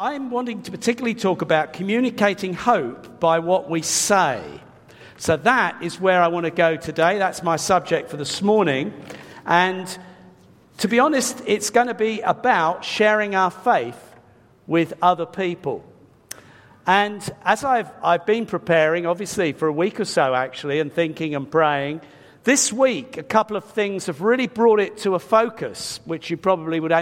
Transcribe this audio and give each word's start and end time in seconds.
I'm 0.00 0.30
wanting 0.30 0.62
to 0.62 0.70
particularly 0.70 1.16
talk 1.16 1.42
about 1.42 1.72
communicating 1.72 2.54
hope 2.54 3.18
by 3.18 3.40
what 3.40 3.68
we 3.68 3.82
say. 3.82 4.40
So 5.16 5.36
that 5.38 5.82
is 5.82 6.00
where 6.00 6.22
I 6.22 6.28
want 6.28 6.44
to 6.44 6.52
go 6.52 6.76
today. 6.76 7.18
That's 7.18 7.42
my 7.42 7.56
subject 7.56 8.08
for 8.08 8.16
this 8.16 8.40
morning. 8.40 8.94
And 9.44 9.98
to 10.76 10.86
be 10.86 11.00
honest, 11.00 11.42
it's 11.46 11.70
going 11.70 11.88
to 11.88 11.94
be 11.94 12.20
about 12.20 12.84
sharing 12.84 13.34
our 13.34 13.50
faith 13.50 14.00
with 14.68 14.94
other 15.02 15.26
people. 15.26 15.84
And 16.86 17.28
as 17.44 17.64
I've, 17.64 17.90
I've 18.00 18.24
been 18.24 18.46
preparing, 18.46 19.04
obviously, 19.04 19.52
for 19.52 19.66
a 19.66 19.72
week 19.72 19.98
or 19.98 20.04
so 20.04 20.32
actually, 20.32 20.78
and 20.78 20.92
thinking 20.92 21.34
and 21.34 21.50
praying, 21.50 22.02
this 22.44 22.72
week 22.72 23.16
a 23.16 23.24
couple 23.24 23.56
of 23.56 23.64
things 23.64 24.06
have 24.06 24.20
really 24.20 24.46
brought 24.46 24.78
it 24.78 24.98
to 24.98 25.16
a 25.16 25.18
focus, 25.18 25.98
which 26.04 26.30
you 26.30 26.36
probably 26.36 26.78
would 26.78 26.92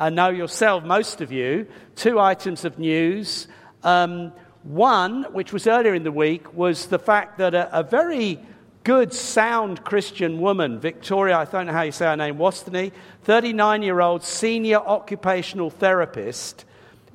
uh, 0.00 0.08
know 0.08 0.30
yourself, 0.30 0.82
most 0.82 1.20
of 1.20 1.30
you, 1.30 1.66
two 1.94 2.18
items 2.18 2.64
of 2.64 2.78
news. 2.78 3.46
Um, 3.82 4.32
one, 4.62 5.24
which 5.32 5.52
was 5.52 5.66
earlier 5.66 5.94
in 5.94 6.04
the 6.04 6.12
week, 6.12 6.54
was 6.54 6.86
the 6.86 6.98
fact 6.98 7.36
that 7.36 7.54
a, 7.54 7.80
a, 7.80 7.82
very 7.82 8.40
good, 8.82 9.12
sound 9.12 9.84
Christian 9.84 10.40
woman, 10.40 10.80
Victoria, 10.80 11.36
I 11.36 11.44
don't 11.44 11.66
know 11.66 11.72
how 11.72 11.82
you 11.82 11.92
say 11.92 12.06
her 12.06 12.16
name, 12.16 12.38
Wasteney, 12.38 12.92
39 13.24 13.82
year 13.82 14.00
old 14.00 14.24
senior 14.24 14.78
occupational 14.78 15.68
therapist 15.68 16.64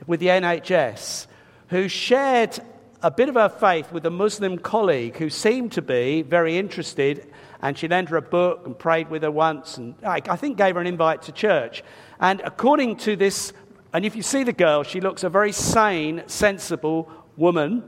with 0.06 0.20
the 0.20 0.28
NHS, 0.28 1.26
who 1.70 1.88
shared 1.88 2.60
a 3.02 3.10
bit 3.10 3.30
of 3.30 3.36
her 3.36 3.50
faith 3.50 3.92
with 3.92 4.06
a 4.06 4.12
Muslim 4.12 4.60
colleague 4.60 5.18
who 5.18 5.32
seemed 5.32 5.72
to 5.72 5.82
be 5.82 6.22
very 6.22 6.60
interested. 6.60 7.32
And 7.64 7.76
she 7.76 7.88
lent 7.88 8.10
her 8.10 8.18
a 8.18 8.22
book 8.22 8.62
and 8.68 8.78
prayed 8.78 9.10
with 9.10 9.24
her 9.24 9.32
once, 9.32 9.78
and 9.78 9.96
I 10.04 10.20
think 10.20 10.58
gave 10.58 10.76
her 10.76 10.82
an 10.82 10.88
invite 10.88 11.24
to 11.24 11.32
church. 11.32 11.84
And 12.20 12.42
according 12.42 12.98
to 12.98 13.16
this, 13.16 13.54
and 13.94 14.06
if 14.06 14.16
you 14.16 14.22
see 14.22 14.44
the 14.44 14.54
girl, 14.54 14.84
she 14.84 15.02
looks 15.02 15.24
a 15.24 15.30
very 15.30 15.52
sane, 15.52 16.24
sensible 16.28 17.12
woman. 17.38 17.84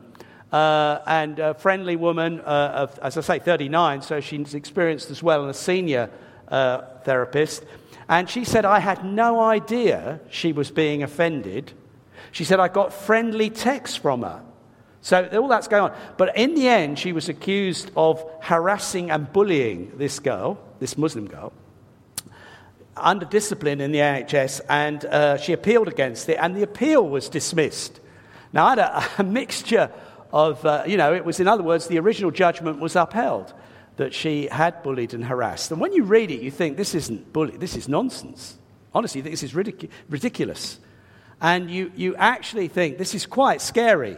Uh, 0.52 1.02
and 1.05 1.40
a 1.40 1.54
friendly 1.54 1.98
woman 1.98 2.40
uh, 2.40 2.71
of, 2.74 2.98
as 2.99 3.18
I 3.18 3.21
say, 3.21 3.40
39, 3.40 4.02
so 4.02 4.21
she's 4.21 4.54
experienced 4.54 5.12
as 5.12 5.21
well 5.21 5.41
and 5.41 5.49
a 5.49 5.54
senior 5.54 6.10
uh, 6.48 6.84
therapist. 7.04 7.65
And 8.07 8.29
she 8.29 8.46
said, 8.46 8.63
I 8.63 8.79
had 8.79 9.04
no 9.04 9.41
idea 9.41 10.21
she 10.30 10.54
was 10.54 10.71
being 10.71 11.04
offended. 11.04 11.74
She 12.32 12.46
said, 12.46 12.62
I 12.62 12.70
got 12.70 12.93
friendly 12.93 13.49
texts 13.49 13.98
from 13.98 14.21
her. 14.21 14.41
So 15.02 15.27
all 15.34 15.49
that's 15.49 15.68
going 15.68 15.91
on. 15.91 15.98
But 16.15 16.37
in 16.37 16.55
the 16.55 16.70
end, 16.70 16.98
she 16.98 17.12
was 17.12 17.27
accused 17.27 17.91
of 17.98 18.24
harassing 18.41 19.12
and 19.12 19.32
bullying 19.34 19.91
this 19.98 20.20
girl, 20.20 20.57
this 20.80 20.98
Muslim 20.98 21.27
girl 21.27 21.52
under 22.99 23.26
discipline 23.26 23.81
in 23.81 23.91
the 23.91 23.99
NHS, 23.99 24.62
and 24.70 25.05
uh, 25.05 25.37
she 25.37 25.53
appealed 25.53 25.87
against 25.87 26.27
it, 26.29 26.37
and 26.40 26.55
the 26.55 26.63
appeal 26.63 27.07
was 27.07 27.29
dismissed. 27.29 27.99
Now, 28.53 28.65
I 28.65 28.70
had 28.70 28.79
a, 28.79 29.09
a 29.20 29.23
mixture 29.23 29.91
of, 30.31 30.65
uh, 30.65 30.84
you 30.85 30.98
know, 30.98 31.13
it 31.13 31.25
was, 31.25 31.40
in 31.40 31.48
other 31.48 31.63
words, 31.63 31.87
the 31.87 31.99
original 31.99 32.31
judgment 32.31 32.79
was 32.79 32.95
upheld 32.95 33.53
that 33.98 34.13
she 34.13 34.48
had 34.48 34.84
bullied 34.84 35.13
and 35.13 35.25
harassed. 35.25 35.71
And 35.71 35.81
when 35.81 35.93
you 35.93 36.03
read 36.03 36.31
it, 36.31 36.41
you 36.41 36.51
think, 36.51 36.77
this 36.77 36.93
isn't 36.93 37.34
bully, 37.34 37.57
this 37.57 37.75
is 37.75 37.87
nonsense. 37.87 38.57
Honestly, 38.93 39.21
this 39.21 39.43
is 39.43 39.53
ridic- 39.53 39.90
ridiculous. 40.09 40.79
And 41.41 41.70
you, 41.70 41.91
you 41.95 42.15
actually 42.15 42.68
think 42.68 42.98
this 42.98 43.15
is 43.15 43.25
quite 43.25 43.62
scary 43.62 44.18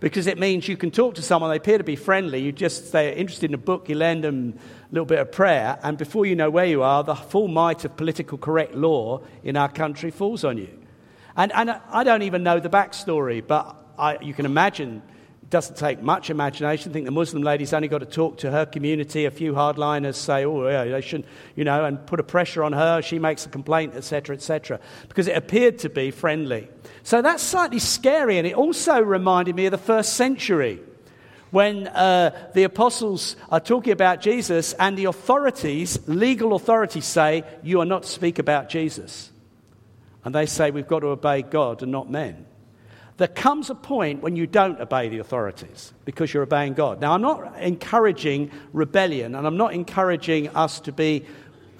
because 0.00 0.26
it 0.26 0.38
means 0.38 0.68
you 0.68 0.76
can 0.76 0.90
talk 0.90 1.16
to 1.16 1.22
someone, 1.22 1.50
they 1.50 1.56
appear 1.56 1.78
to 1.78 1.84
be 1.84 1.96
friendly, 1.96 2.40
you 2.40 2.52
just 2.52 2.92
they're 2.92 3.12
interested 3.12 3.50
in 3.50 3.54
a 3.54 3.58
book, 3.58 3.88
you 3.88 3.96
lend 3.96 4.22
them 4.22 4.58
little 4.90 5.06
bit 5.06 5.18
of 5.18 5.30
prayer, 5.30 5.78
and 5.82 5.98
before 5.98 6.24
you 6.24 6.34
know 6.34 6.50
where 6.50 6.64
you 6.64 6.82
are, 6.82 7.04
the 7.04 7.14
full 7.14 7.48
might 7.48 7.84
of 7.84 7.96
political 7.96 8.38
correct 8.38 8.74
law 8.74 9.20
in 9.42 9.56
our 9.56 9.68
country 9.68 10.10
falls 10.10 10.44
on 10.44 10.56
you. 10.58 10.70
And, 11.36 11.52
and 11.52 11.70
I 11.90 12.04
don't 12.04 12.22
even 12.22 12.42
know 12.42 12.58
the 12.58 12.70
backstory, 12.70 13.46
but 13.46 13.76
I, 13.98 14.18
you 14.20 14.32
can 14.32 14.46
imagine 14.46 15.02
it 15.42 15.50
doesn't 15.50 15.76
take 15.76 16.02
much 16.02 16.30
imagination. 16.30 16.90
I 16.90 16.92
think 16.92 17.04
the 17.04 17.10
Muslim 17.10 17.42
lady's 17.42 17.72
only 17.72 17.88
got 17.88 17.98
to 17.98 18.06
talk 18.06 18.38
to 18.38 18.50
her 18.50 18.64
community. 18.64 19.26
A 19.26 19.30
few 19.30 19.52
hardliners 19.52 20.14
say, 20.14 20.44
oh, 20.44 20.66
yeah, 20.66 20.84
they 20.84 21.00
shouldn't, 21.00 21.26
you 21.54 21.64
know, 21.64 21.84
and 21.84 22.04
put 22.06 22.18
a 22.18 22.22
pressure 22.24 22.64
on 22.64 22.72
her. 22.72 23.02
She 23.02 23.18
makes 23.18 23.44
a 23.46 23.50
complaint, 23.50 23.94
etc., 23.94 24.36
etc., 24.36 24.80
because 25.08 25.28
it 25.28 25.36
appeared 25.36 25.78
to 25.80 25.90
be 25.90 26.10
friendly. 26.10 26.68
So 27.02 27.22
that's 27.22 27.42
slightly 27.42 27.78
scary, 27.78 28.38
and 28.38 28.46
it 28.46 28.54
also 28.54 29.00
reminded 29.00 29.54
me 29.54 29.66
of 29.66 29.70
the 29.70 29.78
first 29.78 30.14
century 30.14 30.80
when 31.50 31.86
uh, 31.88 32.50
the 32.54 32.64
apostles 32.64 33.36
are 33.50 33.60
talking 33.60 33.92
about 33.92 34.20
Jesus 34.20 34.72
and 34.74 34.96
the 34.96 35.06
authorities, 35.06 35.98
legal 36.06 36.54
authorities, 36.54 37.04
say, 37.04 37.44
You 37.62 37.80
are 37.80 37.86
not 37.86 38.02
to 38.02 38.08
speak 38.08 38.38
about 38.38 38.68
Jesus. 38.68 39.30
And 40.24 40.34
they 40.34 40.46
say, 40.46 40.70
We've 40.70 40.86
got 40.86 41.00
to 41.00 41.08
obey 41.08 41.42
God 41.42 41.82
and 41.82 41.92
not 41.92 42.10
men. 42.10 42.46
There 43.16 43.28
comes 43.28 43.68
a 43.68 43.74
point 43.74 44.22
when 44.22 44.36
you 44.36 44.46
don't 44.46 44.80
obey 44.80 45.08
the 45.08 45.18
authorities 45.18 45.92
because 46.04 46.32
you're 46.32 46.44
obeying 46.44 46.74
God. 46.74 47.00
Now, 47.00 47.14
I'm 47.14 47.22
not 47.22 47.58
encouraging 47.58 48.52
rebellion 48.72 49.34
and 49.34 49.44
I'm 49.44 49.56
not 49.56 49.74
encouraging 49.74 50.50
us 50.50 50.78
to 50.80 50.92
be 50.92 51.26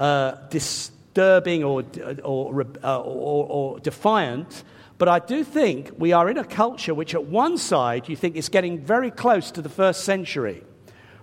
uh, 0.01 0.33
disturbing 0.51 1.63
or, 1.63 1.85
or, 2.25 2.67
or, 2.83 3.47
or 3.49 3.81
defiant 3.81 4.65
but 4.99 5.09
I 5.09 5.21
do 5.21 5.45
think 5.45 5.93
we 5.97 6.13
are 6.13 6.29
in 6.29 6.39
a 6.39 6.45
culture 6.45 6.93
which, 6.93 7.15
at 7.15 7.25
one 7.25 7.57
side, 7.57 8.09
you 8.09 8.17
think 8.17 8.35
is 8.35 8.49
getting 8.49 8.81
very 8.81 9.13
close 9.13 9.53
to 9.53 9.63
the 9.63 9.69
first 9.69 10.03
century, 10.03 10.65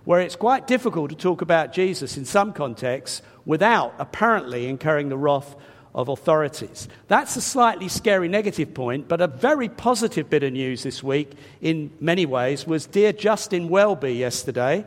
where 0.06 0.22
it's 0.22 0.38
quite 0.38 0.66
difficult 0.66 1.10
to 1.10 1.16
talk 1.16 1.42
about 1.42 1.74
Jesus 1.74 2.16
in 2.16 2.24
some 2.24 2.54
contexts 2.54 3.22
without 3.46 3.94
apparently 4.00 4.68
incurring 4.68 5.10
the 5.10 5.18
wrath 5.18 5.56
of 5.94 6.08
authorities. 6.08 6.88
That's 7.10 7.36
a 7.36 7.42
slightly 7.42 7.90
scary 7.90 8.30
negative 8.30 8.74
point, 8.74 9.10
but 9.10 9.20
a 9.20 9.28
very 9.28 9.68
positive 9.68 10.30
bit 10.30 10.44
of 10.44 10.54
news 10.54 10.84
this 10.84 11.04
week, 11.04 11.32
in 11.62 11.92
many 12.00 12.26
ways, 12.26 12.66
was 12.66 12.86
dear 12.86 13.12
Justin 13.12 13.68
Welby 13.68 14.14
yesterday, 14.14 14.86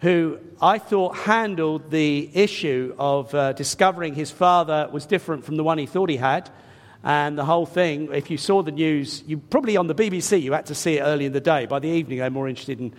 who 0.00 0.38
I 0.60 0.78
thought 0.78 1.16
handled 1.16 1.90
the 1.90 2.30
issue 2.34 2.94
of 2.98 3.34
uh, 3.34 3.52
discovering 3.52 4.14
his 4.14 4.30
father 4.30 4.88
was 4.92 5.06
different 5.06 5.44
from 5.44 5.56
the 5.56 5.64
one 5.64 5.78
he 5.78 5.86
thought 5.86 6.08
he 6.10 6.18
had 6.18 6.50
and 7.06 7.38
the 7.38 7.44
whole 7.44 7.66
thing, 7.66 8.12
if 8.12 8.32
you 8.32 8.36
saw 8.36 8.62
the 8.62 8.72
news, 8.72 9.22
you 9.28 9.38
probably 9.38 9.76
on 9.76 9.86
the 9.86 9.94
BBC, 9.94 10.42
you 10.42 10.52
had 10.52 10.66
to 10.66 10.74
see 10.74 10.98
it 10.98 11.02
early 11.02 11.24
in 11.24 11.32
the 11.32 11.40
day. 11.40 11.64
By 11.64 11.78
the 11.78 11.88
evening, 11.88 12.18
they're 12.18 12.30
more 12.30 12.48
interested 12.48 12.80
in 12.80 12.94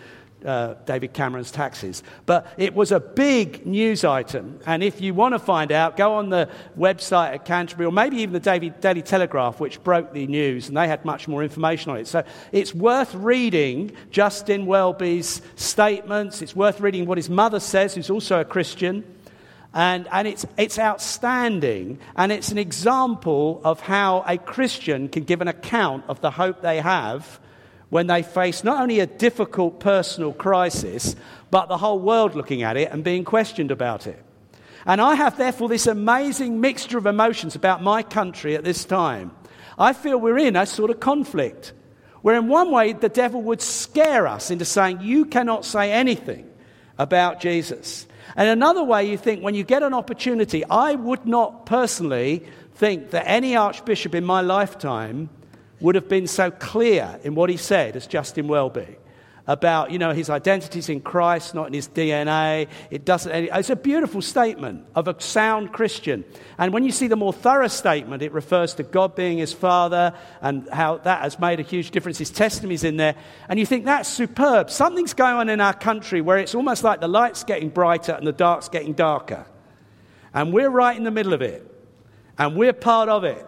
uh, 0.45 0.75
David 0.85 1.11
Cameron's 1.11 1.51
taxes. 1.51 2.03
But 2.25 2.47
it 2.55 2.73
was 2.73 2.93
a 2.93 3.01
big 3.01 3.65
news 3.65 4.05
item. 4.05 4.61
And 4.65 4.81
if 4.81 5.01
you 5.01 5.13
want 5.13 5.33
to 5.33 5.39
find 5.39 5.73
out, 5.73 5.97
go 5.97 6.13
on 6.13 6.29
the 6.29 6.49
website 6.79 7.33
at 7.33 7.43
Canterbury 7.43 7.85
or 7.85 7.91
maybe 7.91 8.15
even 8.21 8.31
the 8.31 8.39
Daily, 8.39 8.69
Daily 8.69 9.01
Telegraph, 9.01 9.59
which 9.59 9.83
broke 9.83 10.13
the 10.13 10.25
news, 10.25 10.69
and 10.69 10.77
they 10.77 10.87
had 10.87 11.03
much 11.03 11.27
more 11.27 11.43
information 11.43 11.91
on 11.91 11.97
it. 11.97 12.07
So 12.07 12.23
it's 12.53 12.73
worth 12.73 13.13
reading 13.13 13.91
Justin 14.09 14.67
Welby's 14.67 15.41
statements. 15.57 16.41
It's 16.41 16.55
worth 16.55 16.79
reading 16.79 17.07
what 17.07 17.17
his 17.17 17.29
mother 17.29 17.59
says, 17.59 17.95
who's 17.95 18.09
also 18.09 18.39
a 18.39 18.45
Christian. 18.45 19.03
And, 19.77 20.07
and 20.11 20.27
it's, 20.27 20.43
it's 20.57 20.79
outstanding. 20.79 21.99
And 22.15 22.31
it's 22.31 22.49
an 22.49 22.57
example 22.57 23.61
of 23.63 23.79
how 23.79 24.23
a 24.27 24.39
Christian 24.39 25.07
can 25.07 25.23
give 25.23 25.39
an 25.39 25.47
account 25.47 26.05
of 26.07 26.19
the 26.19 26.31
hope 26.31 26.63
they 26.63 26.81
have 26.81 27.39
when 27.89 28.07
they 28.07 28.23
face 28.23 28.63
not 28.63 28.81
only 28.81 29.01
a 29.01 29.05
difficult 29.05 29.79
personal 29.79 30.33
crisis, 30.33 31.15
but 31.51 31.67
the 31.67 31.77
whole 31.77 31.99
world 31.99 32.33
looking 32.33 32.63
at 32.63 32.75
it 32.75 32.91
and 32.91 33.03
being 33.03 33.23
questioned 33.23 33.69
about 33.69 34.07
it. 34.07 34.19
And 34.87 34.99
I 34.99 35.13
have, 35.13 35.37
therefore, 35.37 35.69
this 35.69 35.85
amazing 35.85 36.59
mixture 36.59 36.97
of 36.97 37.05
emotions 37.05 37.55
about 37.55 37.83
my 37.83 38.01
country 38.01 38.55
at 38.55 38.63
this 38.63 38.83
time. 38.83 39.29
I 39.77 39.93
feel 39.93 40.17
we're 40.17 40.39
in 40.39 40.55
a 40.55 40.65
sort 40.65 40.89
of 40.89 40.99
conflict 40.99 41.73
where, 42.23 42.35
in 42.35 42.47
one 42.47 42.71
way, 42.71 42.93
the 42.93 43.09
devil 43.09 43.43
would 43.43 43.61
scare 43.61 44.25
us 44.25 44.49
into 44.49 44.65
saying, 44.65 45.01
You 45.01 45.25
cannot 45.25 45.65
say 45.65 45.91
anything 45.91 46.49
about 46.97 47.41
Jesus. 47.41 48.07
And 48.35 48.49
another 48.49 48.83
way 48.83 49.09
you 49.09 49.17
think, 49.17 49.41
when 49.41 49.55
you 49.55 49.63
get 49.63 49.83
an 49.83 49.93
opportunity, 49.93 50.63
I 50.65 50.95
would 50.95 51.25
not 51.25 51.65
personally 51.65 52.43
think 52.73 53.11
that 53.11 53.27
any 53.27 53.55
archbishop 53.55 54.13
in 54.13 54.23
my 54.25 54.41
lifetime 54.41 55.29
would 55.79 55.95
have 55.95 56.09
been 56.09 56.27
so 56.27 56.51
clear 56.51 57.19
in 57.23 57.35
what 57.35 57.49
he 57.49 57.57
said 57.57 57.95
as 57.95 58.07
Justin 58.07 58.47
Welby 58.47 58.96
about, 59.47 59.91
you 59.91 59.97
know, 59.97 60.11
his 60.11 60.29
identity's 60.29 60.89
in 60.89 60.99
Christ, 60.99 61.55
not 61.55 61.67
in 61.67 61.73
his 61.73 61.87
DNA. 61.87 62.67
It 62.91 63.05
doesn't, 63.05 63.31
it's 63.33 63.69
a 63.69 63.75
beautiful 63.75 64.21
statement 64.21 64.85
of 64.93 65.07
a 65.07 65.19
sound 65.21 65.71
Christian. 65.71 66.25
And 66.57 66.73
when 66.73 66.83
you 66.83 66.91
see 66.91 67.07
the 67.07 67.15
more 67.15 67.31
thorough 67.31 67.69
statement, 67.69 68.21
it 68.21 68.33
refers 68.33 68.73
to 68.75 68.83
God 68.83 69.15
being 69.15 69.37
his 69.37 69.53
father 69.53 70.13
and 70.41 70.67
how 70.69 70.97
that 70.97 71.21
has 71.21 71.39
made 71.39 71.61
a 71.61 71.63
huge 71.63 71.91
difference. 71.91 72.17
His 72.17 72.29
testimony's 72.29 72.83
in 72.83 72.97
there. 72.97 73.15
And 73.47 73.57
you 73.57 73.65
think 73.65 73.85
that's 73.85 74.09
superb. 74.09 74.69
Something's 74.69 75.13
going 75.13 75.35
on 75.35 75.49
in 75.49 75.61
our 75.61 75.73
country 75.73 76.19
where 76.19 76.37
it's 76.37 76.53
almost 76.53 76.83
like 76.83 76.99
the 76.99 77.07
light's 77.07 77.45
getting 77.45 77.69
brighter 77.69 78.11
and 78.11 78.27
the 78.27 78.33
dark's 78.33 78.67
getting 78.67 78.93
darker. 78.93 79.45
And 80.33 80.51
we're 80.51 80.69
right 80.69 80.95
in 80.95 81.05
the 81.05 81.11
middle 81.11 81.33
of 81.33 81.41
it. 81.41 81.63
And 82.37 82.55
we're 82.55 82.73
part 82.73 83.07
of 83.07 83.23
it. 83.23 83.45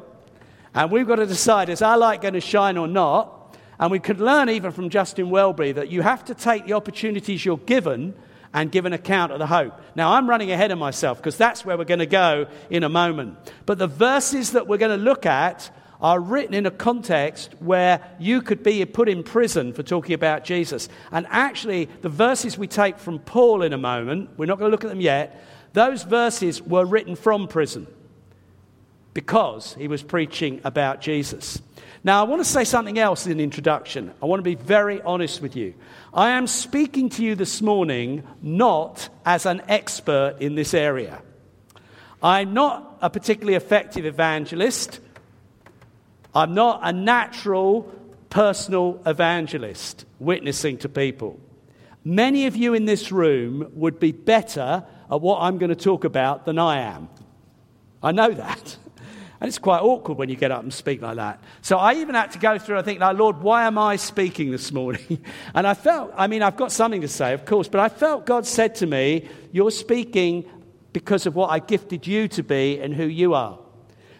And 0.73 0.91
we've 0.91 1.07
got 1.07 1.17
to 1.17 1.25
decide 1.25 1.69
is 1.69 1.81
our 1.81 1.97
light 1.97 2.21
going 2.21 2.35
to 2.35 2.41
shine 2.41 2.77
or 2.77 2.87
not? 2.87 3.38
And 3.79 3.91
we 3.91 3.99
could 3.99 4.19
learn 4.19 4.49
even 4.49 4.71
from 4.71 4.89
Justin 4.89 5.29
Welby 5.29 5.71
that 5.71 5.89
you 5.89 6.01
have 6.01 6.25
to 6.25 6.35
take 6.35 6.65
the 6.65 6.73
opportunities 6.73 7.45
you're 7.45 7.57
given 7.57 8.13
and 8.53 8.71
give 8.71 8.85
an 8.85 8.93
account 8.93 9.31
of 9.31 9.39
the 9.39 9.47
hope. 9.47 9.79
Now, 9.95 10.13
I'm 10.13 10.29
running 10.29 10.51
ahead 10.51 10.71
of 10.71 10.77
myself 10.77 11.17
because 11.17 11.37
that's 11.37 11.63
where 11.63 11.77
we're 11.77 11.85
going 11.85 11.99
to 11.99 12.05
go 12.05 12.47
in 12.69 12.83
a 12.83 12.89
moment. 12.89 13.37
But 13.65 13.77
the 13.77 13.87
verses 13.87 14.51
that 14.51 14.67
we're 14.67 14.77
going 14.77 14.97
to 14.97 15.03
look 15.03 15.25
at 15.25 15.69
are 16.01 16.19
written 16.19 16.53
in 16.53 16.65
a 16.65 16.71
context 16.71 17.53
where 17.59 18.01
you 18.19 18.41
could 18.41 18.63
be 18.63 18.83
put 18.85 19.09
in 19.09 19.21
prison 19.21 19.73
for 19.73 19.83
talking 19.83 20.13
about 20.13 20.45
Jesus. 20.45 20.89
And 21.11 21.27
actually, 21.29 21.85
the 22.01 22.09
verses 22.09 22.57
we 22.57 22.67
take 22.67 22.97
from 22.97 23.19
Paul 23.19 23.61
in 23.61 23.73
a 23.73 23.77
moment, 23.77 24.29
we're 24.37 24.45
not 24.45 24.57
going 24.57 24.69
to 24.69 24.71
look 24.71 24.85
at 24.85 24.89
them 24.89 25.01
yet, 25.01 25.43
those 25.73 26.03
verses 26.03 26.61
were 26.61 26.85
written 26.85 27.15
from 27.15 27.47
prison 27.47 27.85
because 29.13 29.73
he 29.75 29.87
was 29.87 30.01
preaching 30.01 30.61
about 30.63 31.01
Jesus. 31.01 31.61
Now, 32.03 32.23
I 32.23 32.27
want 32.27 32.39
to 32.41 32.49
say 32.49 32.63
something 32.63 32.97
else 32.97 33.27
in 33.27 33.39
introduction. 33.39 34.13
I 34.21 34.25
want 34.25 34.39
to 34.39 34.43
be 34.43 34.55
very 34.55 35.01
honest 35.01 35.41
with 35.41 35.55
you. 35.55 35.73
I 36.13 36.31
am 36.31 36.47
speaking 36.47 37.09
to 37.09 37.23
you 37.23 37.35
this 37.35 37.61
morning 37.61 38.23
not 38.41 39.09
as 39.25 39.45
an 39.45 39.61
expert 39.67 40.37
in 40.39 40.55
this 40.55 40.73
area. 40.73 41.21
I'm 42.23 42.53
not 42.53 42.97
a 43.01 43.09
particularly 43.09 43.55
effective 43.55 44.05
evangelist. 44.05 44.99
I'm 46.33 46.53
not 46.53 46.81
a 46.83 46.93
natural 46.93 47.93
personal 48.29 49.01
evangelist 49.05 50.05
witnessing 50.19 50.77
to 50.79 50.89
people. 50.89 51.39
Many 52.05 52.45
of 52.45 52.55
you 52.55 52.73
in 52.73 52.85
this 52.85 53.11
room 53.11 53.71
would 53.73 53.99
be 53.99 54.13
better 54.13 54.85
at 55.11 55.21
what 55.21 55.41
I'm 55.41 55.57
going 55.57 55.69
to 55.69 55.75
talk 55.75 56.05
about 56.05 56.45
than 56.45 56.57
I 56.59 56.81
am. 56.81 57.09
I 58.01 58.13
know 58.13 58.31
that. 58.31 58.77
And 59.41 59.47
it's 59.47 59.57
quite 59.57 59.81
awkward 59.81 60.17
when 60.17 60.27
you 60.27 60.35
get 60.35 60.51
up 60.51 60.63
and 60.63 60.73
speak 60.73 61.01
like 61.01 61.15
that. 61.15 61.41
So 61.61 61.77
I 61.77 61.93
even 61.95 62.13
had 62.13 62.31
to 62.31 62.39
go 62.39 62.59
through, 62.59 62.77
and 62.77 62.85
think, 62.85 62.99
like, 62.99 63.17
Lord, 63.17 63.41
why 63.41 63.65
am 63.65 63.77
I 63.77 63.95
speaking 63.95 64.51
this 64.51 64.71
morning? 64.71 65.23
And 65.55 65.65
I 65.65 65.73
felt, 65.73 66.13
I 66.15 66.27
mean, 66.27 66.41
I've 66.41 66.57
got 66.57 66.71
something 66.71 67.01
to 67.01 67.07
say, 67.07 67.33
of 67.33 67.45
course, 67.45 67.67
but 67.67 67.79
I 67.79 67.89
felt 67.89 68.25
God 68.25 68.45
said 68.45 68.75
to 68.75 68.85
me, 68.85 69.27
You're 69.51 69.71
speaking 69.71 70.45
because 70.93 71.25
of 71.25 71.35
what 71.35 71.49
I 71.49 71.59
gifted 71.59 72.05
you 72.05 72.27
to 72.29 72.43
be 72.43 72.79
and 72.79 72.93
who 72.93 73.05
you 73.05 73.33
are. 73.33 73.59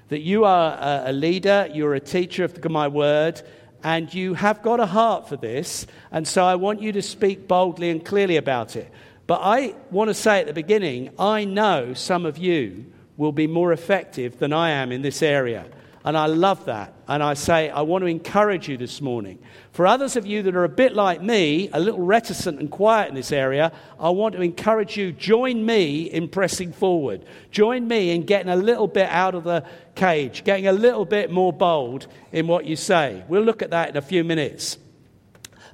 That 0.07 0.21
you 0.21 0.45
are 0.45 0.77
a 1.06 1.12
leader, 1.12 1.69
you're 1.74 1.94
a 1.95 2.00
teacher 2.00 2.44
of 2.44 2.63
my 2.69 2.88
word, 2.88 3.42
and 3.83 4.13
you 4.13 4.33
have 4.33 4.62
got 4.62 4.80
a 4.80 4.86
heart 4.86 5.30
for 5.30 5.38
this. 5.38 5.86
And 6.12 6.27
so 6.27 6.45
I 6.45 6.56
want 6.56 6.81
you 6.81 6.92
to 6.94 7.01
speak 7.01 7.48
boldly 7.48 7.89
and 7.89 8.04
clearly 8.04 8.38
about 8.38 8.75
it. 8.75 8.92
But 9.27 9.42
I 9.44 9.75
want 9.92 10.10
to 10.10 10.13
say 10.13 10.39
at 10.39 10.48
the 10.48 10.54
beginning, 10.54 11.12
I 11.19 11.45
know 11.45 11.94
some 11.94 12.25
of 12.25 12.38
you 12.38 12.86
will 13.19 13.33
be 13.33 13.48
more 13.48 13.74
effective 13.74 14.39
than 14.39 14.54
I 14.54 14.69
am 14.69 14.94
in 14.94 15.01
this 15.01 15.21
area. 15.21 15.66
And 16.06 16.18
I 16.18 16.27
love 16.27 16.63
that. 16.66 16.94
And 17.06 17.21
I 17.21 17.33
say, 17.33 17.69
I 17.69 17.81
want 17.81 18.01
to 18.04 18.06
encourage 18.06 18.69
you 18.69 18.77
this 18.77 19.01
morning. 19.01 19.39
For 19.74 19.86
others 19.86 20.16
of 20.16 20.25
you 20.25 20.42
that 20.44 20.56
are 20.56 20.63
a 20.63 20.69
bit 20.69 20.94
like 20.94 21.21
me, 21.21 21.69
a 21.74 21.81
little 21.81 22.00
reticent 22.00 22.62
and 22.62 22.71
quiet 22.71 23.10
in 23.10 23.16
this 23.16 23.33
area, 23.33 23.74
I 24.00 24.10
want 24.12 24.36
to 24.36 24.42
encourage 24.42 24.95
you, 24.95 25.12
join 25.12 25.66
me 25.66 26.04
in 26.04 26.30
pressing 26.30 26.71
forward. 26.71 27.25
Join 27.51 27.89
me 27.89 28.12
in 28.12 28.24
getting 28.24 28.50
a 28.50 28.56
little 28.56 28.88
bit 28.88 29.10
out 29.10 29.36
of 29.36 29.44
the 29.44 29.66
cage, 29.95 30.45
getting 30.45 30.68
a 30.68 30.71
little 30.71 31.04
bit 31.04 31.30
more 31.30 31.51
bold 31.51 32.07
in 32.31 32.48
what 32.48 32.63
you 32.63 32.77
say. 32.77 33.25
We'll 33.27 33.44
look 33.44 33.62
at 33.62 33.71
that 33.71 33.89
in 33.89 33.98
a 33.98 34.01
few 34.01 34.24
minutes. 34.24 34.77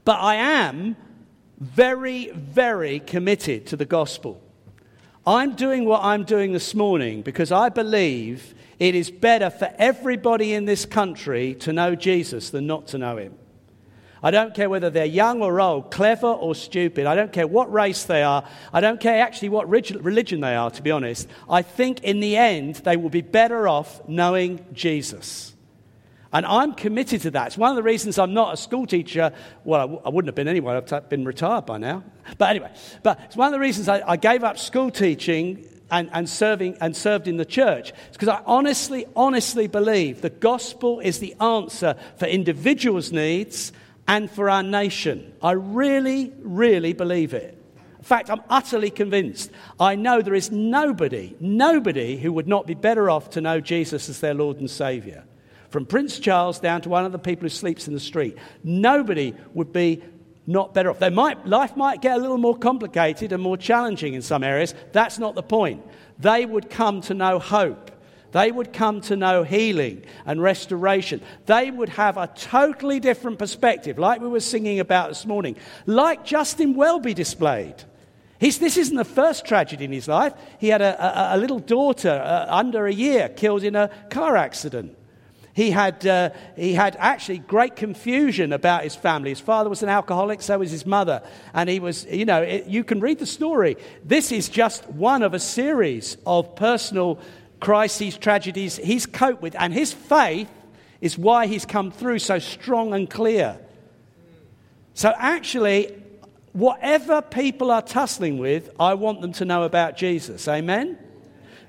But 0.03 0.19
I 0.19 0.36
am 0.36 0.95
very, 1.59 2.31
very 2.31 3.01
committed 3.01 3.68
to 3.68 3.77
the 3.77 3.86
gospel. 3.86 4.42
I'm 5.27 5.56
doing 5.56 5.86
what 5.86 6.04
I'm 6.04 6.24
doing 6.24 6.54
this 6.54 6.75
morning 6.75 7.24
because 7.24 7.51
I 7.51 7.69
believe 7.69 8.54
it 8.77 8.94
is 8.94 9.10
better 9.10 9.50
for 9.50 9.74
everybody 9.80 10.54
in 10.54 10.66
this 10.66 10.86
country 10.86 11.56
to 11.56 11.74
know 11.74 11.95
Jesus 11.95 12.51
than 12.51 12.68
not 12.68 12.88
to 12.88 13.00
know 13.00 13.18
him. 13.18 13.33
I 14.22 14.31
don't 14.31 14.54
care 14.54 14.69
whether 14.69 14.89
they're 14.89 15.06
young 15.06 15.42
or 15.42 15.60
old, 15.60 15.89
clever 15.92 16.27
or 16.27 16.54
stupid. 16.54 17.07
I 17.07 17.16
don't 17.16 17.33
care 17.33 17.48
what 17.48 17.72
race 17.72 18.04
they 18.04 18.22
are. 18.22 18.44
I 18.72 18.81
don't 18.81 19.00
care 19.00 19.22
actually 19.22 19.50
what 19.50 19.68
religion 19.69 20.42
they 20.42 20.56
are, 20.56 20.69
to 20.72 20.81
be 20.81 20.92
honest. 20.92 21.28
I 21.50 21.63
think 21.63 22.04
in 22.04 22.19
the 22.19 22.38
end 22.38 22.75
they 22.75 22.98
will 22.98 23.10
be 23.10 23.21
better 23.21 23.68
off 23.68 24.07
knowing 24.07 24.63
Jesus. 24.74 25.55
And 26.36 26.46
I'm 26.46 26.74
committed 26.74 27.22
to 27.22 27.32
that. 27.32 27.48
It's 27.48 27.58
one 27.58 27.70
of 27.70 27.78
the 27.78 27.84
reasons 27.84 28.20
I'm 28.20 28.34
not 28.34 28.54
a 28.54 28.58
school 28.58 28.86
teacher. 28.86 29.32
Well, 29.64 30.02
I 30.04 30.10
wouldn't 30.10 30.28
have 30.28 30.36
been 30.36 30.50
anyway. 30.50 30.76
I've 30.76 31.08
been 31.08 31.24
retired 31.24 31.66
by 31.66 31.78
now. 31.78 32.04
But 32.38 32.50
anyway, 32.50 32.74
but 33.04 33.22
it's 33.24 33.38
one 33.38 33.48
of 33.48 33.54
the 33.54 33.60
reasons 33.60 33.88
I, 33.88 34.02
I 34.06 34.18
gave 34.18 34.44
up 34.44 34.58
school 34.58 34.92
teaching 34.92 35.66
and, 35.90 36.10
and, 36.12 36.28
serving 36.28 36.76
and 36.82 36.94
served 36.94 37.30
in 37.30 37.38
the 37.38 37.46
church. 37.46 37.94
It's 38.10 38.18
because 38.18 38.28
I 38.28 38.42
honestly, 38.46 39.06
honestly 39.16 39.68
believe 39.68 40.20
the 40.20 40.30
gospel 40.30 41.00
is 41.00 41.20
the 41.20 41.36
answer 41.36 41.96
for 42.18 42.26
individuals' 42.26 43.14
needs 43.14 43.72
and 44.06 44.30
for 44.30 44.50
our 44.50 44.62
nation. 44.62 45.31
I 45.42 45.52
really, 45.54 46.34
really 46.40 46.92
believe 46.92 47.34
it. 47.34 47.58
In 47.98 48.04
fact, 48.04 48.30
I'm 48.30 48.42
utterly 48.50 48.92
convinced. 48.92 49.52
I 49.80 49.96
know 49.96 50.22
there 50.22 50.36
is 50.36 50.52
nobody, 50.52 51.34
nobody 51.40 52.18
who 52.18 52.34
would 52.34 52.50
not 52.50 52.68
be 52.68 52.74
better 52.74 53.10
off 53.10 53.30
to 53.30 53.42
know 53.42 53.62
Jesus 53.62 54.10
as 54.10 54.20
their 54.20 54.34
Lord 54.34 54.60
and 54.60 54.70
Savior 54.70 55.24
from 55.75 55.86
Prince 55.86 56.19
Charles 56.19 56.57
down 56.57 56.80
to 56.83 56.88
one 56.88 57.04
of 57.04 57.12
the 57.12 57.19
people 57.19 57.44
who 57.44 57.50
sleeps 57.50 57.89
in 57.89 57.94
the 57.94 58.00
street. 58.00 58.38
Nobody 58.63 59.36
would 59.54 59.74
be 59.74 60.01
not 60.48 60.74
better 60.74 60.89
off. 60.89 61.00
They 61.00 61.10
might, 61.10 61.45
life 61.45 61.75
might 61.75 62.01
get 62.01 62.16
a 62.16 62.22
little 62.22 62.38
more 62.38 62.57
complicated 62.57 63.33
and 63.33 63.44
more 63.44 63.57
challenging 63.57 64.13
in 64.13 64.22
some 64.22 64.42
areas. 64.42 64.74
That's 64.94 65.19
not 65.19 65.36
the 65.36 65.44
point. 65.44 65.86
They 66.18 66.45
would 66.45 66.69
come 66.69 67.01
to 67.01 67.13
know 67.13 67.39
hope. 67.39 67.92
They 68.31 68.54
would 68.54 68.72
come 68.72 69.01
to 69.01 69.18
know 69.18 69.44
healing 69.44 70.06
and 70.25 70.42
restoration. 70.42 71.19
They 71.45 71.72
would 71.72 71.89
have 71.89 72.16
a 72.16 72.28
totally 72.28 73.01
different 73.01 73.38
perspective, 73.38 74.00
like 74.00 74.21
we 74.21 74.30
were 74.30 74.39
singing 74.39 74.80
about 74.80 75.10
this 75.10 75.25
morning, 75.25 75.57
like 75.86 76.24
Justin 76.24 76.75
Welby 76.75 77.13
displayed. 77.13 77.75
He's, 78.39 78.60
this 78.60 78.78
isn't 78.78 78.95
the 78.95 79.04
first 79.04 79.45
tragedy 79.45 79.83
in 79.83 79.92
his 79.92 80.07
life. 80.07 80.36
He 80.57 80.69
had 80.69 80.81
a, 80.81 81.33
a, 81.33 81.36
a 81.36 81.38
little 81.38 81.60
daughter 81.60 82.12
uh, 82.12 82.45
under 82.48 82.88
a 82.88 82.94
year 82.94 83.28
killed 83.28 83.66
in 83.66 83.75
a 83.75 83.89
car 84.10 84.38
accident. 84.38 85.00
He 85.56 85.72
had, 85.72 86.06
uh, 86.06 86.31
he 86.57 86.74
had 86.74 86.98
actually 87.00 87.38
great 87.38 87.78
confusion 87.78 88.52
about 88.52 88.84
his 88.84 88.94
family. 88.94 89.30
His 89.30 89.40
father 89.40 89.69
was 89.69 89.84
an 89.84 89.88
alcoholic, 89.88 90.42
so 90.42 90.60
was 90.60 90.69
his 90.69 90.86
mother. 90.86 91.24
And 91.54 91.69
he 91.69 91.80
was, 91.80 92.06
you 92.07 92.25
know, 92.25 92.42
it, 92.42 92.66
you 92.66 92.84
can 92.84 93.00
read 93.00 93.19
the 93.19 93.25
story. 93.25 93.78
This 94.04 94.34
is 94.34 94.50
just 94.50 94.86
one 94.90 95.24
of 95.24 95.34
a 95.34 95.40
series 95.40 96.18
of 96.25 96.57
personal 96.57 97.19
crises, 97.62 98.18
tragedies 98.18 98.75
he's 98.75 99.06
coped 99.06 99.42
with. 99.42 99.56
And 99.57 99.74
his 99.74 99.94
faith 99.94 100.50
is 101.00 101.18
why 101.18 101.48
he's 101.48 101.66
come 101.66 101.90
through 101.90 102.19
so 102.19 102.38
strong 102.38 102.94
and 102.94 103.10
clear. 103.10 103.57
So 104.94 105.13
actually, 105.16 106.04
whatever 106.52 107.22
people 107.22 107.72
are 107.72 107.81
tussling 107.81 108.40
with, 108.40 108.69
I 108.78 108.96
want 108.96 109.22
them 109.22 109.31
to 109.31 109.46
know 109.46 109.63
about 109.63 109.96
Jesus. 109.96 110.50
Amen? 110.50 110.98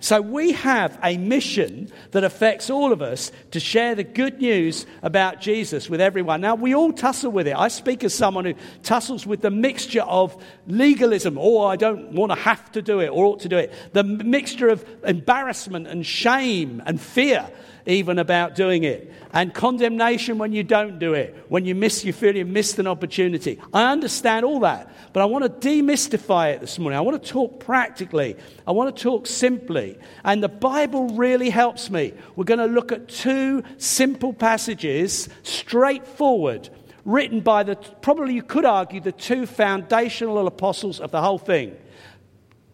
So 0.01 0.21
we 0.21 0.53
have 0.53 0.99
a 1.03 1.17
mission 1.17 1.91
that 2.11 2.23
affects 2.23 2.71
all 2.71 2.93
of 2.93 3.03
us 3.03 3.33
to 3.53 3.61
share 3.61 3.95
the 3.95 4.05
good 4.05 4.41
news 4.41 4.87
about 5.03 5.41
Jesus 5.41 5.89
with 5.89 6.01
everyone. 6.01 6.41
Now, 6.41 6.55
we 6.55 6.75
all 6.75 6.93
tussle 6.93 7.33
with 7.33 7.49
it. 7.49 7.57
I 7.57 7.69
speak 7.69 8.05
as 8.05 8.15
someone 8.15 8.45
who 8.45 8.55
tussles 8.83 9.26
with 9.26 9.41
the 9.41 9.50
mixture 9.50 10.03
of 10.03 10.41
legalism, 10.67 11.38
or 11.38 11.65
oh, 11.65 11.69
I 11.69 11.76
don't 11.76 12.12
want 12.12 12.33
to 12.33 12.38
have 12.38 12.71
to 12.73 12.83
do 12.83 13.00
it, 13.00 13.09
or 13.09 13.25
ought 13.25 13.41
to 13.41 13.49
do 13.49 13.57
it, 13.57 13.73
the 13.93 14.05
mixture 14.05 14.69
of 14.69 14.85
embarrassment 15.05 15.87
and 15.87 16.05
shame 16.05 16.83
and 16.85 17.00
fear 17.00 17.49
even 17.87 18.19
about 18.19 18.55
doing 18.55 18.85
it. 18.85 19.12
And 19.33 19.55
condemnation 19.55 20.38
when 20.38 20.52
you 20.52 20.62
don't 20.62 20.99
do 20.99 21.14
it, 21.14 21.47
when 21.49 21.64
you 21.64 21.75
miss, 21.75 22.05
you 22.05 22.12
feel 22.12 22.35
you 22.35 22.45
missed 22.45 22.78
an 22.78 22.87
opportunity. 22.87 23.61
I 23.73 23.93
understand 23.93 24.45
all 24.45 24.61
that, 24.61 24.90
but 25.12 25.23
I 25.23 25.26
want 25.26 25.45
to 25.45 25.69
demystify 25.69 26.55
it 26.55 26.61
this 26.61 26.78
morning. 26.78 26.99
I 26.99 27.00
want 27.02 27.23
to 27.23 27.28
talk 27.31 27.61
practically. 27.61 28.37
I 28.66 28.73
want 28.73 28.95
to 28.95 29.02
talk 29.02 29.26
simply. 29.26 29.99
And 30.25 30.43
the 30.43 30.49
Bible 30.49 31.09
really 31.11 31.50
helps 31.50 31.90
me. 31.90 32.12
We're 32.35 32.45
going 32.45 32.61
to 32.61 32.66
look 32.66 32.93
at 32.93 33.09
two 33.09 33.62
simple 33.78 34.33
passages, 34.33 35.28
straightforward, 35.43 36.69
written 37.05 37.40
by 37.40 37.62
the, 37.62 37.76
probably 37.76 38.35
you 38.35 38.43
could 38.43 38.64
argue, 38.64 39.00
the 39.00 39.12
two 39.12 39.47
foundational 39.47 40.47
apostles 40.47 40.99
of 40.99 41.12
the 41.12 41.23
whole 41.23 41.38
thing. 41.38 41.76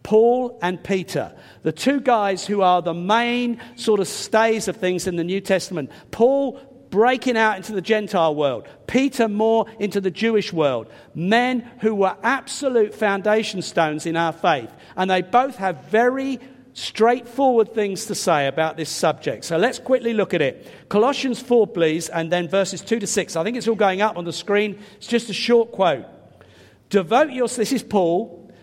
Paul 0.02 0.59
and 0.62 0.82
Peter, 0.82 1.32
the 1.62 1.73
two 1.73 2.00
guys 2.00 2.47
who 2.47 2.62
are 2.62 2.82
the 2.82 2.94
main 2.94 3.61
sort 3.76 4.00
of 4.00 4.09
stays 4.09 4.68
of 4.68 4.76
things 4.76 5.06
in 5.06 5.16
the 5.16 5.25
New 5.25 5.40
Testament. 5.40 5.90
Paul 6.11 6.61
breaking 6.90 7.38
out 7.38 7.56
into 7.56 7.73
the 7.73 7.80
Gentile 7.80 8.35
world, 8.35 8.68
Peter 8.87 9.26
more 9.26 9.66
into 9.78 10.00
the 10.00 10.11
Jewish 10.11 10.52
world. 10.52 10.88
Men 11.14 11.61
who 11.80 11.94
were 11.94 12.16
absolute 12.23 12.94
foundation 12.94 13.62
stones 13.62 14.04
in 14.04 14.16
our 14.16 14.32
faith. 14.32 14.71
And 14.97 15.11
they 15.11 15.23
both 15.23 15.56
have 15.56 15.85
very 15.85 16.38
straightforward 16.75 17.75
things 17.75 18.06
to 18.06 18.14
say 18.14 18.47
about 18.47 18.76
this 18.76 18.88
subject. 18.90 19.44
So 19.44 19.56
let's 19.56 19.78
quickly 19.78 20.14
look 20.14 20.35
at 20.35 20.42
it. 20.42 20.88
Colossians 20.88 21.40
4, 21.40 21.66
please, 21.66 22.09
and 22.09 22.30
then 22.30 22.49
verses 22.49 22.80
2 22.80 22.99
to 23.00 23.06
6. 23.06 23.37
I 23.37 23.44
think 23.44 23.56
it's 23.56 23.68
all 23.68 23.75
going 23.75 24.02
up 24.02 24.16
on 24.16 24.25
the 24.25 24.32
screen. 24.32 24.78
It's 24.97 25.06
just 25.06 25.30
a 25.30 25.35
short 25.35 25.73
quote. 25.73 26.04
Devote 26.90 27.30
yourself, 27.30 27.56
this 27.56 27.73
is 27.73 27.82
Paul 27.82 28.41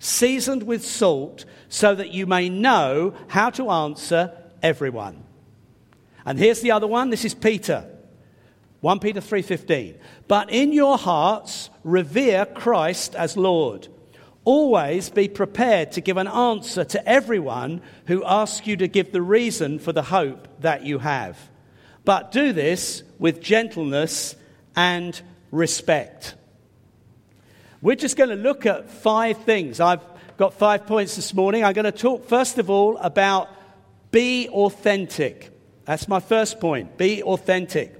seasoned 0.00 0.64
with 0.64 0.84
salt, 0.84 1.44
so 1.68 1.94
that 1.94 2.12
you 2.12 2.26
may 2.26 2.48
know 2.48 3.14
how 3.28 3.50
to 3.50 3.70
answer 3.70 4.32
everyone. 4.62 5.22
And 6.26 6.38
here's 6.38 6.60
the 6.60 6.72
other 6.72 6.88
one. 6.88 7.10
This 7.10 7.24
is 7.24 7.34
Peter. 7.34 7.86
1 8.80 8.98
Peter 8.98 9.20
3:15. 9.20 9.94
But 10.26 10.50
in 10.50 10.72
your 10.72 10.98
hearts 10.98 11.70
revere 11.84 12.46
Christ 12.46 13.14
as 13.14 13.36
Lord. 13.36 13.88
Always 14.44 15.10
be 15.10 15.28
prepared 15.28 15.92
to 15.92 16.00
give 16.00 16.16
an 16.16 16.26
answer 16.26 16.82
to 16.84 17.08
everyone 17.08 17.82
who 18.06 18.24
asks 18.24 18.66
you 18.66 18.76
to 18.78 18.88
give 18.88 19.12
the 19.12 19.22
reason 19.22 19.78
for 19.78 19.92
the 19.92 20.02
hope 20.02 20.48
that 20.60 20.84
you 20.84 20.98
have. 20.98 21.36
But 22.04 22.32
do 22.32 22.52
this 22.52 23.02
with 23.18 23.42
gentleness 23.42 24.34
and 24.74 25.20
respect. 25.50 26.34
We're 27.82 27.96
just 27.96 28.16
going 28.16 28.30
to 28.30 28.36
look 28.36 28.66
at 28.66 28.90
five 28.90 29.38
things. 29.44 29.80
I've 29.80 30.02
got 30.36 30.54
five 30.54 30.86
points 30.86 31.16
this 31.16 31.32
morning. 31.32 31.64
I'm 31.64 31.72
going 31.72 31.84
to 31.84 31.92
talk, 31.92 32.28
first 32.28 32.58
of 32.58 32.68
all, 32.68 32.98
about 32.98 33.48
be 34.10 34.48
authentic. 34.48 35.50
That's 35.84 36.08
my 36.08 36.20
first 36.20 36.60
point. 36.60 36.98
Be 36.98 37.22
authentic. 37.22 37.96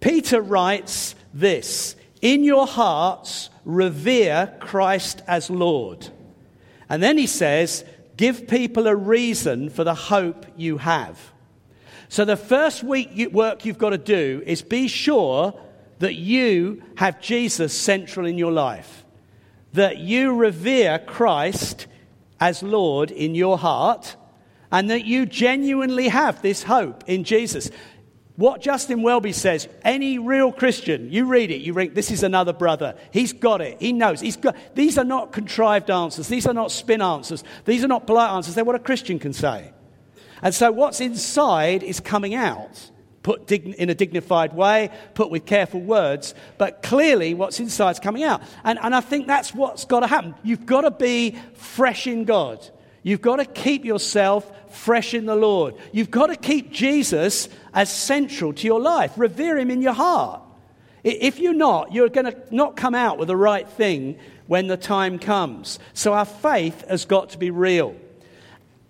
Peter 0.00 0.40
writes 0.40 1.14
this 1.32 1.96
In 2.20 2.44
your 2.44 2.66
hearts, 2.66 3.50
revere 3.64 4.54
Christ 4.60 5.22
as 5.26 5.48
Lord. 5.48 6.08
And 6.88 7.02
then 7.02 7.16
he 7.16 7.26
says, 7.26 7.84
Give 8.16 8.46
people 8.46 8.86
a 8.86 8.94
reason 8.94 9.70
for 9.70 9.84
the 9.84 9.94
hope 9.94 10.46
you 10.56 10.78
have. 10.78 11.18
So, 12.08 12.24
the 12.24 12.36
first 12.36 12.82
week 12.82 13.32
work 13.32 13.64
you've 13.64 13.78
got 13.78 13.90
to 13.90 13.98
do 13.98 14.42
is 14.46 14.62
be 14.62 14.88
sure 14.88 15.58
that 15.98 16.14
you 16.14 16.82
have 16.96 17.20
Jesus 17.20 17.72
central 17.72 18.26
in 18.26 18.38
your 18.38 18.52
life, 18.52 19.04
that 19.72 19.98
you 19.98 20.34
revere 20.34 20.98
Christ 20.98 21.86
as 22.40 22.62
Lord 22.62 23.10
in 23.10 23.34
your 23.34 23.58
heart, 23.58 24.16
and 24.70 24.90
that 24.90 25.04
you 25.04 25.26
genuinely 25.26 26.08
have 26.08 26.42
this 26.42 26.62
hope 26.64 27.04
in 27.06 27.24
Jesus. 27.24 27.70
What 28.36 28.60
Justin 28.60 29.02
Welby 29.02 29.32
says, 29.32 29.66
any 29.82 30.18
real 30.18 30.52
Christian, 30.52 31.10
you 31.10 31.24
read 31.24 31.50
it, 31.50 31.62
you 31.62 31.72
think 31.72 31.94
this 31.94 32.10
is 32.10 32.22
another 32.22 32.52
brother. 32.52 32.94
He's 33.10 33.32
got 33.32 33.62
it. 33.62 33.78
He 33.80 33.94
knows. 33.94 34.20
He's 34.20 34.36
got, 34.36 34.56
these 34.74 34.98
are 34.98 35.04
not 35.04 35.32
contrived 35.32 35.90
answers. 35.90 36.28
These 36.28 36.46
are 36.46 36.52
not 36.52 36.70
spin 36.70 37.00
answers. 37.00 37.42
These 37.64 37.82
are 37.82 37.88
not 37.88 38.06
polite 38.06 38.30
answers. 38.30 38.54
They're 38.54 38.64
what 38.64 38.76
a 38.76 38.80
Christian 38.80 39.18
can 39.18 39.32
say. 39.32 39.72
And 40.42 40.54
so 40.54 40.70
what's 40.70 41.00
inside 41.00 41.82
is 41.82 41.98
coming 41.98 42.34
out, 42.34 42.90
put 43.26 43.50
in 43.50 43.90
a 43.90 43.94
dignified 43.94 44.54
way, 44.54 44.88
put 45.14 45.30
with 45.30 45.44
careful 45.44 45.80
words, 45.80 46.32
but 46.58 46.80
clearly 46.80 47.34
what's 47.34 47.58
inside 47.58 47.90
is 47.90 47.98
coming 47.98 48.22
out. 48.22 48.40
And, 48.62 48.78
and 48.80 48.94
I 48.94 49.00
think 49.00 49.26
that's 49.26 49.52
what's 49.52 49.84
got 49.84 50.00
to 50.00 50.06
happen. 50.06 50.36
You've 50.44 50.64
got 50.64 50.82
to 50.82 50.92
be 50.92 51.36
fresh 51.54 52.06
in 52.06 52.24
God. 52.24 52.64
You've 53.02 53.20
got 53.20 53.36
to 53.36 53.44
keep 53.44 53.84
yourself 53.84 54.48
fresh 54.72 55.12
in 55.12 55.26
the 55.26 55.34
Lord. 55.34 55.74
You've 55.90 56.12
got 56.12 56.28
to 56.28 56.36
keep 56.36 56.70
Jesus 56.70 57.48
as 57.74 57.92
central 57.92 58.52
to 58.52 58.64
your 58.64 58.80
life. 58.80 59.14
Revere 59.16 59.58
him 59.58 59.72
in 59.72 59.82
your 59.82 59.94
heart. 59.94 60.40
If 61.02 61.40
you're 61.40 61.52
not, 61.52 61.92
you're 61.92 62.08
going 62.08 62.26
to 62.26 62.36
not 62.52 62.76
come 62.76 62.94
out 62.94 63.18
with 63.18 63.26
the 63.26 63.36
right 63.36 63.68
thing 63.68 64.20
when 64.46 64.68
the 64.68 64.76
time 64.76 65.18
comes. 65.18 65.80
So 65.94 66.12
our 66.12 66.26
faith 66.26 66.84
has 66.88 67.06
got 67.06 67.30
to 67.30 67.38
be 67.38 67.50
real. 67.50 67.96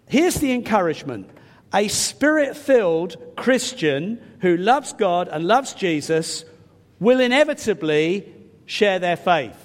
Here's 0.09 0.35
the 0.35 0.53
encouragement 0.53 1.31
a 1.75 1.89
spirit 1.89 2.57
filled 2.57 3.17
Christian 3.37 4.21
who 4.41 4.57
loves 4.57 4.93
God 4.93 5.29
and 5.29 5.47
loves 5.47 5.75
Jesus 5.75 6.45
will 7.01 7.21
inevitably 7.21 8.33
share 8.67 8.99
their 8.99 9.17
faith. 9.17 9.57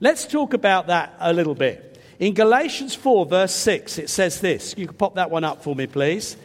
Let's 0.00 0.26
talk 0.26 0.54
about 0.54 0.86
that 0.88 1.14
a 1.18 1.32
little 1.32 1.54
bit. 1.54 2.00
In 2.18 2.34
Galatians 2.34 2.94
4, 2.94 3.26
verse 3.26 3.54
6, 3.54 3.98
it 3.98 4.10
says 4.10 4.40
this. 4.40 4.74
You 4.76 4.86
can 4.86 4.96
pop 4.96 5.14
that 5.16 5.30
one 5.30 5.44
up 5.44 5.62
for 5.62 5.74
me, 5.74 5.86
please. 5.86 6.36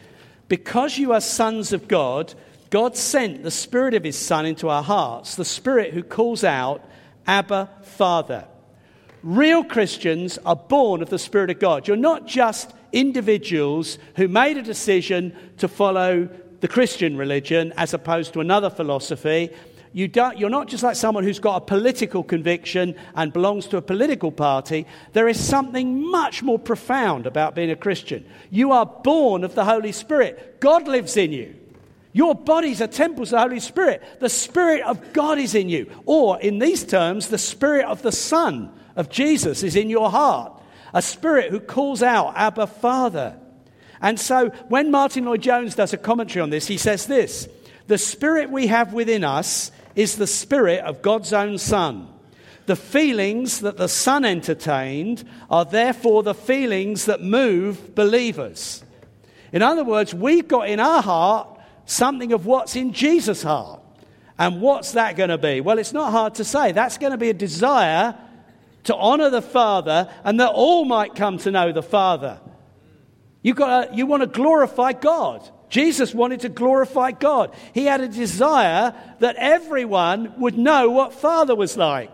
Because 0.47 0.97
you 0.97 1.13
are 1.13 1.21
sons 1.21 1.73
of 1.73 1.87
God, 1.87 2.33
God 2.69 2.97
sent 2.97 3.43
the 3.43 3.51
Spirit 3.51 3.93
of 3.93 4.03
His 4.03 4.17
Son 4.17 4.45
into 4.45 4.69
our 4.69 4.83
hearts, 4.83 5.35
the 5.35 5.45
Spirit 5.45 5.93
who 5.93 6.03
calls 6.03 6.43
out, 6.43 6.83
Abba, 7.25 7.69
Father. 7.83 8.45
Real 9.23 9.63
Christians 9.63 10.37
are 10.45 10.55
born 10.55 11.01
of 11.01 11.09
the 11.09 11.19
Spirit 11.19 11.49
of 11.49 11.59
God. 11.59 11.87
You're 11.87 11.97
not 11.97 12.27
just 12.27 12.71
individuals 12.91 13.97
who 14.15 14.27
made 14.27 14.57
a 14.57 14.61
decision 14.61 15.35
to 15.57 15.67
follow 15.67 16.29
the 16.63 16.69
Christian 16.69 17.17
religion 17.17 17.73
as 17.75 17.93
opposed 17.93 18.31
to 18.31 18.39
another 18.39 18.69
philosophy 18.69 19.49
you 19.91 20.07
don't, 20.07 20.39
you're 20.39 20.49
not 20.49 20.69
just 20.69 20.81
like 20.81 20.95
someone 20.95 21.25
who's 21.25 21.39
got 21.39 21.57
a 21.57 21.65
political 21.65 22.23
conviction 22.23 22.95
and 23.15 23.33
belongs 23.33 23.67
to 23.67 23.77
a 23.77 23.81
political 23.81 24.31
party. 24.31 24.87
There 25.11 25.27
is 25.27 25.37
something 25.37 26.09
much 26.09 26.41
more 26.41 26.57
profound 26.57 27.27
about 27.27 27.53
being 27.53 27.69
a 27.69 27.75
Christian. 27.75 28.25
You 28.49 28.71
are 28.71 28.85
born 28.85 29.43
of 29.43 29.55
the 29.55 29.65
Holy 29.65 29.91
Spirit, 29.91 30.61
God 30.61 30.87
lives 30.87 31.17
in 31.17 31.33
you. 31.33 31.53
Your 32.13 32.33
bodies 32.33 32.81
are 32.81 32.87
temples 32.87 33.33
of 33.33 33.37
the 33.37 33.41
Holy 33.41 33.59
Spirit. 33.59 34.01
The 34.21 34.29
Spirit 34.29 34.83
of 34.83 35.11
God 35.11 35.39
is 35.39 35.55
in 35.55 35.67
you. 35.67 35.91
Or, 36.05 36.39
in 36.39 36.59
these 36.59 36.85
terms, 36.85 37.27
the 37.27 37.37
Spirit 37.37 37.85
of 37.85 38.03
the 38.03 38.11
Son 38.13 38.71
of 38.95 39.09
Jesus 39.09 39.63
is 39.63 39.75
in 39.75 39.89
your 39.89 40.09
heart. 40.09 40.61
A 40.93 41.01
Spirit 41.01 41.51
who 41.51 41.59
calls 41.59 42.01
out, 42.01 42.33
Abba, 42.37 42.67
Father. 42.67 43.37
And 44.03 44.19
so, 44.19 44.49
when 44.67 44.91
Martyn 44.91 45.23
Lloyd-Jones 45.23 45.75
does 45.75 45.93
a 45.93 45.97
commentary 45.97 46.43
on 46.43 46.49
this, 46.49 46.67
he 46.67 46.77
says 46.77 47.07
this 47.07 47.47
The 47.87 47.97
Spirit 47.97 48.51
we 48.51 48.67
have 48.67 48.93
within 48.93 49.23
us 49.23 49.71
is 49.95 50.17
the 50.17 50.27
Spirit 50.27 50.81
of 50.81 51.01
God's 51.01 51.31
own 51.31 51.57
Son. 51.57 52.09
The 52.65 52.75
feelings 52.75 53.61
that 53.61 53.77
the 53.77 53.87
Son 53.87 54.25
entertained 54.25 55.27
are 55.49 55.65
therefore 55.65 56.21
the 56.21 56.33
feelings 56.33 57.05
that 57.05 57.21
move 57.21 57.95
believers. 57.95 58.83
In 59.53 59.61
other 59.61 59.85
words, 59.85 60.13
we've 60.13 60.47
got 60.47 60.67
in 60.67 60.81
our 60.81 61.01
heart 61.01 61.59
something 61.85 62.33
of 62.33 62.45
what's 62.45 62.75
in 62.75 62.91
Jesus' 62.91 63.43
heart. 63.43 63.81
And 64.37 64.61
what's 64.61 64.93
that 64.93 65.15
going 65.15 65.29
to 65.29 65.37
be? 65.37 65.61
Well, 65.61 65.77
it's 65.77 65.93
not 65.93 66.11
hard 66.11 66.35
to 66.35 66.43
say. 66.43 66.71
That's 66.71 66.97
going 66.97 67.11
to 67.11 67.17
be 67.17 67.29
a 67.29 67.33
desire 67.33 68.17
to 68.85 68.95
honor 68.95 69.29
the 69.29 69.41
Father 69.41 70.11
and 70.25 70.39
that 70.39 70.51
all 70.51 70.83
might 70.85 71.15
come 71.15 71.37
to 71.39 71.51
know 71.51 71.71
the 71.71 71.83
Father. 71.83 72.39
You've 73.43 73.57
got 73.57 73.93
you 73.93 74.07
want 74.07 74.21
to 74.21 74.27
glorify 74.27 74.93
God. 74.93 75.47
Jesus 75.69 76.13
wanted 76.13 76.41
to 76.41 76.49
glorify 76.49 77.11
God. 77.11 77.53
He 77.73 77.85
had 77.85 78.01
a 78.01 78.07
desire 78.07 78.95
that 79.19 79.35
everyone 79.37 80.39
would 80.39 80.57
know 80.57 80.89
what 80.89 81.13
Father 81.13 81.55
was 81.55 81.75
like. 81.75 82.11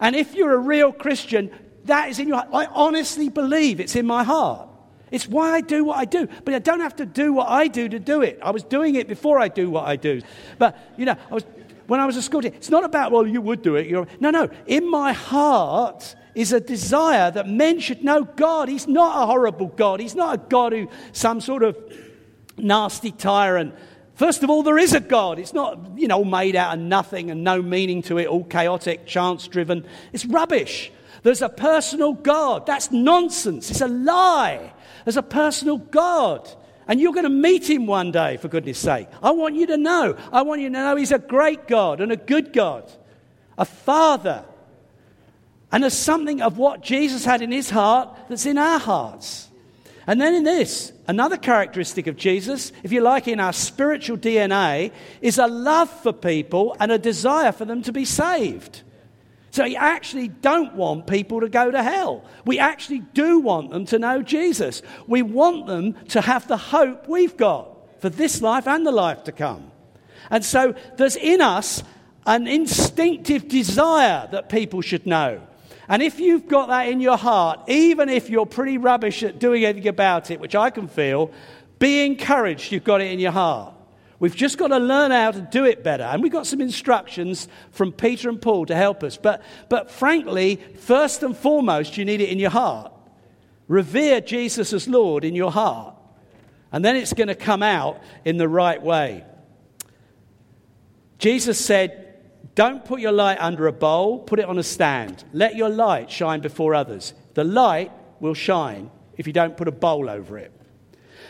And 0.00 0.14
if 0.14 0.34
you're 0.34 0.54
a 0.54 0.58
real 0.58 0.92
Christian, 0.92 1.50
that 1.84 2.10
is 2.10 2.18
in 2.18 2.28
your 2.28 2.36
heart. 2.36 2.48
I 2.52 2.66
honestly 2.66 3.28
believe 3.28 3.80
it's 3.80 3.96
in 3.96 4.06
my 4.06 4.24
heart. 4.24 4.68
It's 5.10 5.28
why 5.28 5.52
I 5.52 5.60
do 5.60 5.84
what 5.84 5.98
I 5.98 6.04
do. 6.04 6.28
But 6.44 6.54
I 6.54 6.58
don't 6.58 6.80
have 6.80 6.96
to 6.96 7.06
do 7.06 7.32
what 7.32 7.48
I 7.48 7.68
do 7.68 7.88
to 7.88 7.98
do 7.98 8.22
it. 8.22 8.38
I 8.42 8.50
was 8.50 8.62
doing 8.62 8.96
it 8.96 9.08
before 9.08 9.38
I 9.38 9.48
do 9.48 9.70
what 9.70 9.86
I 9.86 9.96
do. 9.96 10.20
But, 10.58 10.76
you 10.96 11.06
know, 11.06 11.16
I 11.30 11.34
was, 11.34 11.44
when 11.86 12.00
I 12.00 12.06
was 12.06 12.16
a 12.16 12.22
school 12.22 12.42
teacher, 12.42 12.56
it's 12.56 12.70
not 12.70 12.84
about, 12.84 13.12
well, 13.12 13.26
you 13.26 13.40
would 13.40 13.62
do 13.62 13.76
it. 13.76 13.86
You're, 13.86 14.06
no, 14.20 14.30
no. 14.30 14.48
In 14.66 14.90
my 14.90 15.12
heart 15.12 16.16
is 16.36 16.52
a 16.52 16.60
desire 16.60 17.30
that 17.30 17.48
men 17.48 17.80
should 17.80 18.04
know 18.04 18.22
God. 18.22 18.68
He's 18.68 18.86
not 18.86 19.22
a 19.22 19.26
horrible 19.26 19.68
God. 19.68 20.00
He's 20.00 20.14
not 20.14 20.34
a 20.34 20.48
God 20.48 20.72
who, 20.74 20.88
some 21.12 21.40
sort 21.40 21.62
of 21.62 21.76
nasty 22.58 23.10
tyrant. 23.10 23.74
First 24.16 24.42
of 24.42 24.50
all, 24.50 24.62
there 24.62 24.76
is 24.76 24.92
a 24.92 25.00
God. 25.00 25.38
It's 25.38 25.54
not, 25.54 25.98
you 25.98 26.08
know, 26.08 26.24
made 26.24 26.54
out 26.54 26.74
of 26.74 26.80
nothing 26.80 27.30
and 27.30 27.42
no 27.42 27.62
meaning 27.62 28.02
to 28.02 28.18
it, 28.18 28.26
all 28.26 28.44
chaotic, 28.44 29.06
chance 29.06 29.48
driven. 29.48 29.86
It's 30.12 30.26
rubbish. 30.26 30.92
There's 31.22 31.40
a 31.40 31.48
personal 31.48 32.12
God. 32.12 32.66
That's 32.66 32.92
nonsense. 32.92 33.70
It's 33.70 33.80
a 33.80 33.88
lie. 33.88 34.74
There's 35.06 35.16
a 35.16 35.22
personal 35.22 35.78
God. 35.78 36.46
And 36.86 37.00
you're 37.00 37.14
going 37.14 37.24
to 37.24 37.30
meet 37.30 37.68
him 37.68 37.86
one 37.86 38.12
day, 38.12 38.36
for 38.36 38.48
goodness 38.48 38.78
sake. 38.78 39.08
I 39.22 39.30
want 39.30 39.54
you 39.54 39.66
to 39.68 39.78
know. 39.78 40.18
I 40.30 40.42
want 40.42 40.60
you 40.60 40.68
to 40.68 40.72
know 40.72 40.96
he's 40.96 41.12
a 41.12 41.18
great 41.18 41.66
God 41.66 42.02
and 42.02 42.12
a 42.12 42.16
good 42.16 42.52
God, 42.52 42.92
a 43.56 43.64
father. 43.64 44.44
And 45.76 45.82
there's 45.82 45.92
something 45.92 46.40
of 46.40 46.56
what 46.56 46.80
Jesus 46.80 47.26
had 47.26 47.42
in 47.42 47.52
his 47.52 47.68
heart 47.68 48.08
that's 48.30 48.46
in 48.46 48.56
our 48.56 48.78
hearts. 48.78 49.50
And 50.06 50.18
then 50.18 50.32
in 50.32 50.42
this, 50.42 50.90
another 51.06 51.36
characteristic 51.36 52.06
of 52.06 52.16
Jesus, 52.16 52.72
if 52.82 52.92
you 52.92 53.02
like, 53.02 53.28
in 53.28 53.40
our 53.40 53.52
spiritual 53.52 54.16
DNA, 54.16 54.90
is 55.20 55.36
a 55.36 55.46
love 55.46 55.90
for 55.90 56.14
people 56.14 56.74
and 56.80 56.90
a 56.90 56.96
desire 56.96 57.52
for 57.52 57.66
them 57.66 57.82
to 57.82 57.92
be 57.92 58.06
saved. 58.06 58.84
So 59.50 59.64
we 59.64 59.76
actually 59.76 60.28
don't 60.28 60.76
want 60.76 61.06
people 61.08 61.42
to 61.42 61.48
go 61.50 61.70
to 61.70 61.82
hell. 61.82 62.24
We 62.46 62.58
actually 62.58 63.00
do 63.00 63.40
want 63.40 63.68
them 63.68 63.84
to 63.84 63.98
know 63.98 64.22
Jesus. 64.22 64.80
We 65.06 65.20
want 65.20 65.66
them 65.66 65.92
to 66.08 66.22
have 66.22 66.48
the 66.48 66.56
hope 66.56 67.06
we've 67.06 67.36
got 67.36 68.00
for 68.00 68.08
this 68.08 68.40
life 68.40 68.66
and 68.66 68.86
the 68.86 68.92
life 68.92 69.24
to 69.24 69.32
come. 69.32 69.70
And 70.30 70.42
so 70.42 70.74
there's 70.96 71.16
in 71.16 71.42
us 71.42 71.82
an 72.24 72.46
instinctive 72.46 73.46
desire 73.46 74.26
that 74.32 74.48
people 74.48 74.80
should 74.80 75.04
know. 75.04 75.42
And 75.88 76.02
if 76.02 76.18
you've 76.18 76.48
got 76.48 76.68
that 76.68 76.88
in 76.88 77.00
your 77.00 77.16
heart, 77.16 77.60
even 77.68 78.08
if 78.08 78.28
you're 78.28 78.46
pretty 78.46 78.78
rubbish 78.78 79.22
at 79.22 79.38
doing 79.38 79.64
anything 79.64 79.88
about 79.88 80.30
it, 80.30 80.40
which 80.40 80.54
I 80.54 80.70
can 80.70 80.88
feel, 80.88 81.30
be 81.78 82.04
encouraged 82.04 82.72
you've 82.72 82.84
got 82.84 83.00
it 83.00 83.12
in 83.12 83.18
your 83.18 83.32
heart. 83.32 83.74
We've 84.18 84.34
just 84.34 84.56
got 84.56 84.68
to 84.68 84.78
learn 84.78 85.10
how 85.10 85.30
to 85.30 85.40
do 85.40 85.64
it 85.64 85.84
better. 85.84 86.04
And 86.04 86.22
we've 86.22 86.32
got 86.32 86.46
some 86.46 86.62
instructions 86.62 87.48
from 87.70 87.92
Peter 87.92 88.30
and 88.30 88.40
Paul 88.40 88.66
to 88.66 88.74
help 88.74 89.02
us. 89.02 89.18
But, 89.18 89.42
but 89.68 89.90
frankly, 89.90 90.56
first 90.78 91.22
and 91.22 91.36
foremost, 91.36 91.98
you 91.98 92.04
need 92.04 92.22
it 92.22 92.30
in 92.30 92.38
your 92.38 92.50
heart. 92.50 92.92
Revere 93.68 94.22
Jesus 94.22 94.72
as 94.72 94.88
Lord 94.88 95.24
in 95.24 95.34
your 95.34 95.52
heart. 95.52 95.94
And 96.72 96.84
then 96.84 96.96
it's 96.96 97.12
going 97.12 97.28
to 97.28 97.34
come 97.34 97.62
out 97.62 98.00
in 98.24 98.38
the 98.38 98.48
right 98.48 98.80
way. 98.80 99.24
Jesus 101.18 101.62
said, 101.62 102.05
Don't 102.54 102.84
put 102.84 103.00
your 103.00 103.12
light 103.12 103.38
under 103.40 103.66
a 103.66 103.72
bowl, 103.72 104.18
put 104.18 104.38
it 104.38 104.46
on 104.46 104.58
a 104.58 104.62
stand. 104.62 105.24
Let 105.32 105.56
your 105.56 105.68
light 105.68 106.10
shine 106.10 106.40
before 106.40 106.74
others. 106.74 107.14
The 107.34 107.44
light 107.44 107.90
will 108.20 108.34
shine 108.34 108.90
if 109.16 109.26
you 109.26 109.32
don't 109.32 109.56
put 109.56 109.68
a 109.68 109.72
bowl 109.72 110.08
over 110.08 110.38
it. 110.38 110.52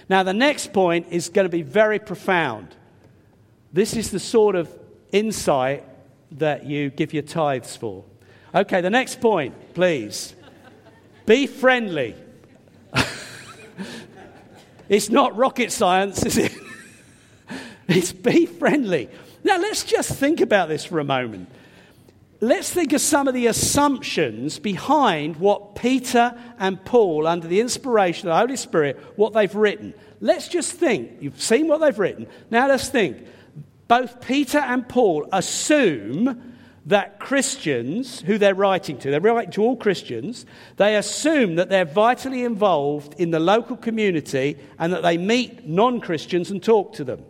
Now, 0.08 0.22
the 0.22 0.34
next 0.34 0.72
point 0.72 1.06
is 1.10 1.28
going 1.28 1.46
to 1.46 1.50
be 1.50 1.62
very 1.62 1.98
profound. 1.98 2.74
This 3.72 3.96
is 3.96 4.10
the 4.10 4.20
sort 4.20 4.54
of 4.54 4.72
insight 5.12 5.84
that 6.32 6.64
you 6.66 6.90
give 6.90 7.12
your 7.12 7.22
tithes 7.22 7.76
for. 7.76 8.04
Okay, 8.54 8.80
the 8.80 8.90
next 8.90 9.20
point, 9.20 9.74
please. 9.74 10.34
Be 11.24 11.46
friendly. 11.46 12.14
it's 14.88 15.10
not 15.10 15.36
rocket 15.36 15.72
science, 15.72 16.24
is 16.24 16.38
it? 16.38 16.52
it's 17.88 18.12
be 18.12 18.46
friendly. 18.46 19.08
Now, 19.46 19.58
let's 19.60 19.84
just 19.84 20.10
think 20.10 20.40
about 20.40 20.68
this 20.68 20.84
for 20.84 20.98
a 20.98 21.04
moment. 21.04 21.48
Let's 22.40 22.68
think 22.68 22.92
of 22.92 23.00
some 23.00 23.28
of 23.28 23.34
the 23.34 23.46
assumptions 23.46 24.58
behind 24.58 25.36
what 25.36 25.76
Peter 25.76 26.36
and 26.58 26.84
Paul, 26.84 27.28
under 27.28 27.46
the 27.46 27.60
inspiration 27.60 28.26
of 28.26 28.32
the 28.32 28.40
Holy 28.40 28.56
Spirit, 28.56 28.98
what 29.14 29.34
they've 29.34 29.54
written. 29.54 29.94
Let's 30.20 30.48
just 30.48 30.72
think. 30.72 31.18
You've 31.20 31.40
seen 31.40 31.68
what 31.68 31.80
they've 31.80 31.96
written. 31.96 32.26
Now 32.50 32.66
let's 32.66 32.88
think. 32.88 33.24
Both 33.86 34.20
Peter 34.20 34.58
and 34.58 34.88
Paul 34.88 35.28
assume 35.32 36.54
that 36.86 37.20
Christians, 37.20 38.22
who 38.22 38.38
they're 38.38 38.52
writing 38.52 38.98
to, 38.98 39.12
they're 39.12 39.20
writing 39.20 39.52
to 39.52 39.62
all 39.62 39.76
Christians, 39.76 40.44
they 40.76 40.96
assume 40.96 41.54
that 41.54 41.68
they're 41.68 41.84
vitally 41.84 42.42
involved 42.42 43.14
in 43.16 43.30
the 43.30 43.38
local 43.38 43.76
community 43.76 44.58
and 44.80 44.92
that 44.92 45.04
they 45.04 45.16
meet 45.16 45.68
non 45.68 46.00
Christians 46.00 46.50
and 46.50 46.60
talk 46.60 46.94
to 46.94 47.04
them. 47.04 47.24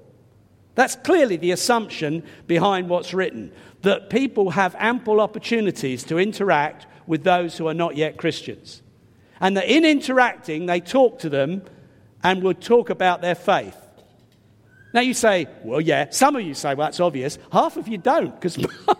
That's 0.76 0.94
clearly 0.94 1.36
the 1.36 1.50
assumption 1.50 2.22
behind 2.46 2.88
what's 2.88 3.12
written 3.12 3.50
that 3.82 4.10
people 4.10 4.50
have 4.50 4.76
ample 4.78 5.20
opportunities 5.20 6.04
to 6.04 6.18
interact 6.18 6.86
with 7.06 7.24
those 7.24 7.56
who 7.56 7.66
are 7.66 7.74
not 7.74 7.96
yet 7.96 8.16
Christians. 8.16 8.82
And 9.40 9.56
that 9.56 9.66
in 9.66 9.84
interacting, 9.84 10.66
they 10.66 10.80
talk 10.80 11.20
to 11.20 11.28
them 11.28 11.62
and 12.22 12.42
would 12.42 12.60
talk 12.60 12.90
about 12.90 13.20
their 13.20 13.34
faith. 13.34 13.76
Now 14.92 15.00
you 15.00 15.14
say, 15.14 15.46
well, 15.62 15.80
yeah. 15.80 16.10
Some 16.10 16.36
of 16.36 16.42
you 16.42 16.54
say, 16.54 16.74
well, 16.74 16.86
that's 16.86 17.00
obvious. 17.00 17.38
Half 17.52 17.76
of 17.76 17.86
you 17.88 17.98
don't, 17.98 18.34
because 18.34 18.58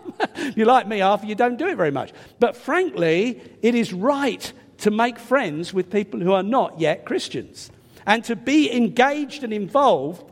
you're 0.55 0.67
like 0.67 0.87
me, 0.87 0.99
half 0.99 1.23
of 1.23 1.29
you 1.29 1.35
don't 1.35 1.57
do 1.57 1.67
it 1.67 1.75
very 1.75 1.91
much. 1.91 2.11
But 2.39 2.55
frankly, 2.55 3.41
it 3.61 3.75
is 3.75 3.93
right 3.93 4.51
to 4.79 4.91
make 4.91 5.19
friends 5.19 5.73
with 5.73 5.91
people 5.91 6.19
who 6.19 6.33
are 6.33 6.43
not 6.43 6.79
yet 6.79 7.05
Christians 7.05 7.71
and 8.05 8.23
to 8.25 8.35
be 8.35 8.71
engaged 8.71 9.43
and 9.43 9.51
involved 9.51 10.23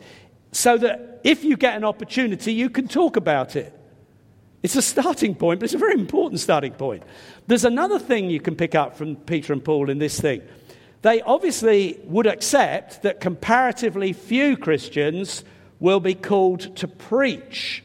so 0.51 0.77
that 0.77 1.14
if 1.25 1.43
you 1.43 1.57
get 1.57 1.75
an 1.75 1.83
opportunity, 1.83 2.53
you 2.53 2.69
can 2.69 2.87
talk 2.87 3.17
about 3.17 3.55
it. 3.55 3.73
It's 4.61 4.75
a 4.75 4.81
starting 4.81 5.33
point, 5.33 5.59
but 5.59 5.65
it's 5.65 5.73
a 5.73 5.79
very 5.79 5.95
important 5.95 6.39
starting 6.39 6.73
point. 6.73 7.01
There's 7.47 7.65
another 7.65 7.97
thing 7.97 8.29
you 8.29 8.39
can 8.39 8.55
pick 8.55 8.75
up 8.75 8.95
from 8.95 9.15
Peter 9.15 9.51
and 9.51 9.65
Paul 9.65 9.89
in 9.89 9.97
this 9.97 10.21
thing. 10.21 10.43
They 11.01 11.21
obviously 11.21 11.99
would 12.03 12.27
accept 12.27 13.01
that 13.01 13.21
comparatively 13.21 14.13
few 14.13 14.55
Christians 14.55 15.43
will 15.79 15.99
be 15.99 16.13
called 16.13 16.75
to 16.77 16.87
preach 16.87 17.83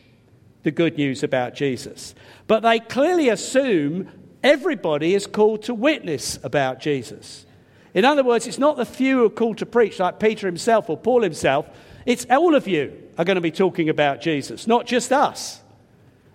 the 0.62 0.70
good 0.70 0.98
news 0.98 1.22
about 1.22 1.54
Jesus. 1.54 2.14
But 2.46 2.60
they 2.60 2.78
clearly 2.78 3.30
assume 3.30 4.10
everybody 4.42 5.14
is 5.14 5.26
called 5.26 5.62
to 5.62 5.74
witness 5.74 6.38
about 6.42 6.78
Jesus. 6.78 7.46
In 7.94 8.04
other 8.04 8.22
words, 8.22 8.46
it's 8.46 8.58
not 8.58 8.76
the 8.76 8.84
few 8.84 9.20
who 9.20 9.26
are 9.26 9.30
called 9.30 9.58
to 9.58 9.66
preach, 9.66 9.98
like 9.98 10.20
Peter 10.20 10.46
himself 10.46 10.90
or 10.90 10.98
Paul 10.98 11.22
himself. 11.22 11.66
It's 12.04 12.26
all 12.28 12.54
of 12.54 12.68
you 12.68 12.99
are 13.18 13.24
going 13.24 13.36
to 13.36 13.40
be 13.40 13.50
talking 13.50 13.88
about 13.88 14.20
Jesus, 14.20 14.66
not 14.66 14.86
just 14.86 15.12
us. 15.12 15.60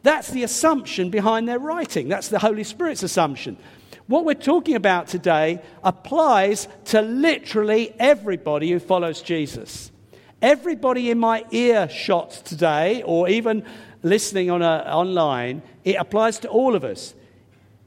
That's 0.03 0.29
the 0.29 0.43
assumption 0.43 1.09
behind 1.09 1.47
their 1.47 1.59
writing. 1.59 2.07
That's 2.07 2.27
the 2.27 2.39
Holy 2.39 2.63
Spirit's 2.63 3.01
assumption. 3.01 3.57
What 4.07 4.23
we're 4.23 4.35
talking 4.35 4.75
about 4.75 5.07
today 5.07 5.61
applies 5.83 6.67
to 6.85 7.01
literally 7.01 7.93
everybody 7.97 8.69
who 8.69 8.79
follows 8.79 9.21
Jesus. 9.21 9.91
Everybody 10.43 11.09
in 11.09 11.17
my 11.17 11.43
earshot 11.49 12.31
today, 12.45 13.01
or 13.01 13.27
even 13.27 13.65
listening 14.03 14.51
on 14.51 14.61
a, 14.61 14.85
online, 14.87 15.63
it 15.83 15.95
applies 15.95 16.37
to 16.39 16.49
all 16.49 16.75
of 16.75 16.83
us. 16.83 17.15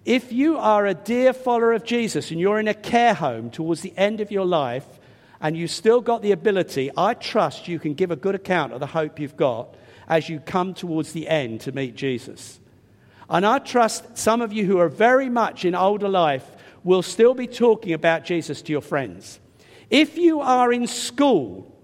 If 0.04 0.32
you 0.32 0.58
are 0.58 0.86
a 0.86 0.94
dear 0.94 1.32
follower 1.32 1.72
of 1.72 1.84
Jesus 1.84 2.32
and 2.32 2.40
you're 2.40 2.58
in 2.58 2.66
a 2.66 2.74
care 2.74 3.14
home 3.14 3.50
towards 3.50 3.82
the 3.82 3.92
end 3.96 4.20
of 4.20 4.32
your 4.32 4.46
life, 4.46 4.97
and 5.40 5.56
you've 5.56 5.70
still 5.70 6.00
got 6.00 6.22
the 6.22 6.32
ability, 6.32 6.90
I 6.96 7.14
trust 7.14 7.68
you 7.68 7.78
can 7.78 7.94
give 7.94 8.10
a 8.10 8.16
good 8.16 8.34
account 8.34 8.72
of 8.72 8.80
the 8.80 8.86
hope 8.86 9.20
you've 9.20 9.36
got 9.36 9.74
as 10.08 10.28
you 10.28 10.40
come 10.40 10.74
towards 10.74 11.12
the 11.12 11.28
end 11.28 11.60
to 11.62 11.72
meet 11.72 11.94
Jesus. 11.94 12.58
And 13.30 13.44
I 13.46 13.58
trust 13.58 14.16
some 14.16 14.40
of 14.40 14.52
you 14.52 14.64
who 14.64 14.78
are 14.78 14.88
very 14.88 15.28
much 15.28 15.64
in 15.64 15.74
older 15.74 16.08
life 16.08 16.48
will 16.82 17.02
still 17.02 17.34
be 17.34 17.46
talking 17.46 17.92
about 17.92 18.24
Jesus 18.24 18.62
to 18.62 18.72
your 18.72 18.80
friends. 18.80 19.38
If 19.90 20.16
you 20.16 20.40
are 20.40 20.72
in 20.72 20.86
school 20.86 21.74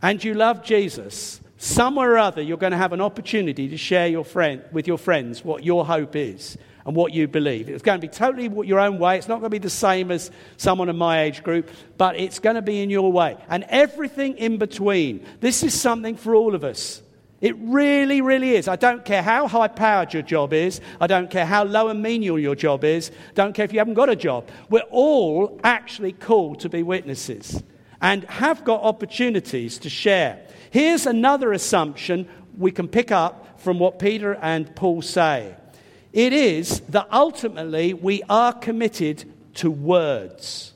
and 0.00 0.22
you 0.22 0.34
love 0.34 0.62
Jesus, 0.62 1.40
somewhere 1.56 2.12
or 2.12 2.18
other 2.18 2.40
you're 2.40 2.56
going 2.56 2.72
to 2.72 2.78
have 2.78 2.92
an 2.92 3.00
opportunity 3.00 3.68
to 3.68 3.76
share 3.76 4.06
your 4.06 4.24
friend, 4.24 4.62
with 4.72 4.86
your 4.86 4.98
friends 4.98 5.44
what 5.44 5.64
your 5.64 5.84
hope 5.84 6.16
is 6.16 6.56
and 6.84 6.96
what 6.96 7.12
you 7.12 7.28
believe. 7.28 7.68
It's 7.68 7.82
going 7.82 8.00
to 8.00 8.06
be 8.06 8.12
totally 8.12 8.50
your 8.66 8.80
own 8.80 8.98
way. 8.98 9.18
It's 9.18 9.28
not 9.28 9.40
going 9.40 9.50
to 9.50 9.50
be 9.50 9.58
the 9.58 9.70
same 9.70 10.10
as 10.10 10.30
someone 10.56 10.88
in 10.88 10.96
my 10.96 11.22
age 11.22 11.42
group, 11.42 11.70
but 11.98 12.18
it's 12.18 12.38
going 12.38 12.56
to 12.56 12.62
be 12.62 12.82
in 12.82 12.90
your 12.90 13.12
way. 13.12 13.36
And 13.48 13.64
everything 13.68 14.38
in 14.38 14.58
between. 14.58 15.24
This 15.40 15.62
is 15.62 15.78
something 15.78 16.16
for 16.16 16.34
all 16.34 16.54
of 16.54 16.64
us. 16.64 17.02
It 17.40 17.56
really, 17.58 18.20
really 18.20 18.54
is. 18.54 18.68
I 18.68 18.76
don't 18.76 19.04
care 19.04 19.22
how 19.22 19.48
high 19.48 19.68
powered 19.68 20.12
your 20.12 20.22
job 20.22 20.52
is. 20.52 20.80
I 21.00 21.06
don't 21.06 21.30
care 21.30 21.46
how 21.46 21.64
low 21.64 21.88
and 21.88 22.02
menial 22.02 22.38
your 22.38 22.54
job 22.54 22.84
is. 22.84 23.10
Don't 23.34 23.54
care 23.54 23.64
if 23.64 23.72
you 23.72 23.78
haven't 23.78 23.94
got 23.94 24.10
a 24.10 24.16
job. 24.16 24.48
We're 24.68 24.80
all 24.90 25.58
actually 25.64 26.12
called 26.12 26.60
to 26.60 26.68
be 26.68 26.82
witnesses 26.82 27.62
and 28.02 28.24
have 28.24 28.64
got 28.64 28.82
opportunities 28.82 29.78
to 29.78 29.90
share. 29.90 30.46
Here's 30.70 31.06
another 31.06 31.52
assumption 31.52 32.28
we 32.58 32.72
can 32.72 32.88
pick 32.88 33.10
up 33.10 33.60
from 33.60 33.78
what 33.78 33.98
Peter 33.98 34.34
and 34.34 34.74
Paul 34.76 35.00
say 35.00 35.54
it 36.12 36.32
is 36.32 36.80
that 36.88 37.08
ultimately 37.12 37.94
we 37.94 38.22
are 38.28 38.52
committed 38.52 39.24
to 39.54 39.70
words. 39.70 40.72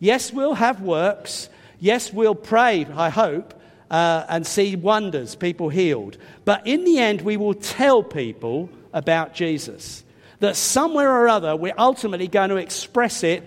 Yes, 0.00 0.32
we'll 0.32 0.54
have 0.54 0.80
works. 0.80 1.48
Yes, 1.80 2.12
we'll 2.12 2.34
pray, 2.34 2.86
I 2.86 3.08
hope, 3.08 3.54
uh, 3.90 4.24
and 4.28 4.46
see 4.46 4.76
wonders, 4.76 5.34
people 5.34 5.68
healed. 5.68 6.16
But 6.44 6.66
in 6.66 6.84
the 6.84 6.98
end, 6.98 7.22
we 7.22 7.36
will 7.36 7.54
tell 7.54 8.02
people 8.02 8.70
about 8.92 9.34
Jesus. 9.34 10.04
That 10.40 10.56
somewhere 10.56 11.10
or 11.10 11.28
other, 11.28 11.56
we're 11.56 11.74
ultimately 11.76 12.28
going 12.28 12.50
to 12.50 12.56
express 12.56 13.22
it 13.22 13.42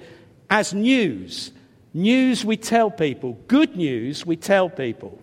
as 0.49 0.73
news. 0.73 1.51
News 1.93 2.45
we 2.45 2.57
tell 2.57 2.89
people, 2.89 3.37
good 3.47 3.75
news 3.75 4.25
we 4.25 4.35
tell 4.35 4.69
people. 4.69 5.19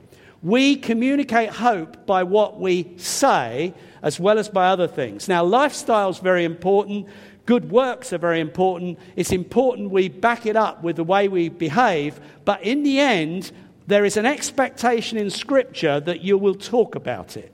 We 0.49 0.77
communicate 0.77 1.51
hope 1.51 2.07
by 2.07 2.23
what 2.23 2.59
we 2.59 2.95
say 2.97 3.75
as 4.03 4.19
well 4.19 4.39
as 4.39 4.49
by 4.49 4.69
other 4.69 4.89
things. 4.89 5.29
Now, 5.29 5.45
lifestyle 5.45 6.09
is 6.09 6.21
very 6.21 6.45
important. 6.45 7.07
Good 7.45 7.71
works 7.71 8.15
are 8.15 8.19
very 8.19 8.41
important. 8.41 8.99
It's 9.15 9.31
important 9.31 9.91
we 9.91 10.09
back 10.09 10.47
it 10.47 10.57
up 10.57 10.83
with 10.83 10.97
the 10.97 11.05
way 11.05 11.29
we 11.29 11.51
behave. 11.51 12.19
But 12.47 12.63
in 12.63 12.83
the 12.83 12.99
end, 12.99 13.53
there 13.89 14.07
is 14.07 14.17
an 14.17 14.25
expectation 14.25 15.19
in 15.19 15.29
Scripture 15.29 16.01
that 16.01 16.23
you 16.23 16.39
will 16.39 16.55
talk 16.55 16.95
about 16.95 17.37
it. 17.37 17.53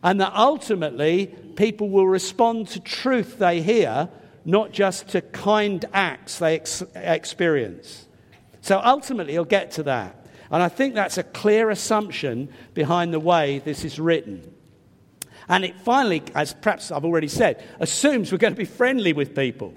And 0.00 0.20
that 0.20 0.34
ultimately, 0.36 1.34
people 1.56 1.88
will 1.88 2.06
respond 2.06 2.68
to 2.68 2.80
truth 2.80 3.38
they 3.38 3.60
hear, 3.60 4.08
not 4.44 4.70
just 4.70 5.08
to 5.08 5.20
kind 5.20 5.84
acts 5.92 6.38
they 6.38 6.54
ex- 6.54 6.84
experience. 6.94 8.06
So 8.60 8.80
ultimately, 8.84 9.32
you'll 9.32 9.46
get 9.46 9.72
to 9.72 9.82
that. 9.82 10.23
And 10.54 10.62
I 10.62 10.68
think 10.68 10.94
that's 10.94 11.18
a 11.18 11.24
clear 11.24 11.68
assumption 11.68 12.48
behind 12.74 13.12
the 13.12 13.18
way 13.18 13.58
this 13.58 13.84
is 13.84 13.98
written. 13.98 14.54
And 15.48 15.64
it 15.64 15.74
finally, 15.80 16.22
as 16.32 16.54
perhaps 16.54 16.92
I've 16.92 17.04
already 17.04 17.26
said, 17.26 17.64
assumes 17.80 18.30
we're 18.30 18.38
going 18.38 18.52
to 18.52 18.58
be 18.58 18.64
friendly 18.64 19.12
with 19.12 19.34
people. 19.34 19.74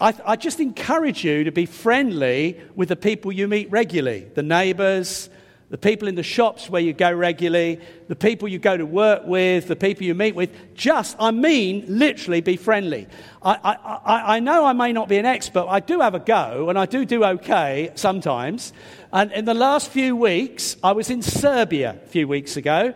I, 0.00 0.14
I 0.24 0.36
just 0.36 0.60
encourage 0.60 1.24
you 1.24 1.42
to 1.42 1.50
be 1.50 1.66
friendly 1.66 2.60
with 2.76 2.88
the 2.88 2.94
people 2.94 3.32
you 3.32 3.48
meet 3.48 3.68
regularly 3.72 4.30
the 4.36 4.44
neighbours, 4.44 5.28
the 5.70 5.78
people 5.78 6.08
in 6.08 6.16
the 6.16 6.22
shops 6.22 6.68
where 6.68 6.82
you 6.82 6.92
go 6.92 7.12
regularly, 7.12 7.80
the 8.08 8.16
people 8.16 8.48
you 8.48 8.58
go 8.58 8.76
to 8.76 8.84
work 8.84 9.24
with, 9.24 9.68
the 9.68 9.76
people 9.76 10.04
you 10.04 10.16
meet 10.16 10.34
with. 10.34 10.50
Just, 10.74 11.14
I 11.20 11.30
mean, 11.30 11.84
literally 11.86 12.40
be 12.40 12.56
friendly. 12.56 13.06
I, 13.40 13.76
I, 14.04 14.36
I 14.36 14.40
know 14.40 14.66
I 14.66 14.72
may 14.72 14.92
not 14.92 15.08
be 15.08 15.16
an 15.16 15.26
expert, 15.26 15.66
I 15.68 15.78
do 15.78 16.00
have 16.00 16.16
a 16.16 16.18
go, 16.18 16.68
and 16.68 16.78
I 16.78 16.86
do 16.86 17.04
do 17.04 17.24
okay 17.24 17.92
sometimes. 17.94 18.72
And 19.12 19.30
in 19.30 19.44
the 19.44 19.54
last 19.54 19.90
few 19.90 20.16
weeks, 20.16 20.76
I 20.82 20.90
was 20.90 21.08
in 21.08 21.22
Serbia 21.22 22.00
a 22.04 22.08
few 22.08 22.26
weeks 22.26 22.56
ago, 22.56 22.92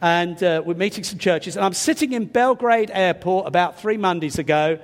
and 0.00 0.42
uh, 0.42 0.62
we're 0.64 0.74
meeting 0.74 1.04
some 1.04 1.18
churches, 1.18 1.56
and 1.56 1.64
I'm 1.64 1.74
sitting 1.74 2.14
in 2.14 2.24
Belgrade 2.24 2.90
Airport 2.92 3.46
about 3.46 3.78
three 3.78 3.98
Mondays 3.98 4.38
ago, 4.38 4.78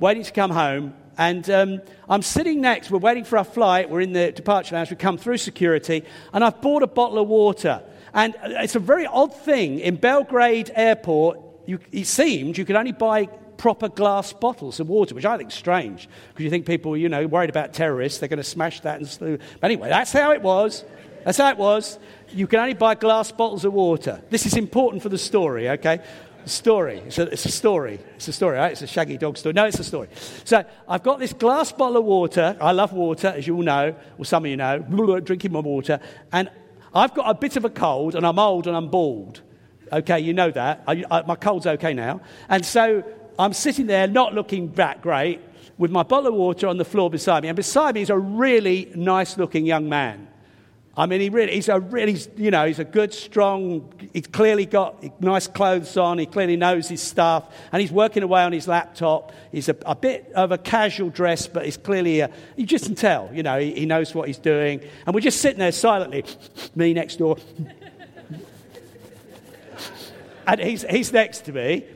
waiting 0.00 0.24
to 0.24 0.32
come 0.32 0.50
home, 0.50 0.94
and 1.20 1.50
um, 1.50 1.82
I'm 2.08 2.22
sitting 2.22 2.62
next, 2.62 2.90
we're 2.90 2.98
waiting 2.98 3.24
for 3.24 3.36
our 3.36 3.44
flight, 3.44 3.90
we're 3.90 4.00
in 4.00 4.14
the 4.14 4.32
departure 4.32 4.74
lounge, 4.74 4.88
we 4.88 4.96
come 4.96 5.18
through 5.18 5.36
security, 5.36 6.02
and 6.32 6.42
I've 6.42 6.62
bought 6.62 6.82
a 6.82 6.86
bottle 6.86 7.18
of 7.18 7.28
water. 7.28 7.82
And 8.14 8.34
it's 8.42 8.74
a 8.74 8.78
very 8.78 9.04
odd 9.04 9.36
thing. 9.36 9.80
In 9.80 9.96
Belgrade 9.96 10.70
Airport, 10.74 11.38
you, 11.66 11.78
it 11.92 12.06
seemed 12.06 12.56
you 12.56 12.64
could 12.64 12.74
only 12.74 12.92
buy 12.92 13.26
proper 13.58 13.90
glass 13.90 14.32
bottles 14.32 14.80
of 14.80 14.88
water, 14.88 15.14
which 15.14 15.26
I 15.26 15.36
think 15.36 15.50
is 15.50 15.56
strange, 15.56 16.08
because 16.28 16.42
you 16.42 16.48
think 16.48 16.64
people, 16.64 16.96
you 16.96 17.10
know, 17.10 17.26
worried 17.26 17.50
about 17.50 17.74
terrorists, 17.74 18.18
they're 18.18 18.30
going 18.30 18.38
to 18.38 18.42
smash 18.42 18.80
that 18.80 18.96
and 18.96 19.06
slew. 19.06 19.36
But 19.60 19.70
anyway, 19.70 19.90
that's 19.90 20.12
how 20.12 20.32
it 20.32 20.40
was. 20.40 20.86
That's 21.26 21.36
how 21.36 21.50
it 21.50 21.58
was. 21.58 21.98
You 22.32 22.46
can 22.46 22.60
only 22.60 22.72
buy 22.72 22.94
glass 22.94 23.30
bottles 23.30 23.66
of 23.66 23.74
water. 23.74 24.22
This 24.30 24.46
is 24.46 24.56
important 24.56 25.02
for 25.02 25.10
the 25.10 25.18
story, 25.18 25.68
okay? 25.68 26.00
Story. 26.46 26.98
It's 27.06 27.18
a, 27.18 27.22
it's 27.32 27.44
a, 27.44 27.50
story. 27.50 28.00
It's 28.16 28.28
a 28.28 28.32
story, 28.32 28.56
right? 28.56 28.72
It's 28.72 28.82
a 28.82 28.86
shaggy 28.86 29.16
dog 29.16 29.36
story. 29.36 29.52
No, 29.52 29.66
it's 29.66 29.78
a 29.78 29.84
story. 29.84 30.08
So 30.44 30.64
I've 30.88 31.02
got 31.02 31.18
this 31.18 31.32
glass 31.32 31.72
bottle 31.72 31.98
of 31.98 32.04
water. 32.04 32.56
I 32.60 32.72
love 32.72 32.92
water, 32.92 33.28
as 33.28 33.46
you 33.46 33.56
all 33.56 33.62
know, 33.62 33.94
or 34.18 34.24
some 34.24 34.44
of 34.44 34.50
you 34.50 34.56
know, 34.56 34.78
drinking 35.24 35.52
my 35.52 35.60
water. 35.60 36.00
And 36.32 36.50
I've 36.94 37.14
got 37.14 37.30
a 37.30 37.34
bit 37.34 37.56
of 37.56 37.64
a 37.64 37.70
cold, 37.70 38.14
and 38.14 38.26
I'm 38.26 38.38
old 38.38 38.66
and 38.66 38.76
I'm 38.76 38.88
bald. 38.88 39.42
Okay, 39.92 40.20
you 40.20 40.32
know 40.32 40.50
that. 40.50 40.84
I, 40.86 41.04
I, 41.10 41.22
my 41.22 41.36
cold's 41.36 41.66
okay 41.66 41.94
now. 41.94 42.20
And 42.48 42.64
so 42.64 43.04
I'm 43.38 43.52
sitting 43.52 43.86
there 43.86 44.06
not 44.06 44.34
looking 44.34 44.72
that 44.72 45.02
great 45.02 45.40
with 45.78 45.90
my 45.90 46.02
bottle 46.02 46.28
of 46.28 46.34
water 46.34 46.68
on 46.68 46.76
the 46.76 46.84
floor 46.84 47.10
beside 47.10 47.42
me. 47.42 47.48
And 47.48 47.56
beside 47.56 47.94
me 47.94 48.02
is 48.02 48.10
a 48.10 48.18
really 48.18 48.92
nice 48.94 49.36
looking 49.38 49.66
young 49.66 49.88
man. 49.88 50.28
I 51.00 51.06
mean, 51.06 51.22
he 51.22 51.30
really, 51.30 51.54
he's 51.54 51.70
a 51.70 51.80
really, 51.80 52.18
you 52.36 52.50
know, 52.50 52.66
he's 52.66 52.78
a 52.78 52.84
good, 52.84 53.14
strong, 53.14 53.90
he's 54.12 54.26
clearly 54.26 54.66
got 54.66 55.02
nice 55.22 55.46
clothes 55.46 55.96
on, 55.96 56.18
he 56.18 56.26
clearly 56.26 56.58
knows 56.58 56.90
his 56.90 57.00
stuff, 57.00 57.50
and 57.72 57.80
he's 57.80 57.90
working 57.90 58.22
away 58.22 58.42
on 58.42 58.52
his 58.52 58.68
laptop. 58.68 59.32
He's 59.50 59.70
a, 59.70 59.76
a 59.86 59.94
bit 59.94 60.30
of 60.34 60.52
a 60.52 60.58
casual 60.58 61.08
dress, 61.08 61.46
but 61.46 61.64
he's 61.64 61.78
clearly, 61.78 62.20
a, 62.20 62.30
you 62.54 62.66
just 62.66 62.84
can 62.84 62.96
tell, 62.96 63.30
you 63.32 63.42
know, 63.42 63.58
he, 63.58 63.72
he 63.72 63.86
knows 63.86 64.14
what 64.14 64.28
he's 64.28 64.36
doing. 64.36 64.82
And 65.06 65.14
we're 65.14 65.22
just 65.22 65.40
sitting 65.40 65.58
there 65.58 65.72
silently, 65.72 66.22
me 66.74 66.92
next 66.92 67.16
door. 67.16 67.38
and 70.46 70.60
he's, 70.60 70.82
he's 70.82 71.14
next 71.14 71.46
to 71.46 71.52
me, 71.52 71.86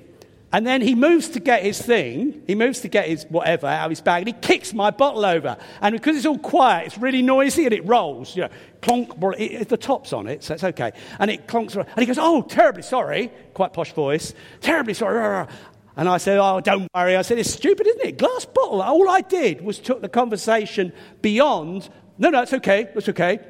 and 0.55 0.65
then 0.65 0.83
he 0.83 0.95
moves 0.95 1.31
to 1.31 1.41
get 1.41 1.65
his 1.65 1.83
thing, 1.83 2.45
he 2.47 2.55
moves 2.55 2.79
to 2.83 2.89
get 2.89 3.09
his 3.09 3.27
whatever 3.29 3.67
out 3.67 3.87
of 3.87 3.91
his 3.91 4.01
bag, 4.01 4.21
and 4.21 4.29
he 4.29 4.41
kicks 4.41 4.73
my 4.73 4.93
bottle 4.93 5.25
over. 5.25 5.57
And 5.81 5.93
because 5.95 6.17
it's 6.17 6.27
all 6.27 6.39
quiet, 6.39 6.87
it's 6.87 6.97
really 6.97 7.23
noisy 7.23 7.65
and 7.65 7.75
it 7.75 7.85
rolls. 7.85 8.37
You 8.37 8.43
know, 8.43 8.49
clonk, 8.81 9.35
it, 9.37 9.69
the 9.69 9.77
top's 9.77 10.13
on 10.13 10.29
it, 10.29 10.45
so 10.45 10.55
it's 10.55 10.63
okay. 10.63 10.93
And 11.19 11.29
it 11.29 11.49
clonks. 11.49 11.75
And 11.75 11.99
he 11.99 12.07
goes, 12.07 12.19
Oh, 12.21 12.43
terribly 12.43 12.83
sorry. 12.83 13.33
Quite 13.53 13.73
posh 13.73 13.93
voice. 13.95 14.33
Terribly 14.61 14.95
sorry. 14.95 15.49
And 15.97 16.09
I 16.09 16.19
said, 16.19 16.39
Oh, 16.39 16.61
don't 16.61 16.87
worry. 16.95 17.17
I 17.17 17.23
said, 17.23 17.41
It's 17.41 17.51
stupid, 17.51 17.89
isn't 17.89 18.05
it? 18.05 18.19
Glass 18.19 18.45
bottle. 18.45 18.81
All 18.81 19.11
I 19.11 19.23
did 19.23 19.61
was 19.61 19.81
took 19.81 20.03
the 20.03 20.09
conversation 20.09 20.93
beyond, 21.21 21.89
No, 22.17 22.31
no, 22.31 22.43
it's 22.43 22.53
okay. 22.53 22.89
It's 22.95 23.09
okay. 23.09 23.41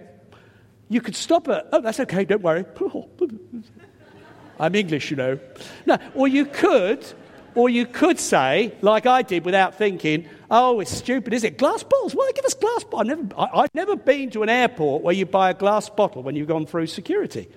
You 0.88 1.02
could 1.02 1.16
stop 1.16 1.48
it. 1.48 1.66
Oh, 1.70 1.82
that's 1.82 2.00
okay. 2.00 2.24
Don't 2.24 2.42
worry. 2.42 2.64
I'm 4.58 4.74
English, 4.74 5.10
you 5.10 5.16
know. 5.16 5.38
No, 5.86 5.98
or 6.14 6.28
you 6.28 6.46
could, 6.46 7.04
or 7.54 7.68
you 7.68 7.86
could 7.86 8.18
say, 8.18 8.74
like 8.80 9.06
I 9.06 9.22
did 9.22 9.44
without 9.44 9.76
thinking, 9.76 10.28
oh, 10.50 10.80
it's 10.80 10.90
stupid, 10.90 11.32
is 11.32 11.44
it? 11.44 11.58
Glass 11.58 11.82
bottles? 11.82 12.14
Why 12.14 12.30
give 12.34 12.44
us 12.44 12.54
glass 12.54 12.84
bottles? 12.84 13.00
I've 13.00 13.18
never, 13.18 13.40
I, 13.40 13.60
have 13.62 13.74
never 13.74 13.96
been 13.96 14.30
to 14.30 14.42
an 14.42 14.48
airport 14.48 15.02
where 15.02 15.14
you 15.14 15.26
buy 15.26 15.50
a 15.50 15.54
glass 15.54 15.88
bottle 15.88 16.22
when 16.22 16.36
you've 16.36 16.48
gone 16.48 16.66
through 16.66 16.86
security. 16.86 17.48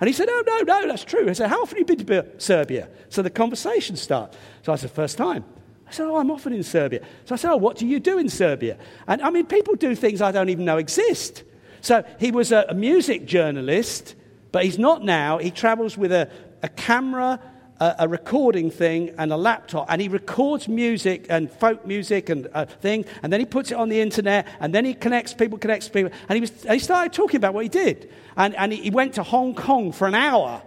And 0.00 0.08
he 0.08 0.12
said, 0.12 0.28
oh, 0.30 0.42
no, 0.46 0.60
no, 0.60 0.88
that's 0.88 1.04
true. 1.04 1.28
I 1.28 1.32
said, 1.32 1.48
how 1.48 1.62
often 1.62 1.78
have 1.78 1.88
you 1.88 1.96
been 1.96 2.06
to 2.06 2.40
Serbia? 2.40 2.88
So 3.08 3.22
the 3.22 3.30
conversation 3.30 3.96
starts. 3.96 4.36
So 4.62 4.72
I 4.72 4.76
said, 4.76 4.90
first 4.90 5.16
time. 5.16 5.44
I 5.88 5.92
said, 5.92 6.06
oh, 6.06 6.16
I'm 6.16 6.30
often 6.30 6.52
in 6.52 6.62
Serbia. 6.62 7.00
So 7.24 7.34
I 7.34 7.38
said, 7.38 7.52
oh, 7.52 7.56
what 7.56 7.76
do 7.76 7.86
you 7.86 8.00
do 8.00 8.18
in 8.18 8.28
Serbia? 8.28 8.76
And 9.06 9.22
I 9.22 9.30
mean, 9.30 9.46
people 9.46 9.74
do 9.74 9.94
things 9.94 10.20
I 10.20 10.32
don't 10.32 10.48
even 10.48 10.64
know 10.64 10.76
exist. 10.76 11.44
So 11.80 12.04
he 12.18 12.30
was 12.30 12.52
a, 12.52 12.66
a 12.68 12.74
music 12.74 13.24
journalist, 13.24 14.16
but 14.52 14.64
he's 14.64 14.78
not 14.78 15.04
now. 15.04 15.38
He 15.38 15.50
travels 15.50 15.96
with 15.96 16.12
a, 16.12 16.30
a 16.66 16.68
camera, 16.70 17.40
a, 17.80 17.94
a, 18.00 18.08
recording 18.08 18.70
thing, 18.70 19.14
and 19.18 19.32
a 19.32 19.36
laptop, 19.36 19.86
and 19.88 20.02
he 20.02 20.08
records 20.08 20.66
music 20.66 21.26
and 21.30 21.50
folk 21.50 21.86
music 21.86 22.28
and 22.28 22.48
uh, 22.52 22.64
thing, 22.64 23.04
and 23.22 23.32
then 23.32 23.40
he 23.40 23.46
puts 23.46 23.70
it 23.70 23.74
on 23.74 23.88
the 23.88 24.00
internet, 24.00 24.46
and 24.60 24.74
then 24.74 24.84
he 24.84 24.92
connects 24.92 25.32
people, 25.32 25.58
connects 25.58 25.88
people, 25.88 26.10
and 26.28 26.36
he, 26.36 26.40
was, 26.40 26.64
and 26.64 26.74
he 26.74 26.80
started 26.80 27.12
talking 27.12 27.36
about 27.36 27.54
what 27.54 27.62
he 27.62 27.68
did, 27.68 28.12
and, 28.36 28.54
and 28.56 28.72
he, 28.72 28.82
he 28.82 28.90
went 28.90 29.14
to 29.14 29.22
Hong 29.22 29.54
Kong 29.54 29.92
for 29.92 30.08
an 30.08 30.14
hour 30.14 30.60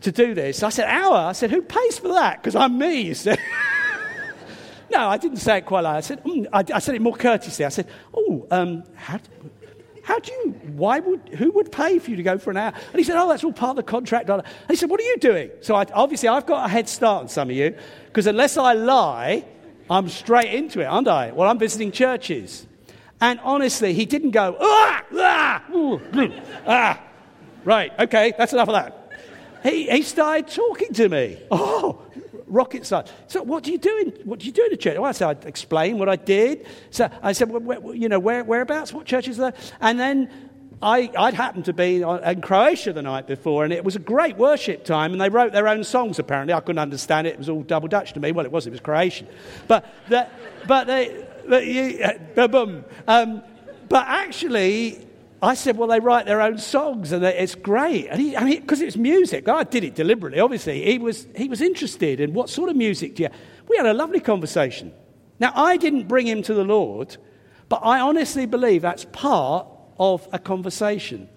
to 0.00 0.12
do 0.12 0.34
this. 0.34 0.62
I 0.62 0.70
said, 0.70 0.86
hour? 0.86 1.16
I 1.16 1.32
said, 1.32 1.50
who 1.50 1.62
pays 1.62 1.98
for 1.98 2.08
that? 2.08 2.42
Because 2.42 2.56
I'm 2.56 2.76
me, 2.76 3.00
you 3.02 3.14
said. 3.14 3.38
no, 4.90 5.08
I 5.08 5.16
didn't 5.16 5.38
say 5.38 5.58
it 5.58 5.66
quite 5.66 5.82
like 5.82 5.92
that. 5.92 5.98
I 5.98 6.00
said, 6.00 6.24
mm, 6.24 6.46
I, 6.52 6.76
I, 6.76 6.78
said 6.80 6.94
it 6.94 7.02
more 7.02 7.14
courteously. 7.14 7.64
I 7.64 7.68
said, 7.68 7.86
oh, 8.14 8.46
um, 8.50 8.84
how, 8.94 9.20
how 10.08 10.18
do 10.18 10.32
you, 10.32 10.50
why 10.72 11.00
would, 11.00 11.28
who 11.34 11.50
would 11.50 11.70
pay 11.70 11.98
for 11.98 12.10
you 12.10 12.16
to 12.16 12.22
go 12.22 12.38
for 12.38 12.50
an 12.50 12.56
hour? 12.56 12.72
And 12.72 12.96
he 12.96 13.04
said, 13.04 13.20
Oh, 13.20 13.28
that's 13.28 13.44
all 13.44 13.52
part 13.52 13.72
of 13.72 13.76
the 13.76 13.82
contract. 13.82 14.30
And 14.30 14.42
he 14.66 14.74
said, 14.74 14.88
What 14.88 15.00
are 15.00 15.04
you 15.04 15.18
doing? 15.18 15.50
So 15.60 15.74
I, 15.74 15.84
obviously, 15.92 16.30
I've 16.30 16.46
got 16.46 16.64
a 16.64 16.68
head 16.70 16.88
start 16.88 17.24
on 17.24 17.28
some 17.28 17.50
of 17.50 17.54
you, 17.56 17.76
because 18.06 18.26
unless 18.26 18.56
I 18.56 18.72
lie, 18.72 19.44
I'm 19.90 20.08
straight 20.08 20.54
into 20.54 20.80
it, 20.80 20.86
aren't 20.86 21.08
I? 21.08 21.32
Well, 21.32 21.46
I'm 21.46 21.58
visiting 21.58 21.92
churches. 21.92 22.66
And 23.20 23.38
honestly, 23.40 23.92
he 23.92 24.06
didn't 24.06 24.30
go, 24.30 24.56
ah, 24.58 25.04
ah, 25.12 25.64
ah. 26.66 27.02
Right, 27.64 27.92
okay, 28.00 28.32
that's 28.38 28.54
enough 28.54 28.68
of 28.68 28.76
that. 28.76 29.12
He, 29.62 29.90
he 29.90 30.00
started 30.00 30.48
talking 30.48 30.94
to 30.94 31.10
me. 31.10 31.38
Oh, 31.50 32.00
rocket 32.48 32.86
science. 32.86 33.10
So 33.26 33.42
what 33.42 33.64
do 33.64 33.72
you 33.72 33.78
do 33.78 33.96
in, 33.98 34.26
what 34.26 34.40
do 34.40 34.46
you 34.46 34.52
do 34.52 34.64
in 34.64 34.72
a 34.72 34.76
church? 34.76 34.96
Well, 34.96 35.06
I 35.06 35.12
said, 35.12 35.28
I'd 35.28 35.44
explain 35.44 35.98
what 35.98 36.08
I 36.08 36.16
did. 36.16 36.66
So 36.90 37.08
I 37.22 37.32
said, 37.32 37.50
well, 37.50 37.60
where, 37.60 37.94
you 37.94 38.08
know, 38.08 38.18
where, 38.18 38.44
whereabouts, 38.44 38.92
what 38.92 39.06
churches 39.06 39.36
there? 39.36 39.54
And 39.80 39.98
then 39.98 40.30
I, 40.80 41.10
would 41.18 41.34
happened 41.34 41.64
to 41.66 41.72
be 41.72 42.02
in 42.02 42.40
Croatia 42.40 42.92
the 42.92 43.02
night 43.02 43.26
before, 43.26 43.64
and 43.64 43.72
it 43.72 43.84
was 43.84 43.96
a 43.96 44.00
great 44.00 44.36
worship 44.36 44.84
time, 44.84 45.12
and 45.12 45.20
they 45.20 45.28
wrote 45.28 45.52
their 45.52 45.66
own 45.66 45.82
songs, 45.82 46.18
apparently. 46.18 46.54
I 46.54 46.60
couldn't 46.60 46.78
understand 46.78 47.26
it. 47.26 47.30
It 47.30 47.38
was 47.38 47.48
all 47.48 47.62
double 47.62 47.88
Dutch 47.88 48.12
to 48.12 48.20
me. 48.20 48.32
Well, 48.32 48.46
it 48.46 48.52
was, 48.52 48.66
it 48.66 48.70
was 48.70 48.80
Croatian. 48.80 49.26
But, 49.66 49.84
the, 50.08 50.28
but 50.66 50.86
they, 50.86 51.26
but, 51.48 51.66
you. 51.66 52.04
Um, 53.08 53.42
but 53.88 54.06
actually, 54.06 55.07
I 55.40 55.54
said, 55.54 55.76
well, 55.76 55.88
they 55.88 56.00
write 56.00 56.26
their 56.26 56.40
own 56.40 56.58
songs 56.58 57.12
and 57.12 57.24
it's 57.24 57.54
great. 57.54 58.08
And 58.08 58.20
he, 58.20 58.36
I 58.36 58.42
mean, 58.42 58.60
because 58.60 58.80
it's 58.80 58.96
music. 58.96 59.48
I 59.48 59.62
did 59.62 59.84
it 59.84 59.94
deliberately, 59.94 60.40
obviously. 60.40 60.84
He 60.84 60.98
was, 60.98 61.28
he 61.36 61.48
was 61.48 61.60
interested 61.60 62.18
in 62.18 62.34
what 62.34 62.50
sort 62.50 62.68
of 62.70 62.76
music 62.76 63.14
do 63.14 63.22
you 63.24 63.28
We 63.68 63.76
had 63.76 63.86
a 63.86 63.94
lovely 63.94 64.20
conversation. 64.20 64.92
Now, 65.38 65.52
I 65.54 65.76
didn't 65.76 66.08
bring 66.08 66.26
him 66.26 66.42
to 66.42 66.54
the 66.54 66.64
Lord, 66.64 67.16
but 67.68 67.80
I 67.84 68.00
honestly 68.00 68.46
believe 68.46 68.82
that's 68.82 69.04
part 69.12 69.68
of 69.98 70.26
a 70.32 70.40
conversation. 70.40 71.28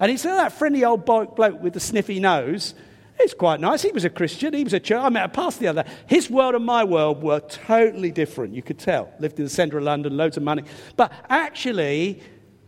And 0.00 0.10
he 0.10 0.16
said, 0.16 0.34
that 0.34 0.52
friendly 0.52 0.84
old 0.84 1.04
bloke 1.04 1.38
with 1.38 1.72
the 1.72 1.80
sniffy 1.80 2.18
nose, 2.18 2.74
it's 3.18 3.32
quite 3.32 3.60
nice. 3.60 3.82
He 3.82 3.92
was 3.92 4.04
a 4.04 4.10
Christian. 4.10 4.52
He 4.52 4.64
was 4.64 4.74
a 4.74 4.80
church. 4.80 5.00
I 5.00 5.08
met 5.08 5.24
a 5.24 5.28
pastor 5.28 5.60
the 5.60 5.68
other 5.68 5.82
day. 5.84 5.90
His 6.06 6.28
world 6.28 6.54
and 6.54 6.66
my 6.66 6.84
world 6.84 7.22
were 7.22 7.40
totally 7.40 8.10
different. 8.10 8.54
You 8.54 8.62
could 8.62 8.78
tell. 8.78 9.10
Lived 9.20 9.38
in 9.38 9.44
the 9.44 9.50
centre 9.50 9.78
of 9.78 9.84
London, 9.84 10.16
loads 10.16 10.36
of 10.36 10.42
money. 10.42 10.64
But 10.96 11.12
actually, 11.30 12.20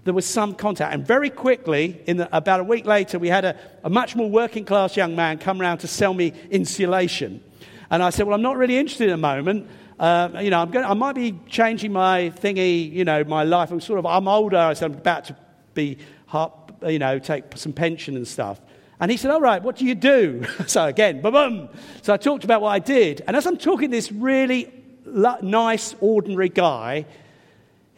there 0.09 0.15
was 0.15 0.27
some 0.27 0.55
contact. 0.55 0.95
And 0.95 1.07
very 1.07 1.31
quickly, 1.31 2.01
in 2.07 2.17
the, 2.17 2.37
about 2.37 2.61
a 2.61 2.65
week 2.65 2.87
later, 2.87 3.19
we 3.19 3.29
had 3.29 3.45
a, 3.45 3.57
a 3.85 3.91
much 3.91 4.17
more 4.17 4.29
working 4.29 4.65
class 4.65 4.97
young 4.97 5.15
man 5.15 5.39
come 5.39 5.61
around 5.61 5.79
to 5.79 5.87
sell 5.89 6.15
me 6.15 6.33
insulation. 6.51 7.43
And 7.91 8.03
I 8.03 8.11
said, 8.11 8.27
Well, 8.27 8.35
I'm 8.35 8.43
not 8.43 8.57
really 8.57 8.79
interested 8.79 9.09
at 9.09 9.13
the 9.13 9.17
moment. 9.19 9.69
Uh, 9.99 10.31
you 10.41 10.51
know, 10.51 10.61
I'm 10.61 10.71
going 10.71 10.85
I 10.85 10.95
might 10.95 11.15
be 11.15 11.39
changing 11.49 11.93
my 11.93 12.33
thingy, 12.37 12.91
you 12.91 13.05
know, 13.05 13.25
my 13.25 13.45
life. 13.45 13.71
I'm 13.71 13.81
sort 13.81 13.99
of, 13.99 14.07
I'm 14.07 14.29
older. 14.29 14.57
I 14.57 14.75
said, 14.75 14.93
I'm 14.93 14.99
about 14.99 15.25
to 15.27 15.37
be, 15.75 15.99
you 16.87 16.99
know, 16.99 17.19
take 17.19 17.57
some 17.57 17.73
pension 17.73 18.17
and 18.17 18.27
stuff. 18.27 18.61
And 19.01 19.11
he 19.11 19.17
said, 19.17 19.31
All 19.31 19.41
right, 19.41 19.63
what 19.63 19.77
do 19.77 19.85
you 19.85 19.95
do? 19.95 20.45
so 20.67 20.87
again, 20.87 21.21
boom, 21.21 21.33
boom. 21.33 21.69
So 22.03 22.13
I 22.13 22.17
talked 22.17 22.45
about 22.45 22.63
what 22.63 22.71
I 22.71 22.79
did. 22.79 23.23
And 23.27 23.37
as 23.37 23.47
I'm 23.47 23.57
talking, 23.57 23.91
this 23.91 24.11
really 24.11 24.73
nice, 25.05 25.95
ordinary 26.01 26.49
guy 26.49 27.07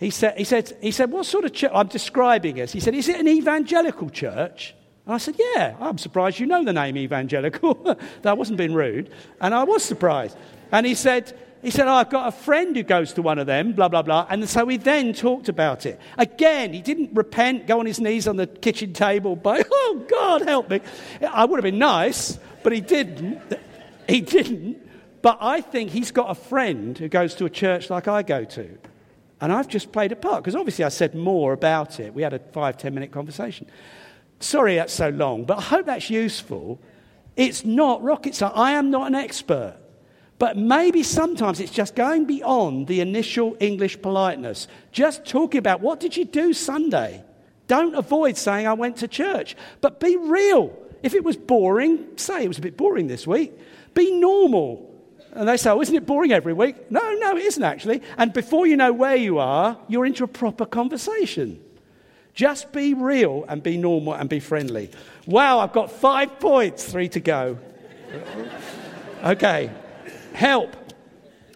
he 0.00 0.08
said, 0.08 0.38
he 0.38 0.44
said, 0.44 0.76
he 0.80 0.90
said 0.92 1.12
What 1.12 1.26
sort 1.26 1.44
of 1.44 1.52
church? 1.52 1.70
I'm 1.74 1.88
describing 1.88 2.56
it. 2.56 2.70
He 2.70 2.80
said, 2.80 2.94
Is 2.94 3.08
it 3.08 3.20
an 3.20 3.28
evangelical 3.28 4.08
church? 4.08 4.74
And 5.04 5.14
I 5.14 5.18
said, 5.18 5.36
Yeah, 5.38 5.76
I'm 5.78 5.98
surprised 5.98 6.38
you 6.38 6.46
know 6.46 6.64
the 6.64 6.72
name 6.72 6.96
evangelical. 6.96 7.98
that 8.22 8.38
wasn't 8.38 8.56
being 8.56 8.72
rude. 8.72 9.10
And 9.42 9.54
I 9.54 9.64
was 9.64 9.84
surprised. 9.84 10.38
And 10.72 10.86
he 10.86 10.94
said, 10.94 11.38
he 11.62 11.70
said, 11.70 11.88
oh, 11.88 11.92
I've 11.92 12.08
got 12.08 12.28
a 12.28 12.32
friend 12.32 12.74
who 12.74 12.82
goes 12.82 13.12
to 13.14 13.22
one 13.22 13.38
of 13.38 13.46
them, 13.46 13.72
blah, 13.72 13.88
blah, 13.88 14.00
blah. 14.00 14.26
And 14.30 14.48
so 14.48 14.64
we 14.64 14.78
then 14.78 15.12
talked 15.12 15.50
about 15.50 15.84
it. 15.84 16.00
Again, 16.16 16.72
he 16.72 16.80
didn't 16.80 17.10
repent, 17.12 17.66
go 17.66 17.80
on 17.80 17.84
his 17.84 18.00
knees 18.00 18.26
on 18.26 18.36
the 18.36 18.46
kitchen 18.46 18.94
table, 18.94 19.36
but, 19.42 19.66
oh, 19.70 20.06
God, 20.08 20.42
help 20.42 20.70
me. 20.70 20.80
I 21.20 21.44
would 21.44 21.58
have 21.58 21.64
been 21.64 21.78
nice, 21.78 22.38
but 22.62 22.72
he 22.72 22.80
didn't. 22.80 23.42
He 24.08 24.22
didn't. 24.22 24.78
But 25.20 25.36
I 25.42 25.60
think 25.60 25.90
he's 25.90 26.12
got 26.12 26.30
a 26.30 26.34
friend 26.34 26.96
who 26.96 27.08
goes 27.08 27.34
to 27.34 27.44
a 27.44 27.50
church 27.50 27.90
like 27.90 28.08
I 28.08 28.22
go 28.22 28.44
to. 28.44 28.78
And 29.40 29.53
I've 29.53 29.68
just 29.68 29.92
played 29.92 30.12
a 30.12 30.16
part, 30.16 30.42
because 30.42 30.55
obviously 30.55 30.85
I 30.85 30.90
said 30.90 31.14
more 31.14 31.53
about 31.53 31.98
it. 31.98 32.12
We 32.12 32.22
had 32.22 32.35
a 32.35 32.38
five, 32.38 32.76
ten 32.76 32.94
minute 32.94 33.11
conversation. 33.11 33.68
Sorry 34.38 34.76
that's 34.76 34.92
so 34.92 35.09
long, 35.11 35.44
but 35.44 35.59
I 35.59 35.62
hope 35.62 35.87
that's 35.87 36.11
useful. 36.11 36.81
It's 37.37 37.64
not 37.64 38.03
rocket 38.03 38.35
science. 38.35 38.55
I 38.57 38.72
am 38.72 38.90
not 38.90 39.07
an 39.07 39.14
expert. 39.14 39.76
But 40.38 40.57
maybe 40.57 41.03
sometimes 41.03 41.61
it's 41.61 41.70
just 41.70 41.94
going 41.94 42.24
beyond 42.24 42.87
the 42.87 43.00
initial 43.00 43.57
English 43.61 44.00
politeness. 44.00 44.68
Just 44.90 45.26
talking 45.26 45.59
about 45.59 45.83
what 45.83 46.00
did 46.00 46.16
you 46.16 46.24
do 46.24 46.55
Sunday? 46.55 47.22
Don't 47.66 47.94
avoid 47.94 48.37
saying 48.38 48.66
I 48.66 48.72
went 48.72 48.96
to 48.96 49.09
church, 49.09 49.55
but 49.83 50.00
be 50.00 50.16
real. 50.16 50.74
If 51.03 51.14
it 51.14 51.22
was 51.22 51.37
boring, 51.37 52.16
say 52.16 52.44
it 52.44 52.48
was 52.48 52.59
a 52.59 52.62
bit 52.62 52.76
boring 52.76 53.07
this 53.07 53.26
week. 53.26 53.53
Be 53.94 54.12
normal. 54.12 54.89
And 55.32 55.48
they 55.48 55.56
say, 55.56 55.70
oh, 55.70 55.80
isn't 55.80 55.94
it 55.94 56.06
boring 56.06 56.32
every 56.32 56.52
week? 56.52 56.90
No, 56.90 57.14
no, 57.14 57.36
it 57.36 57.44
isn't 57.44 57.62
actually. 57.62 58.02
And 58.18 58.32
before 58.32 58.66
you 58.66 58.76
know 58.76 58.92
where 58.92 59.16
you 59.16 59.38
are, 59.38 59.78
you're 59.88 60.06
into 60.06 60.24
a 60.24 60.28
proper 60.28 60.66
conversation. 60.66 61.62
Just 62.34 62.72
be 62.72 62.94
real 62.94 63.44
and 63.48 63.62
be 63.62 63.76
normal 63.76 64.14
and 64.14 64.28
be 64.28 64.40
friendly. 64.40 64.90
Wow, 65.26 65.60
I've 65.60 65.72
got 65.72 65.90
five 65.92 66.40
points, 66.40 66.90
three 66.90 67.08
to 67.10 67.20
go. 67.20 67.58
okay. 69.24 69.70
Help. 70.32 70.76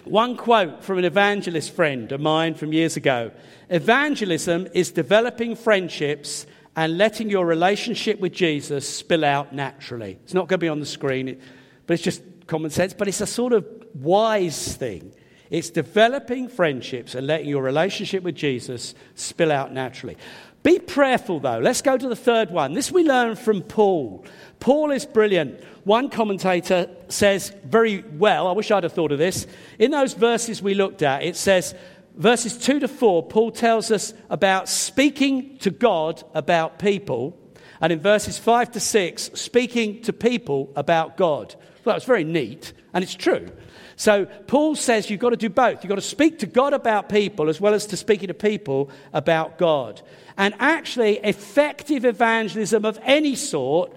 One 0.04 0.36
quote 0.36 0.84
from 0.84 0.98
an 0.98 1.04
evangelist 1.04 1.74
friend 1.74 2.12
of 2.12 2.20
mine 2.20 2.54
from 2.54 2.72
years 2.72 2.96
ago 2.96 3.30
Evangelism 3.70 4.68
is 4.74 4.90
developing 4.90 5.56
friendships 5.56 6.46
and 6.76 6.98
letting 6.98 7.30
your 7.30 7.46
relationship 7.46 8.20
with 8.20 8.32
Jesus 8.32 8.86
spill 8.86 9.24
out 9.24 9.54
naturally. 9.54 10.18
It's 10.24 10.34
not 10.34 10.48
going 10.48 10.58
to 10.60 10.64
be 10.64 10.68
on 10.68 10.80
the 10.80 10.86
screen, 10.86 11.40
but 11.86 11.94
it's 11.94 12.02
just 12.02 12.22
common 12.46 12.70
sense, 12.70 12.94
but 12.94 13.08
it's 13.08 13.20
a 13.20 13.26
sort 13.26 13.52
of 13.52 13.66
wise 13.94 14.76
thing. 14.76 15.12
It's 15.50 15.70
developing 15.70 16.48
friendships 16.48 17.14
and 17.14 17.26
letting 17.26 17.48
your 17.48 17.62
relationship 17.62 18.22
with 18.22 18.34
Jesus 18.34 18.94
spill 19.14 19.52
out 19.52 19.72
naturally. 19.72 20.16
Be 20.62 20.78
prayerful, 20.78 21.40
though. 21.40 21.58
Let's 21.58 21.82
go 21.82 21.98
to 21.98 22.08
the 22.08 22.16
third 22.16 22.50
one. 22.50 22.72
This 22.72 22.90
we 22.90 23.04
learn 23.04 23.36
from 23.36 23.60
Paul. 23.60 24.24
Paul 24.60 24.90
is 24.92 25.04
brilliant. 25.04 25.62
One 25.84 26.08
commentator 26.08 26.88
says 27.08 27.52
very 27.64 28.02
well, 28.02 28.46
I 28.46 28.52
wish 28.52 28.70
I'd 28.70 28.82
have 28.82 28.94
thought 28.94 29.12
of 29.12 29.18
this. 29.18 29.46
In 29.78 29.90
those 29.90 30.14
verses 30.14 30.62
we 30.62 30.72
looked 30.72 31.02
at, 31.02 31.22
it 31.22 31.36
says, 31.36 31.74
verses 32.16 32.56
2 32.56 32.80
to 32.80 32.88
4, 32.88 33.24
Paul 33.24 33.50
tells 33.50 33.90
us 33.90 34.14
about 34.30 34.70
speaking 34.70 35.58
to 35.58 35.70
God 35.70 36.22
about 36.32 36.78
people. 36.78 37.38
And 37.80 37.92
in 37.92 38.00
verses 38.00 38.38
5 38.38 38.72
to 38.72 38.80
6, 38.80 39.30
speaking 39.34 40.00
to 40.02 40.14
people 40.14 40.72
about 40.74 41.18
God. 41.18 41.54
Well, 41.84 41.96
it's 41.96 42.04
very 42.04 42.24
neat, 42.24 42.72
and 42.92 43.02
it's 43.04 43.14
true. 43.14 43.48
So 43.96 44.26
Paul 44.46 44.74
says 44.74 45.10
you've 45.10 45.20
got 45.20 45.30
to 45.30 45.36
do 45.36 45.48
both. 45.48 45.84
You've 45.84 45.88
got 45.88 45.96
to 45.96 46.00
speak 46.00 46.40
to 46.40 46.46
God 46.46 46.72
about 46.72 47.08
people 47.08 47.48
as 47.48 47.60
well 47.60 47.74
as 47.74 47.86
to 47.86 47.96
speaking 47.96 48.28
to 48.28 48.34
people 48.34 48.90
about 49.12 49.58
God. 49.58 50.02
And 50.36 50.54
actually, 50.58 51.18
effective 51.18 52.04
evangelism 52.04 52.84
of 52.84 52.98
any 53.02 53.36
sort 53.36 53.96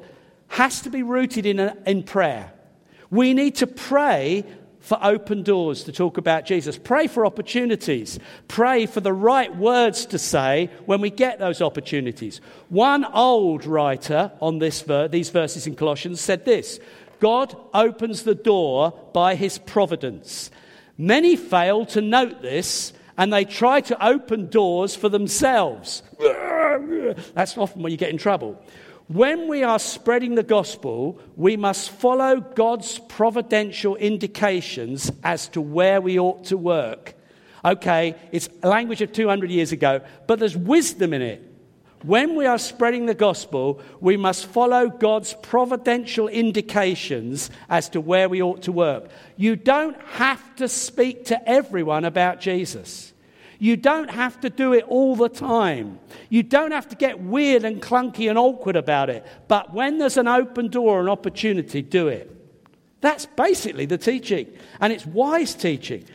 has 0.50 0.82
to 0.82 0.90
be 0.90 1.04
rooted 1.04 1.46
in, 1.46 1.60
a, 1.60 1.76
in 1.86 2.04
prayer. 2.04 2.52
We 3.10 3.34
need 3.34 3.56
to 3.56 3.68
pray 3.68 4.46
for 4.80 4.98
open 5.02 5.44
doors 5.44 5.84
to 5.84 5.92
talk 5.92 6.18
about 6.18 6.46
Jesus. 6.46 6.78
Pray 6.78 7.08
for 7.08 7.26
opportunities. 7.26 8.20
Pray 8.48 8.86
for 8.86 9.02
the 9.02 9.12
right 9.12 9.54
words 9.58 10.06
to 10.06 10.18
say 10.18 10.70
when 10.86 11.02
we 11.02 11.10
get 11.10 11.40
those 11.40 11.62
opportunities. 11.62 12.40
One 12.70 13.04
old 13.04 13.66
writer 13.66 14.32
on 14.40 14.60
this 14.60 14.82
ver- 14.82 15.10
these 15.10 15.30
verses 15.30 15.68
in 15.68 15.76
Colossians 15.76 16.22
said 16.22 16.46
this 16.46 16.80
God 17.20 17.56
opens 17.74 18.24
the 18.24 18.36
door 18.36 18.94
by 19.14 19.36
his 19.36 19.58
providence. 19.58 20.52
Many 20.98 21.36
fail 21.36 21.86
to 21.88 22.02
note 22.02 22.42
this 22.42 22.94
and 23.18 23.34
they 23.34 23.46
try 23.46 23.82
to 23.82 24.06
open 24.06 24.50
doors 24.50 24.96
for 24.96 25.10
themselves. 25.10 26.04
That's 27.34 27.58
often 27.58 27.82
when 27.82 27.92
you 27.92 27.98
get 27.98 28.10
in 28.10 28.18
trouble. 28.18 28.62
When 29.08 29.48
we 29.48 29.64
are 29.64 29.80
spreading 29.80 30.36
the 30.36 30.44
gospel, 30.44 31.20
we 31.38 31.56
must 31.56 31.90
follow 31.90 32.42
God's 32.42 33.00
providential 33.00 33.96
indications 33.96 35.12
as 35.24 35.48
to 35.50 35.62
where 35.62 36.02
we 36.02 36.20
ought 36.20 36.46
to 36.46 36.58
work. 36.58 37.16
Okay, 37.64 38.16
it's 38.32 38.50
language 38.64 39.02
of 39.02 39.14
200 39.14 39.50
years 39.50 39.72
ago, 39.72 40.02
but 40.28 40.40
there's 40.40 40.58
wisdom 40.58 41.14
in 41.14 41.22
it. 41.22 41.47
When 42.04 42.36
we 42.36 42.46
are 42.46 42.60
spreading 42.60 43.08
the 43.08 43.16
gospel, 43.16 43.82
we 44.00 44.18
must 44.18 44.46
follow 44.46 44.88
God's 44.88 45.34
providential 45.42 46.28
indications 46.28 47.50
as 47.70 47.90
to 47.90 48.02
where 48.02 48.30
we 48.30 48.42
ought 48.42 48.64
to 48.64 48.72
work. 48.72 49.10
You 49.36 49.56
don't 49.56 50.00
have 50.12 50.56
to 50.58 50.70
speak 50.70 51.26
to 51.26 51.50
everyone 51.50 52.06
about 52.06 52.40
Jesus. 52.40 53.14
You 53.60 53.76
don't 53.76 54.12
have 54.12 54.40
to 54.42 54.52
do 54.52 54.74
it 54.74 54.84
all 54.84 55.16
the 55.16 55.30
time. 55.30 56.00
You 56.30 56.44
don't 56.44 56.72
have 56.72 56.88
to 56.90 56.96
get 56.96 57.20
weird 57.20 57.66
and 57.66 57.82
clunky 57.82 58.30
and 58.30 58.38
awkward 58.38 58.76
about 58.76 59.10
it. 59.10 59.26
But 59.48 59.74
when 59.74 59.98
there's 59.98 60.18
an 60.18 60.28
open 60.28 60.68
door 60.68 61.00
or 61.00 61.02
an 61.02 61.10
opportunity, 61.10 61.82
do 61.82 62.08
it. 62.08 62.32
That's 63.02 63.26
basically 63.26 63.88
the 63.88 63.98
teaching. 63.98 64.52
And 64.80 64.94
it's 64.94 65.06
wise 65.06 65.56
teaching. 65.56 66.06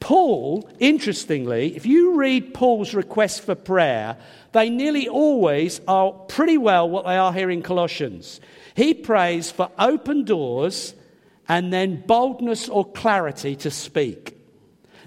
Paul, 0.00 0.68
interestingly, 0.78 1.74
if 1.74 1.86
you 1.86 2.16
read 2.16 2.54
Paul's 2.54 2.94
requests 2.94 3.38
for 3.38 3.54
prayer, 3.54 4.16
they 4.52 4.70
nearly 4.70 5.08
always 5.08 5.80
are 5.88 6.12
pretty 6.12 6.58
well 6.58 6.88
what 6.88 7.04
they 7.04 7.16
are 7.16 7.32
here 7.32 7.50
in 7.50 7.62
Colossians. 7.62 8.40
He 8.74 8.94
prays 8.94 9.50
for 9.50 9.70
open 9.78 10.24
doors 10.24 10.94
and 11.48 11.72
then 11.72 12.02
boldness 12.06 12.68
or 12.68 12.84
clarity 12.84 13.56
to 13.56 13.70
speak. 13.70 14.36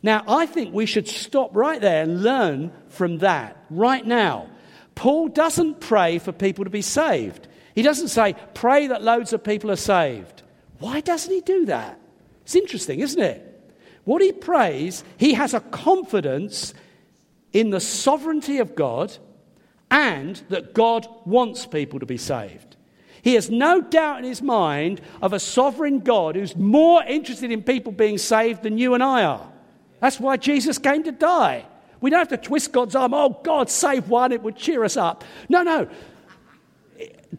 Now, 0.02 0.24
I 0.28 0.46
think 0.46 0.74
we 0.74 0.86
should 0.86 1.08
stop 1.08 1.56
right 1.56 1.80
there 1.80 2.04
and 2.04 2.24
learn 2.24 2.72
from 2.88 3.20
that 3.20 3.64
right 3.70 4.06
now. 4.06 4.50
Paul 4.96 5.28
doesn't 5.28 5.82
pray 5.82 6.20
for 6.20 6.32
people 6.32 6.64
to 6.64 6.70
be 6.70 6.82
saved. 6.82 7.48
He 7.76 7.82
doesn't 7.82 8.08
say, 8.10 8.36
pray 8.54 8.88
that 8.88 9.04
loads 9.04 9.34
of 9.34 9.44
people 9.44 9.72
are 9.72 9.76
saved. 9.76 10.42
Why 10.80 11.02
doesn't 11.02 11.34
he 11.34 11.42
do 11.42 11.66
that? 11.66 12.00
It's 12.44 12.56
interesting, 12.56 13.02
isn't 13.02 13.22
it? 13.22 13.49
What 14.10 14.24
he 14.24 14.32
prays, 14.32 15.04
he 15.18 15.36
has 15.36 15.54
a 15.54 15.60
confidence 15.60 16.74
in 17.54 17.70
the 17.70 17.80
sovereignty 17.80 18.58
of 18.58 18.74
God 18.74 19.16
and 19.92 20.36
that 20.50 20.74
God 20.74 21.08
wants 21.28 21.68
people 21.68 22.00
to 22.00 22.08
be 22.08 22.18
saved. 22.18 22.76
He 23.22 23.36
has 23.36 23.52
no 23.52 23.82
doubt 23.82 24.18
in 24.18 24.24
his 24.24 24.42
mind 24.42 25.00
of 25.22 25.32
a 25.32 25.40
sovereign 25.40 26.00
God 26.00 26.36
who's 26.36 26.56
more 26.56 27.04
interested 27.04 27.52
in 27.52 27.62
people 27.62 27.92
being 27.92 28.18
saved 28.18 28.64
than 28.64 28.80
you 28.80 28.96
and 28.96 29.04
I 29.04 29.26
are. 29.26 29.48
That's 30.00 30.20
why 30.20 30.38
Jesus 30.38 30.80
came 30.80 31.04
to 31.04 31.12
die. 31.12 31.68
We 32.02 32.10
don't 32.10 32.18
have 32.18 32.30
to 32.30 32.48
twist 32.48 32.72
God's 32.72 32.96
arm. 32.96 33.14
Oh, 33.14 33.40
God, 33.44 33.70
save 33.70 34.10
one, 34.10 34.32
it 34.32 34.42
would 34.42 34.56
cheer 34.56 34.84
us 34.84 34.98
up. 34.98 35.24
No, 35.50 35.62
no. 35.62 35.88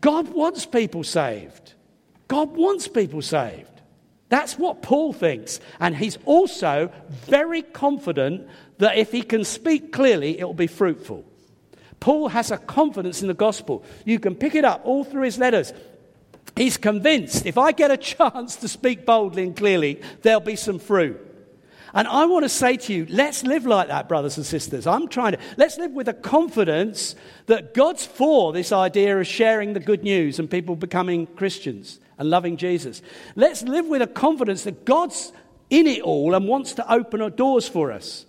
God 0.00 0.28
wants 0.28 0.66
people 0.66 1.02
saved. 1.02 1.72
God 2.28 2.56
wants 2.56 2.86
people 2.86 3.22
saved. 3.22 3.79
That's 4.30 4.58
what 4.58 4.80
Paul 4.80 5.12
thinks. 5.12 5.60
And 5.78 5.94
he's 5.94 6.16
also 6.24 6.90
very 7.26 7.62
confident 7.62 8.48
that 8.78 8.96
if 8.96 9.12
he 9.12 9.22
can 9.22 9.44
speak 9.44 9.92
clearly, 9.92 10.38
it 10.38 10.44
will 10.44 10.54
be 10.54 10.66
fruitful. 10.66 11.24
Paul 11.98 12.28
has 12.28 12.50
a 12.50 12.56
confidence 12.56 13.20
in 13.20 13.28
the 13.28 13.34
gospel. 13.34 13.84
You 14.06 14.18
can 14.18 14.34
pick 14.34 14.54
it 14.54 14.64
up 14.64 14.80
all 14.84 15.04
through 15.04 15.24
his 15.24 15.36
letters. 15.36 15.74
He's 16.56 16.78
convinced 16.78 17.44
if 17.44 17.58
I 17.58 17.72
get 17.72 17.90
a 17.90 17.96
chance 17.98 18.56
to 18.56 18.68
speak 18.68 19.04
boldly 19.04 19.42
and 19.42 19.56
clearly, 19.56 20.00
there'll 20.22 20.40
be 20.40 20.56
some 20.56 20.78
fruit. 20.78 21.29
And 21.94 22.06
I 22.06 22.26
want 22.26 22.44
to 22.44 22.48
say 22.48 22.76
to 22.76 22.92
you, 22.92 23.06
let's 23.08 23.42
live 23.42 23.66
like 23.66 23.88
that, 23.88 24.08
brothers 24.08 24.36
and 24.36 24.46
sisters. 24.46 24.86
I'm 24.86 25.08
trying 25.08 25.32
to, 25.32 25.38
let's 25.56 25.78
live 25.78 25.92
with 25.92 26.08
a 26.08 26.14
confidence 26.14 27.16
that 27.46 27.74
God's 27.74 28.06
for 28.06 28.52
this 28.52 28.72
idea 28.72 29.18
of 29.18 29.26
sharing 29.26 29.72
the 29.72 29.80
good 29.80 30.02
news 30.02 30.38
and 30.38 30.50
people 30.50 30.76
becoming 30.76 31.26
Christians 31.26 31.98
and 32.18 32.30
loving 32.30 32.56
Jesus. 32.56 33.02
Let's 33.34 33.62
live 33.62 33.86
with 33.86 34.02
a 34.02 34.06
confidence 34.06 34.64
that 34.64 34.84
God's 34.84 35.32
in 35.70 35.86
it 35.86 36.02
all 36.02 36.34
and 36.34 36.46
wants 36.46 36.74
to 36.74 36.92
open 36.92 37.22
our 37.22 37.30
doors 37.30 37.66
for 37.66 37.92
us. 37.92 38.26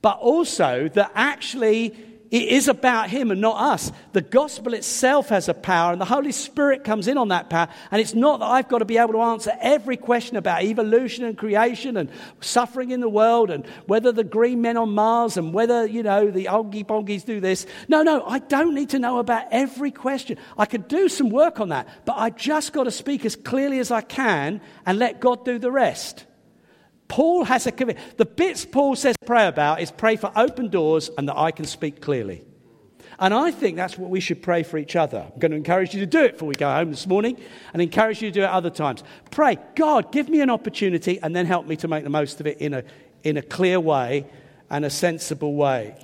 But 0.00 0.18
also 0.18 0.88
that 0.90 1.12
actually 1.14 1.94
it 2.32 2.48
is 2.48 2.66
about 2.66 3.10
Him 3.10 3.30
and 3.30 3.42
not 3.42 3.60
us. 3.60 3.92
The 4.14 4.22
gospel 4.22 4.72
itself 4.72 5.28
has 5.28 5.50
a 5.50 5.54
power, 5.54 5.92
and 5.92 6.00
the 6.00 6.06
Holy 6.06 6.32
Spirit 6.32 6.82
comes 6.82 7.06
in 7.06 7.18
on 7.18 7.28
that 7.28 7.50
power. 7.50 7.68
And 7.90 8.00
it's 8.00 8.14
not 8.14 8.40
that 8.40 8.46
I've 8.46 8.68
got 8.68 8.78
to 8.78 8.86
be 8.86 8.96
able 8.96 9.12
to 9.12 9.20
answer 9.20 9.52
every 9.60 9.98
question 9.98 10.38
about 10.38 10.62
evolution 10.62 11.24
and 11.26 11.36
creation 11.36 11.98
and 11.98 12.08
suffering 12.40 12.90
in 12.90 13.00
the 13.00 13.08
world 13.08 13.50
and 13.50 13.66
whether 13.84 14.12
the 14.12 14.24
green 14.24 14.62
men 14.62 14.78
on 14.78 14.94
Mars 14.94 15.36
and 15.36 15.52
whether, 15.52 15.84
you 15.86 16.02
know, 16.02 16.30
the 16.30 16.46
Ongy 16.46 16.86
Bongies 16.86 17.22
do 17.22 17.38
this. 17.38 17.66
No, 17.86 18.02
no, 18.02 18.24
I 18.24 18.38
don't 18.38 18.74
need 18.74 18.88
to 18.90 18.98
know 18.98 19.18
about 19.18 19.44
every 19.50 19.90
question. 19.90 20.38
I 20.56 20.64
could 20.64 20.88
do 20.88 21.10
some 21.10 21.28
work 21.28 21.60
on 21.60 21.68
that, 21.68 21.86
but 22.06 22.16
I 22.16 22.30
just 22.30 22.72
got 22.72 22.84
to 22.84 22.90
speak 22.90 23.26
as 23.26 23.36
clearly 23.36 23.78
as 23.78 23.90
I 23.90 24.00
can 24.00 24.62
and 24.86 24.98
let 24.98 25.20
God 25.20 25.44
do 25.44 25.58
the 25.58 25.70
rest. 25.70 26.24
Paul 27.12 27.44
has 27.44 27.66
a 27.66 27.72
commitment. 27.72 28.16
The 28.16 28.24
bits 28.24 28.64
Paul 28.64 28.96
says 28.96 29.16
pray 29.26 29.46
about 29.46 29.82
is 29.82 29.90
pray 29.90 30.16
for 30.16 30.32
open 30.34 30.68
doors 30.68 31.10
and 31.18 31.28
that 31.28 31.36
I 31.36 31.50
can 31.50 31.66
speak 31.66 32.00
clearly. 32.00 32.42
And 33.18 33.34
I 33.34 33.50
think 33.50 33.76
that's 33.76 33.98
what 33.98 34.08
we 34.08 34.18
should 34.18 34.42
pray 34.42 34.62
for 34.62 34.78
each 34.78 34.96
other. 34.96 35.18
I'm 35.30 35.38
going 35.38 35.50
to 35.50 35.58
encourage 35.58 35.92
you 35.92 36.00
to 36.00 36.06
do 36.06 36.20
it 36.20 36.32
before 36.32 36.48
we 36.48 36.54
go 36.54 36.72
home 36.72 36.90
this 36.90 37.06
morning 37.06 37.38
and 37.74 37.82
encourage 37.82 38.22
you 38.22 38.30
to 38.30 38.34
do 38.40 38.42
it 38.44 38.48
other 38.48 38.70
times. 38.70 39.04
Pray, 39.30 39.58
God, 39.74 40.10
give 40.10 40.30
me 40.30 40.40
an 40.40 40.48
opportunity 40.48 41.20
and 41.20 41.36
then 41.36 41.44
help 41.44 41.66
me 41.66 41.76
to 41.76 41.86
make 41.86 42.02
the 42.02 42.08
most 42.08 42.40
of 42.40 42.46
it 42.46 42.56
in 42.62 42.72
a, 42.72 42.82
in 43.24 43.36
a 43.36 43.42
clear 43.42 43.78
way 43.78 44.24
and 44.70 44.86
a 44.86 44.90
sensible 44.90 45.54
way. 45.54 45.94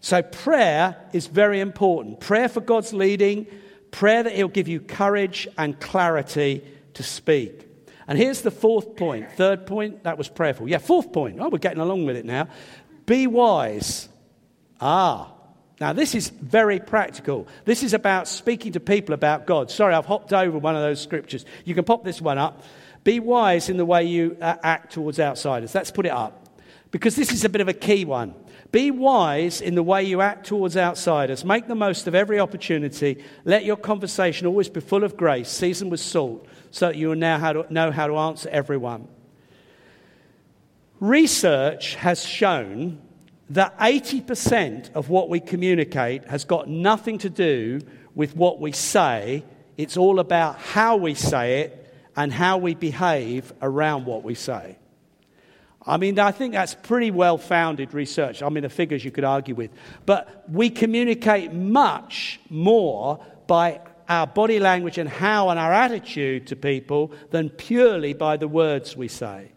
So, 0.00 0.22
prayer 0.22 0.96
is 1.12 1.26
very 1.26 1.60
important. 1.60 2.18
Prayer 2.18 2.48
for 2.48 2.62
God's 2.62 2.94
leading, 2.94 3.46
prayer 3.90 4.22
that 4.22 4.32
He'll 4.32 4.48
give 4.48 4.68
you 4.68 4.80
courage 4.80 5.48
and 5.58 5.78
clarity 5.78 6.64
to 6.94 7.02
speak. 7.02 7.69
And 8.10 8.18
here's 8.18 8.42
the 8.42 8.50
fourth 8.50 8.96
point. 8.96 9.30
Third 9.36 9.66
point, 9.66 10.02
that 10.02 10.18
was 10.18 10.28
prayerful. 10.28 10.68
Yeah, 10.68 10.78
fourth 10.78 11.12
point. 11.12 11.38
Oh, 11.38 11.48
we're 11.48 11.58
getting 11.58 11.78
along 11.78 12.06
with 12.06 12.16
it 12.16 12.24
now. 12.24 12.48
Be 13.06 13.28
wise. 13.28 14.08
Ah, 14.80 15.32
now, 15.80 15.92
this 15.92 16.16
is 16.16 16.28
very 16.28 16.80
practical. 16.80 17.46
This 17.64 17.84
is 17.84 17.94
about 17.94 18.26
speaking 18.26 18.72
to 18.72 18.80
people 18.80 19.14
about 19.14 19.46
God. 19.46 19.70
Sorry, 19.70 19.94
I've 19.94 20.06
hopped 20.06 20.32
over 20.32 20.58
one 20.58 20.74
of 20.74 20.82
those 20.82 21.00
scriptures. 21.00 21.46
You 21.64 21.76
can 21.76 21.84
pop 21.84 22.02
this 22.02 22.20
one 22.20 22.36
up. 22.36 22.64
Be 23.04 23.20
wise 23.20 23.68
in 23.68 23.76
the 23.76 23.86
way 23.86 24.02
you 24.04 24.36
uh, 24.42 24.56
act 24.60 24.92
towards 24.92 25.20
outsiders. 25.20 25.72
Let's 25.72 25.92
put 25.92 26.04
it 26.04 26.12
up. 26.12 26.48
Because 26.90 27.14
this 27.14 27.32
is 27.32 27.44
a 27.44 27.48
bit 27.48 27.60
of 27.60 27.68
a 27.68 27.72
key 27.72 28.04
one. 28.04 28.34
Be 28.72 28.90
wise 28.90 29.60
in 29.60 29.74
the 29.74 29.82
way 29.82 30.04
you 30.04 30.20
act 30.20 30.46
towards 30.46 30.76
outsiders. 30.76 31.44
Make 31.44 31.66
the 31.66 31.74
most 31.74 32.06
of 32.06 32.14
every 32.14 32.38
opportunity. 32.38 33.22
Let 33.44 33.64
your 33.64 33.76
conversation 33.76 34.46
always 34.46 34.68
be 34.68 34.80
full 34.80 35.02
of 35.02 35.16
grace, 35.16 35.48
seasoned 35.48 35.90
with 35.90 36.00
salt, 36.00 36.46
so 36.70 36.86
that 36.86 36.96
you 36.96 37.08
will 37.08 37.16
now 37.16 37.38
how 37.38 37.52
to, 37.52 37.72
know 37.72 37.90
how 37.90 38.06
to 38.06 38.16
answer 38.16 38.48
everyone. 38.50 39.08
Research 41.00 41.96
has 41.96 42.24
shown 42.24 43.00
that 43.48 43.76
80% 43.78 44.92
of 44.92 45.08
what 45.08 45.28
we 45.28 45.40
communicate 45.40 46.24
has 46.26 46.44
got 46.44 46.68
nothing 46.68 47.18
to 47.18 47.30
do 47.30 47.80
with 48.14 48.36
what 48.36 48.60
we 48.60 48.70
say. 48.70 49.42
It's 49.76 49.96
all 49.96 50.20
about 50.20 50.58
how 50.58 50.96
we 50.96 51.14
say 51.14 51.62
it 51.62 51.94
and 52.14 52.32
how 52.32 52.58
we 52.58 52.74
behave 52.74 53.52
around 53.60 54.04
what 54.04 54.22
we 54.22 54.34
say. 54.34 54.76
I 55.90 55.96
mean, 55.96 56.20
I 56.20 56.30
think 56.30 56.52
that's 56.52 56.74
pretty 56.74 57.10
well 57.10 57.36
founded 57.36 57.94
research. 57.94 58.44
I 58.44 58.48
mean, 58.48 58.62
the 58.62 58.68
figures 58.68 59.04
you 59.04 59.10
could 59.10 59.24
argue 59.24 59.56
with. 59.56 59.72
But 60.06 60.44
we 60.48 60.70
communicate 60.70 61.52
much 61.52 62.38
more 62.48 63.18
by 63.48 63.80
our 64.08 64.28
body 64.28 64.60
language 64.60 64.98
and 64.98 65.08
how 65.08 65.48
and 65.48 65.58
our 65.58 65.72
attitude 65.72 66.46
to 66.46 66.54
people 66.54 67.12
than 67.30 67.50
purely 67.50 68.12
by 68.12 68.36
the 68.36 68.46
words 68.46 68.96
we 68.96 69.08
say. 69.08 69.50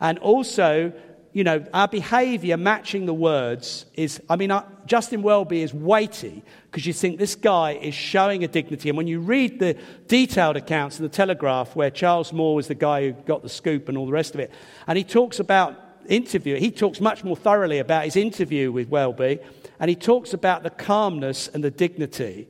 And 0.00 0.20
also, 0.20 0.92
you 1.32 1.44
know, 1.44 1.64
our 1.72 1.86
behavior 1.86 2.56
matching 2.56 3.06
the 3.06 3.14
words 3.14 3.86
is, 3.94 4.20
I 4.28 4.36
mean, 4.36 4.50
uh, 4.50 4.64
Justin 4.86 5.22
Welby 5.22 5.62
is 5.62 5.72
weighty 5.72 6.42
because 6.64 6.86
you 6.86 6.92
think 6.92 7.18
this 7.18 7.36
guy 7.36 7.72
is 7.72 7.94
showing 7.94 8.42
a 8.42 8.48
dignity. 8.48 8.88
And 8.88 8.98
when 8.98 9.06
you 9.06 9.20
read 9.20 9.60
the 9.60 9.76
detailed 10.08 10.56
accounts 10.56 10.98
in 10.98 11.04
the 11.04 11.08
Telegraph, 11.08 11.76
where 11.76 11.90
Charles 11.90 12.32
Moore 12.32 12.56
was 12.56 12.66
the 12.66 12.74
guy 12.74 13.06
who 13.06 13.12
got 13.12 13.42
the 13.42 13.48
scoop 13.48 13.88
and 13.88 13.96
all 13.96 14.06
the 14.06 14.12
rest 14.12 14.34
of 14.34 14.40
it, 14.40 14.50
and 14.88 14.98
he 14.98 15.04
talks 15.04 15.38
about 15.38 15.78
interview, 16.08 16.56
he 16.56 16.72
talks 16.72 17.00
much 17.00 17.22
more 17.22 17.36
thoroughly 17.36 17.78
about 17.78 18.04
his 18.04 18.16
interview 18.16 18.72
with 18.72 18.88
Welby, 18.88 19.38
and 19.78 19.88
he 19.88 19.94
talks 19.94 20.34
about 20.34 20.64
the 20.64 20.70
calmness 20.70 21.46
and 21.48 21.62
the 21.62 21.70
dignity. 21.70 22.48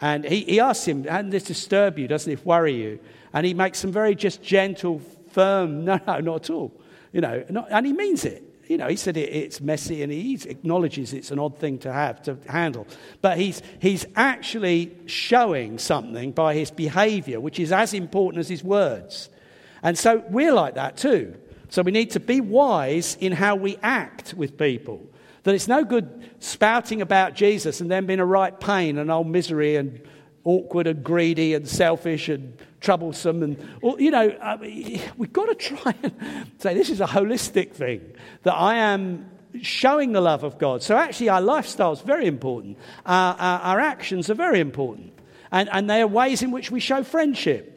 And 0.00 0.24
he, 0.24 0.44
he 0.44 0.60
asks 0.60 0.86
him, 0.86 1.04
Hasn't 1.04 1.30
this 1.30 1.44
disturb 1.44 1.98
you? 1.98 2.08
Doesn't 2.08 2.32
it 2.32 2.44
worry 2.46 2.74
you? 2.74 3.00
And 3.34 3.44
he 3.44 3.52
makes 3.52 3.78
some 3.78 3.92
very 3.92 4.14
just 4.14 4.42
gentle, 4.42 5.02
firm, 5.32 5.84
no, 5.84 6.00
no, 6.06 6.20
not 6.20 6.48
at 6.48 6.50
all 6.50 6.72
you 7.14 7.20
know, 7.20 7.44
not, 7.48 7.68
and 7.70 7.86
he 7.86 7.92
means 7.92 8.24
it. 8.24 8.42
You 8.66 8.76
know, 8.76 8.88
he 8.88 8.96
said 8.96 9.16
it, 9.16 9.32
it's 9.32 9.60
messy 9.60 10.02
and 10.02 10.10
he 10.10 10.34
acknowledges 10.46 11.12
it's 11.12 11.30
an 11.30 11.38
odd 11.38 11.58
thing 11.58 11.78
to 11.80 11.92
have, 11.92 12.22
to 12.22 12.36
handle. 12.48 12.88
But 13.22 13.38
he's, 13.38 13.62
he's 13.80 14.04
actually 14.16 14.96
showing 15.06 15.78
something 15.78 16.32
by 16.32 16.54
his 16.54 16.72
behavior, 16.72 17.40
which 17.40 17.60
is 17.60 17.70
as 17.70 17.94
important 17.94 18.40
as 18.40 18.48
his 18.48 18.64
words. 18.64 19.28
And 19.82 19.96
so 19.96 20.24
we're 20.28 20.54
like 20.54 20.74
that 20.74 20.96
too. 20.96 21.36
So 21.68 21.82
we 21.82 21.92
need 21.92 22.10
to 22.12 22.20
be 22.20 22.40
wise 22.40 23.16
in 23.20 23.32
how 23.32 23.54
we 23.54 23.76
act 23.82 24.34
with 24.34 24.58
people. 24.58 25.06
That 25.44 25.54
it's 25.54 25.68
no 25.68 25.84
good 25.84 26.30
spouting 26.40 27.00
about 27.00 27.34
Jesus 27.34 27.80
and 27.80 27.90
then 27.90 28.06
being 28.06 28.20
a 28.20 28.26
right 28.26 28.58
pain 28.58 28.98
and 28.98 29.08
old 29.08 29.28
misery 29.28 29.76
and 29.76 30.00
awkward 30.42 30.88
and 30.88 31.04
greedy 31.04 31.54
and 31.54 31.68
selfish 31.68 32.28
and 32.28 32.58
troublesome. 32.84 33.42
And, 33.42 33.58
you 33.98 34.10
know, 34.10 34.36
I 34.40 34.56
mean, 34.56 35.00
we've 35.16 35.32
got 35.32 35.46
to 35.46 35.54
try 35.54 35.94
and 36.02 36.50
say 36.58 36.74
this 36.74 36.90
is 36.90 37.00
a 37.00 37.06
holistic 37.06 37.72
thing, 37.72 38.12
that 38.42 38.54
I 38.54 38.76
am 38.76 39.30
showing 39.62 40.12
the 40.12 40.20
love 40.20 40.44
of 40.44 40.58
God. 40.58 40.82
So 40.82 40.96
actually, 40.96 41.30
our 41.30 41.40
lifestyle 41.40 41.92
is 41.92 42.00
very 42.00 42.26
important, 42.26 42.78
our, 43.06 43.34
our, 43.34 43.60
our 43.60 43.80
actions 43.80 44.30
are 44.30 44.34
very 44.34 44.60
important. 44.60 45.12
And, 45.50 45.68
and 45.72 45.88
they 45.88 46.02
are 46.02 46.06
ways 46.06 46.42
in 46.42 46.50
which 46.50 46.70
we 46.70 46.80
show 46.80 47.02
friendship. 47.02 47.73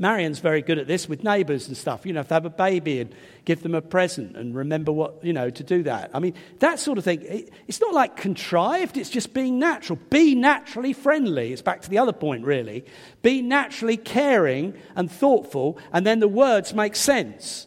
Marion's 0.00 0.38
very 0.38 0.62
good 0.62 0.78
at 0.78 0.86
this 0.86 1.08
with 1.08 1.24
neighbours 1.24 1.68
and 1.68 1.76
stuff. 1.76 2.04
You 2.04 2.12
know, 2.12 2.20
if 2.20 2.28
they 2.28 2.34
have 2.34 2.44
a 2.44 2.50
baby 2.50 3.00
and 3.00 3.14
give 3.44 3.62
them 3.62 3.74
a 3.74 3.80
present 3.80 4.36
and 4.36 4.54
remember 4.54 4.92
what, 4.92 5.24
you 5.24 5.32
know, 5.32 5.50
to 5.50 5.64
do 5.64 5.82
that. 5.84 6.10
I 6.12 6.18
mean, 6.18 6.34
that 6.58 6.78
sort 6.78 6.98
of 6.98 7.04
thing. 7.04 7.48
it's 7.66 7.80
not 7.80 7.94
like 7.94 8.16
contrived, 8.16 8.96
it's 8.96 9.10
just 9.10 9.32
being 9.32 9.58
natural. 9.58 9.98
Be 10.10 10.34
naturally 10.34 10.92
friendly. 10.92 11.52
It's 11.52 11.62
back 11.62 11.82
to 11.82 11.90
the 11.90 11.98
other 11.98 12.12
point, 12.12 12.44
really. 12.44 12.84
Be 13.22 13.40
naturally 13.42 13.96
caring 13.96 14.74
and 14.94 15.10
thoughtful, 15.10 15.78
and 15.92 16.06
then 16.06 16.20
the 16.20 16.28
words 16.28 16.74
make 16.74 16.96
sense. 16.96 17.66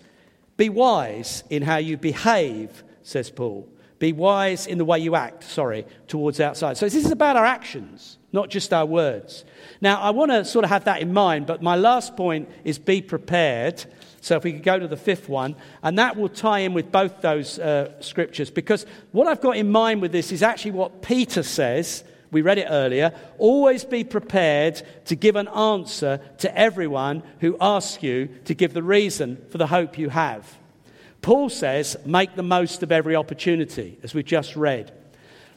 Be 0.57 0.69
wise 0.69 1.43
in 1.49 1.63
how 1.63 1.77
you 1.77 1.97
behave, 1.97 2.83
says 3.01 3.29
Paul. 3.29 3.67
Be 3.97 4.13
wise 4.13 4.67
in 4.67 4.77
the 4.77 4.85
way 4.85 4.99
you 4.99 5.15
act, 5.15 5.43
sorry, 5.43 5.85
towards 6.07 6.39
outside. 6.39 6.77
So 6.77 6.85
this 6.85 6.95
is 6.95 7.11
about 7.11 7.35
our 7.37 7.45
actions, 7.45 8.18
not 8.31 8.49
just 8.49 8.73
our 8.73 8.85
words. 8.85 9.43
Now, 9.81 10.01
I 10.01 10.11
want 10.11 10.31
to 10.31 10.45
sort 10.45 10.65
of 10.65 10.69
have 10.69 10.85
that 10.85 11.01
in 11.01 11.13
mind, 11.13 11.47
but 11.47 11.61
my 11.61 11.75
last 11.75 12.15
point 12.15 12.49
is 12.63 12.77
be 12.77 13.01
prepared. 13.01 13.83
So 14.21 14.35
if 14.35 14.43
we 14.43 14.53
could 14.53 14.63
go 14.63 14.77
to 14.77 14.87
the 14.87 14.97
fifth 14.97 15.29
one, 15.29 15.55
and 15.81 15.97
that 15.97 16.17
will 16.17 16.29
tie 16.29 16.59
in 16.59 16.73
with 16.73 16.91
both 16.91 17.21
those 17.21 17.57
uh, 17.57 17.99
scriptures, 18.01 18.51
because 18.51 18.85
what 19.11 19.27
I've 19.27 19.41
got 19.41 19.57
in 19.57 19.71
mind 19.71 20.01
with 20.01 20.11
this 20.11 20.31
is 20.31 20.43
actually 20.43 20.71
what 20.71 21.01
Peter 21.01 21.43
says. 21.43 22.03
We 22.31 22.41
read 22.41 22.59
it 22.59 22.67
earlier. 22.69 23.11
Always 23.39 23.83
be 23.83 24.03
prepared 24.03 24.81
to 25.05 25.15
give 25.15 25.35
an 25.35 25.47
answer 25.47 26.21
to 26.39 26.55
everyone 26.55 27.23
who 27.39 27.57
asks 27.59 28.03
you 28.03 28.29
to 28.45 28.53
give 28.53 28.73
the 28.73 28.83
reason 28.83 29.43
for 29.49 29.57
the 29.57 29.65
hope 29.65 29.97
you 29.97 30.09
have. 30.09 30.57
Paul 31.21 31.49
says, 31.49 31.97
make 32.05 32.35
the 32.35 32.43
most 32.43 32.83
of 32.83 32.91
every 32.91 33.15
opportunity, 33.15 33.97
as 34.03 34.13
we 34.13 34.21
just 34.21 34.55
read. 34.55 34.91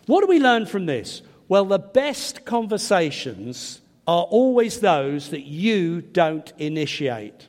What 0.06 0.22
do 0.22 0.26
we 0.26 0.40
learn 0.40 0.66
from 0.66 0.86
this? 0.86 1.20
Well, 1.52 1.66
the 1.66 1.78
best 1.78 2.46
conversations 2.46 3.82
are 4.06 4.24
always 4.24 4.80
those 4.80 5.28
that 5.32 5.42
you 5.42 6.00
don't 6.00 6.50
initiate. 6.56 7.46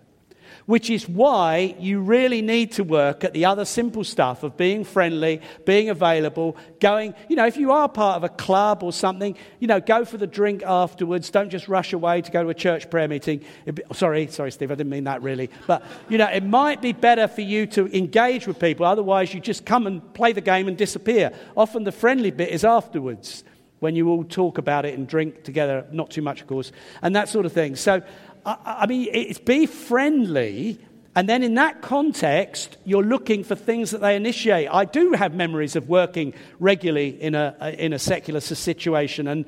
Which 0.66 0.90
is 0.90 1.08
why 1.08 1.78
you 1.80 2.02
really 2.02 2.42
need 2.42 2.74
to 2.74 2.84
work 2.84 3.24
at 3.24 3.32
the 3.32 3.46
other 3.46 3.64
simple 3.64 4.04
stuff 4.04 4.44
of 4.44 4.58
being 4.58 4.84
friendly, 4.84 5.40
being 5.66 5.90
available, 5.90 6.58
going, 6.82 7.16
you 7.30 7.38
know, 7.38 7.46
if 7.46 7.56
you 7.56 7.72
are 7.72 7.88
part 7.88 8.18
of 8.18 8.26
a 8.26 8.30
club 8.30 8.84
or 8.84 8.92
something, 8.92 9.38
you 9.60 9.68
know, 9.68 9.80
go 9.80 10.04
for 10.04 10.18
the 10.18 10.28
drink 10.28 10.64
afterwards. 10.64 11.30
Don't 11.30 11.50
just 11.50 11.70
rush 11.70 11.94
away 11.94 12.22
to 12.24 12.30
go 12.30 12.44
to 12.44 12.50
a 12.50 12.54
church 12.54 12.90
prayer 12.90 13.08
meeting. 13.08 13.40
Be, 13.74 13.84
sorry, 13.94 14.28
sorry, 14.28 14.52
Steve, 14.52 14.70
I 14.70 14.76
didn't 14.76 14.90
mean 14.90 15.06
that 15.06 15.22
really. 15.22 15.50
But, 15.66 15.82
you 16.10 16.18
know, 16.18 16.28
it 16.28 16.44
might 16.44 16.82
be 16.82 16.92
better 16.92 17.30
for 17.30 17.42
you 17.42 17.68
to 17.68 17.88
engage 17.96 18.48
with 18.48 18.60
people. 18.60 18.86
Otherwise, 18.86 19.34
you 19.34 19.40
just 19.40 19.66
come 19.66 19.88
and 19.88 20.14
play 20.14 20.34
the 20.34 20.42
game 20.42 20.68
and 20.68 20.78
disappear. 20.78 21.32
Often 21.56 21.86
the 21.86 21.94
friendly 21.94 22.32
bit 22.32 22.50
is 22.50 22.66
afterwards 22.66 23.46
when 23.84 23.98
you 23.98 24.08
all 24.08 24.24
talk 24.24 24.58
about 24.58 24.86
it 24.86 24.98
and 24.98 25.06
drink 25.10 25.44
together, 25.44 25.86
not 25.92 26.10
too 26.10 26.22
much, 26.22 26.40
of 26.40 26.48
course, 26.48 26.72
and 27.02 27.14
that 27.18 27.28
sort 27.28 27.46
of 27.46 27.52
thing. 27.52 27.76
So, 27.76 28.02
I, 28.46 28.58
I 28.66 28.86
mean, 28.88 29.10
it's 29.12 29.40
be 29.40 29.66
friendly, 29.66 30.80
and 31.16 31.28
then 31.28 31.44
in 31.44 31.56
that 31.56 31.82
context, 31.82 32.78
you're 32.86 33.04
looking 33.04 33.44
for 33.44 33.56
things 33.56 33.92
that 33.92 34.00
they 34.00 34.16
initiate. 34.16 34.70
I 34.72 34.86
do 34.86 35.12
have 35.12 35.36
memories 35.36 35.76
of 35.76 35.90
working 35.90 36.34
regularly 36.62 37.10
in 37.22 37.36
a, 37.36 37.76
in 37.78 37.92
a 37.92 38.00
secular 38.00 38.40
situation, 38.40 39.28
and 39.28 39.44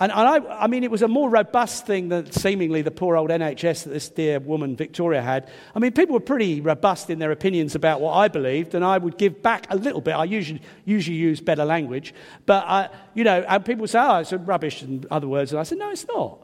and, 0.00 0.12
I, 0.12 0.36
I, 0.62 0.66
mean, 0.68 0.84
it 0.84 0.90
was 0.92 1.02
a 1.02 1.08
more 1.08 1.28
robust 1.28 1.84
thing 1.84 2.08
than 2.08 2.30
seemingly 2.30 2.82
the 2.82 2.92
poor 2.92 3.16
old 3.16 3.30
NHS 3.30 3.84
that 3.84 3.90
this 3.90 4.08
dear 4.08 4.38
woman, 4.38 4.76
Victoria, 4.76 5.20
had. 5.20 5.50
I 5.74 5.80
mean, 5.80 5.90
people 5.90 6.14
were 6.14 6.20
pretty 6.20 6.60
robust 6.60 7.10
in 7.10 7.18
their 7.18 7.32
opinions 7.32 7.74
about 7.74 8.00
what 8.00 8.12
I 8.12 8.28
believed, 8.28 8.76
and 8.76 8.84
I 8.84 8.98
would 8.98 9.18
give 9.18 9.42
back 9.42 9.66
a 9.70 9.76
little 9.76 10.00
bit. 10.00 10.12
I 10.12 10.22
usually, 10.22 10.62
usually 10.84 11.16
use 11.16 11.40
better 11.40 11.64
language. 11.64 12.14
But, 12.46 12.64
I, 12.66 12.90
you 13.14 13.24
know, 13.24 13.44
and 13.48 13.64
people 13.64 13.88
say, 13.88 13.98
oh, 14.00 14.18
it's 14.18 14.32
rubbish, 14.32 14.84
in 14.84 15.04
other 15.10 15.26
words. 15.26 15.50
And 15.50 15.58
I 15.58 15.64
said, 15.64 15.78
no, 15.78 15.90
it's 15.90 16.06
not. 16.06 16.38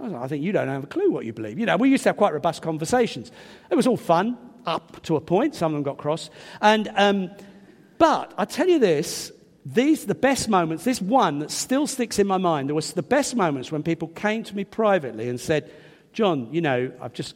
I 0.00 0.28
think 0.28 0.44
you 0.44 0.52
don't 0.52 0.68
have 0.68 0.84
a 0.84 0.88
clue 0.88 1.10
what 1.10 1.24
you 1.24 1.32
believe. 1.32 1.58
You 1.58 1.66
know, 1.66 1.76
we 1.76 1.88
used 1.88 2.04
to 2.04 2.10
have 2.10 2.16
quite 2.16 2.32
robust 2.32 2.62
conversations. 2.62 3.32
It 3.70 3.74
was 3.74 3.86
all 3.86 3.96
fun, 3.96 4.36
up 4.66 5.02
to 5.04 5.16
a 5.16 5.20
point. 5.20 5.54
Some 5.54 5.72
of 5.72 5.76
them 5.76 5.82
got 5.82 5.98
cross. 5.98 6.30
And, 6.60 6.90
um, 6.94 7.30
but 7.98 8.34
I 8.36 8.44
tell 8.44 8.68
you 8.68 8.78
this 8.78 9.32
these, 9.64 10.04
the 10.04 10.14
best 10.14 10.48
moments, 10.48 10.84
this 10.84 11.00
one 11.00 11.38
that 11.38 11.50
still 11.50 11.86
sticks 11.86 12.18
in 12.18 12.26
my 12.26 12.36
mind, 12.36 12.68
there 12.68 12.74
was 12.74 12.92
the 12.92 13.02
best 13.02 13.34
moments 13.34 13.72
when 13.72 13.82
people 13.82 14.08
came 14.08 14.42
to 14.44 14.54
me 14.54 14.64
privately 14.64 15.28
and 15.28 15.40
said, 15.40 15.70
John, 16.12 16.48
you 16.52 16.60
know, 16.60 16.92
I've 17.00 17.14
just, 17.14 17.34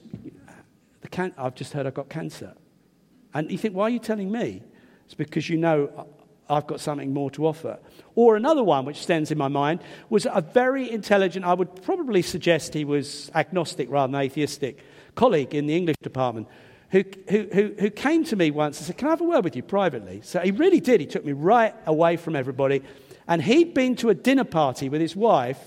can- 1.11 1.35
I've 1.39 1.55
just 1.55 1.73
heard 1.73 1.87
I've 1.87 1.95
got 1.95 2.09
cancer. 2.09 2.55
And 3.33 3.51
you 3.51 3.59
think, 3.59 3.75
why 3.75 3.85
are 3.85 3.91
you 3.91 3.99
telling 3.99 4.31
me? 4.31 4.63
It's 5.07 5.15
because 5.15 5.49
you 5.49 5.57
know 5.57 6.07
I've 6.51 6.67
got 6.67 6.81
something 6.81 7.15
more 7.15 7.31
to 7.33 7.47
offer. 7.47 7.79
Or 8.15 8.37
another 8.37 8.63
one 8.63 8.85
which 8.85 9.03
stands 9.03 9.31
in 9.31 9.39
my 9.39 9.49
mind 9.49 9.81
was 10.11 10.27
a 10.31 10.43
very 10.43 10.91
intelligent, 10.91 11.47
I 11.47 11.55
would 11.55 11.83
probably 11.83 12.21
suggest 12.21 12.75
he 12.75 12.85
was 12.85 13.31
agnostic 13.35 13.91
rather 13.91 14.13
than 14.13 14.21
atheistic, 14.21 14.81
colleague 15.15 15.55
in 15.55 15.67
the 15.67 15.77
English 15.77 15.97
department 16.03 16.47
who, 16.91 17.05
who, 17.29 17.75
who, 17.79 17.91
came 17.91 18.25
to 18.25 18.37
me 18.37 18.51
once 18.51 18.79
and 18.79 18.87
said, 18.87 18.97
Can 18.97 19.09
I 19.09 19.11
have 19.11 19.21
a 19.21 19.25
word 19.25 19.45
with 19.45 19.55
you 19.55 19.63
privately? 19.63 20.23
So 20.23 20.41
he 20.41 20.51
really 20.51 20.81
did. 20.81 21.01
He 21.01 21.07
took 21.07 21.25
me 21.25 21.33
right 21.33 21.75
away 21.85 22.17
from 22.17 22.35
everybody. 22.35 22.83
And 23.27 23.43
he'd 23.43 23.75
been 23.75 23.95
to 23.97 24.09
a 24.09 24.15
dinner 24.15 24.45
party 24.45 24.89
with 24.89 25.03
his 25.03 25.15
wife, 25.15 25.59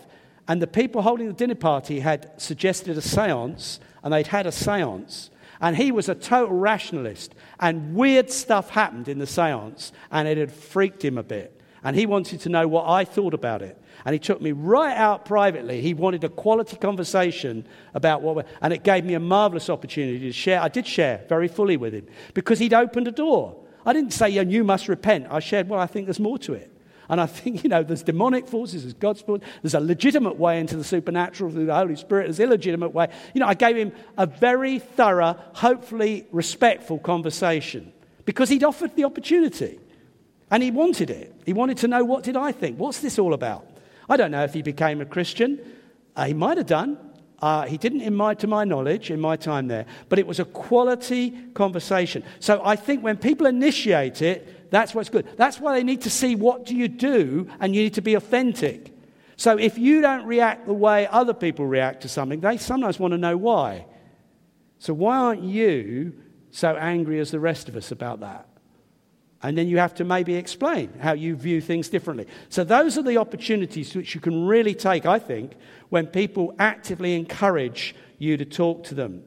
and 0.48 0.60
the 0.60 0.68
people 0.68 1.04
holding 1.04 1.28
the 1.28 1.34
dinner 1.34 1.56
party 1.56 2.00
had 2.00 2.32
suggested 2.42 2.98
a 2.98 3.02
seance, 3.02 3.80
and 4.04 4.12
they'd 4.12 4.28
had 4.28 4.48
a 4.48 4.52
seance. 4.52 5.30
And 5.62 5.78
he 5.78 5.92
was 5.92 6.10
a 6.10 6.16
total 6.16 6.56
rationalist. 6.56 7.36
And 7.60 7.94
weird 7.94 8.32
stuff 8.32 8.72
happened 8.72 9.08
in 9.08 9.20
the 9.20 9.28
seance, 9.28 9.94
and 10.12 10.28
it 10.28 10.40
had 10.40 10.52
freaked 10.52 11.06
him 11.06 11.20
a 11.20 11.24
bit. 11.24 11.62
And 11.84 11.96
he 11.96 12.08
wanted 12.08 12.42
to 12.42 12.50
know 12.50 12.68
what 12.68 12.88
I 12.88 13.06
thought 13.06 13.36
about 13.36 13.62
it. 13.62 13.81
And 14.06 14.14
he 14.14 14.20
took 14.20 14.42
me 14.42 14.52
right 14.52 14.96
out 14.96 15.26
privately. 15.26 15.82
He 15.82 15.94
wanted 15.94 16.24
a 16.24 16.30
quality 16.30 16.78
conversation 16.78 17.66
about 17.94 18.22
what, 18.22 18.48
and 18.62 18.74
it 18.74 18.84
gave 18.84 19.06
me 19.06 19.14
a 19.14 19.20
marvelous 19.20 19.70
opportunity 19.70 20.20
to 20.20 20.32
share. 20.32 20.62
I 20.62 20.68
did 20.68 20.88
share 20.88 21.24
very 21.30 21.48
fully 21.48 21.78
with 21.78 21.94
him 21.94 22.08
because 22.34 22.60
he'd 22.60 22.74
opened 22.74 23.08
a 23.08 23.12
door. 23.12 23.56
I 23.86 23.94
didn't 23.94 24.12
say, 24.12 24.30
yeah, 24.30 24.42
you 24.42 24.64
must 24.64 24.88
repent. 24.88 25.28
I 25.30 25.40
shared, 25.40 25.70
well, 25.70 25.80
I 25.80 25.88
think 25.88 26.06
there's 26.06 26.20
more 26.20 26.38
to 26.40 26.54
it. 26.54 26.72
And 27.10 27.20
I 27.20 27.26
think, 27.26 27.64
you 27.64 27.70
know, 27.70 27.84
there's 27.84 28.04
demonic 28.04 28.48
forces, 28.48 28.84
there's 28.84 28.94
God's 28.94 29.22
forces, 29.22 29.48
there's 29.62 29.74
a 29.74 29.80
legitimate 29.80 30.38
way 30.38 30.60
into 30.60 30.78
the 30.78 30.84
supernatural 30.84 31.52
through 31.52 31.66
the 31.66 31.76
Holy 31.76 31.96
Spirit, 31.96 32.26
there's 32.26 32.40
illegitimate 32.40 32.94
way. 32.94 33.10
You 33.34 33.42
know, 33.42 33.48
I 33.48 33.54
gave 33.54 33.76
him 33.76 33.92
a 34.18 34.26
very 34.26 34.80
thorough, 34.80 35.38
hopefully 35.54 36.26
respectful 36.32 37.00
conversation 37.00 37.92
because 38.26 38.50
he'd 38.50 38.64
offered 38.64 38.96
the 38.96 39.04
opportunity. 39.04 39.80
And 40.50 40.62
he 40.62 40.70
wanted 40.70 41.10
it. 41.10 41.34
He 41.46 41.54
wanted 41.54 41.78
to 41.78 41.88
know 41.88 42.04
what 42.04 42.24
did 42.24 42.36
I 42.36 42.52
think? 42.52 42.78
What's 42.78 43.00
this 43.00 43.18
all 43.18 43.34
about? 43.34 43.66
I 44.12 44.18
don't 44.18 44.32
know 44.32 44.44
if 44.44 44.54
he 44.54 44.62
became 44.62 45.00
a 45.00 45.06
Christian. 45.06 45.60
Uh, 46.18 46.26
he 46.26 46.34
might 46.34 46.58
have 46.58 46.68
done. 46.68 46.98
Uh, 47.42 47.66
he 47.66 47.78
didn't, 47.78 48.02
in 48.02 48.14
my, 48.14 48.34
to 48.34 48.46
my 48.46 48.66
knowledge, 48.66 49.10
in 49.10 49.22
my 49.22 49.38
time 49.38 49.68
there. 49.68 49.86
But 50.10 50.20
it 50.20 50.28
was 50.28 50.40
a 50.40 50.46
quality 50.46 51.32
conversation. 51.54 52.24
So 52.42 52.62
I 52.64 52.76
think 52.76 53.04
when 53.04 53.16
people 53.16 53.48
initiate 53.48 54.22
it, 54.22 54.70
that's 54.70 54.94
what's 54.94 55.08
good. 55.10 55.28
That's 55.38 55.62
why 55.62 55.78
they 55.78 55.84
need 55.84 56.02
to 56.02 56.10
see 56.10 56.36
what 56.36 56.66
do 56.66 56.76
you 56.76 56.90
do, 56.90 57.48
and 57.62 57.74
you 57.74 57.84
need 57.84 57.94
to 57.94 58.02
be 58.02 58.16
authentic. 58.16 58.94
So 59.38 59.58
if 59.58 59.78
you 59.78 60.02
don't 60.02 60.26
react 60.26 60.68
the 60.68 60.74
way 60.74 61.08
other 61.08 61.34
people 61.34 61.66
react 61.66 62.02
to 62.02 62.10
something, 62.10 62.42
they 62.42 62.58
sometimes 62.58 63.00
want 63.00 63.14
to 63.14 63.18
know 63.18 63.38
why. 63.38 63.86
So 64.80 64.94
why 64.94 65.18
aren't 65.18 65.44
you 65.44 66.14
so 66.52 66.76
angry 66.76 67.20
as 67.22 67.32
the 67.32 67.40
rest 67.40 67.70
of 67.70 67.78
us 67.78 67.92
about 67.92 68.20
that? 68.20 68.51
And 69.44 69.58
then 69.58 69.68
you 69.68 69.80
have 69.80 69.96
to 69.96 70.04
maybe 70.04 70.36
explain 70.36 70.94
how 71.00 71.14
you 71.14 71.36
view 71.36 71.62
things 71.62 71.90
differently. 71.90 72.28
So, 72.50 72.64
those 72.64 72.98
are 72.98 73.02
the 73.02 73.18
opportunities 73.18 73.96
which 73.96 74.14
you 74.14 74.22
can 74.22 74.46
really 74.46 74.76
take, 74.76 75.06
I 75.06 75.18
think, 75.18 75.54
when 75.90 76.08
people 76.08 76.54
actively 76.60 77.16
encourage 77.16 77.96
you 78.20 78.38
to 78.38 78.46
talk 78.46 78.84
to 78.86 78.96
them. 78.96 79.24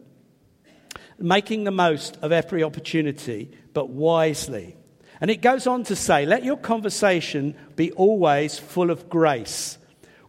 Making 1.18 1.64
the 1.64 1.72
most 1.72 2.16
of 2.22 2.30
every 2.30 2.62
opportunity, 2.62 3.50
but 3.72 3.88
wisely. 3.88 4.76
And 5.20 5.30
it 5.30 5.42
goes 5.42 5.66
on 5.66 5.84
to 5.84 5.96
say, 5.96 6.26
let 6.26 6.44
your 6.44 6.56
conversation 6.56 7.56
be 7.76 7.92
always 7.92 8.58
full 8.58 8.90
of 8.90 9.08
grace. 9.08 9.78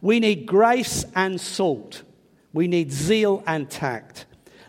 We 0.01 0.19
need 0.19 0.45
grace 0.45 1.05
and 1.15 1.39
salt, 1.39 2.03
we 2.53 2.67
need 2.67 2.91
zeal 2.91 3.43
and 3.45 3.69
tact. 3.69 4.25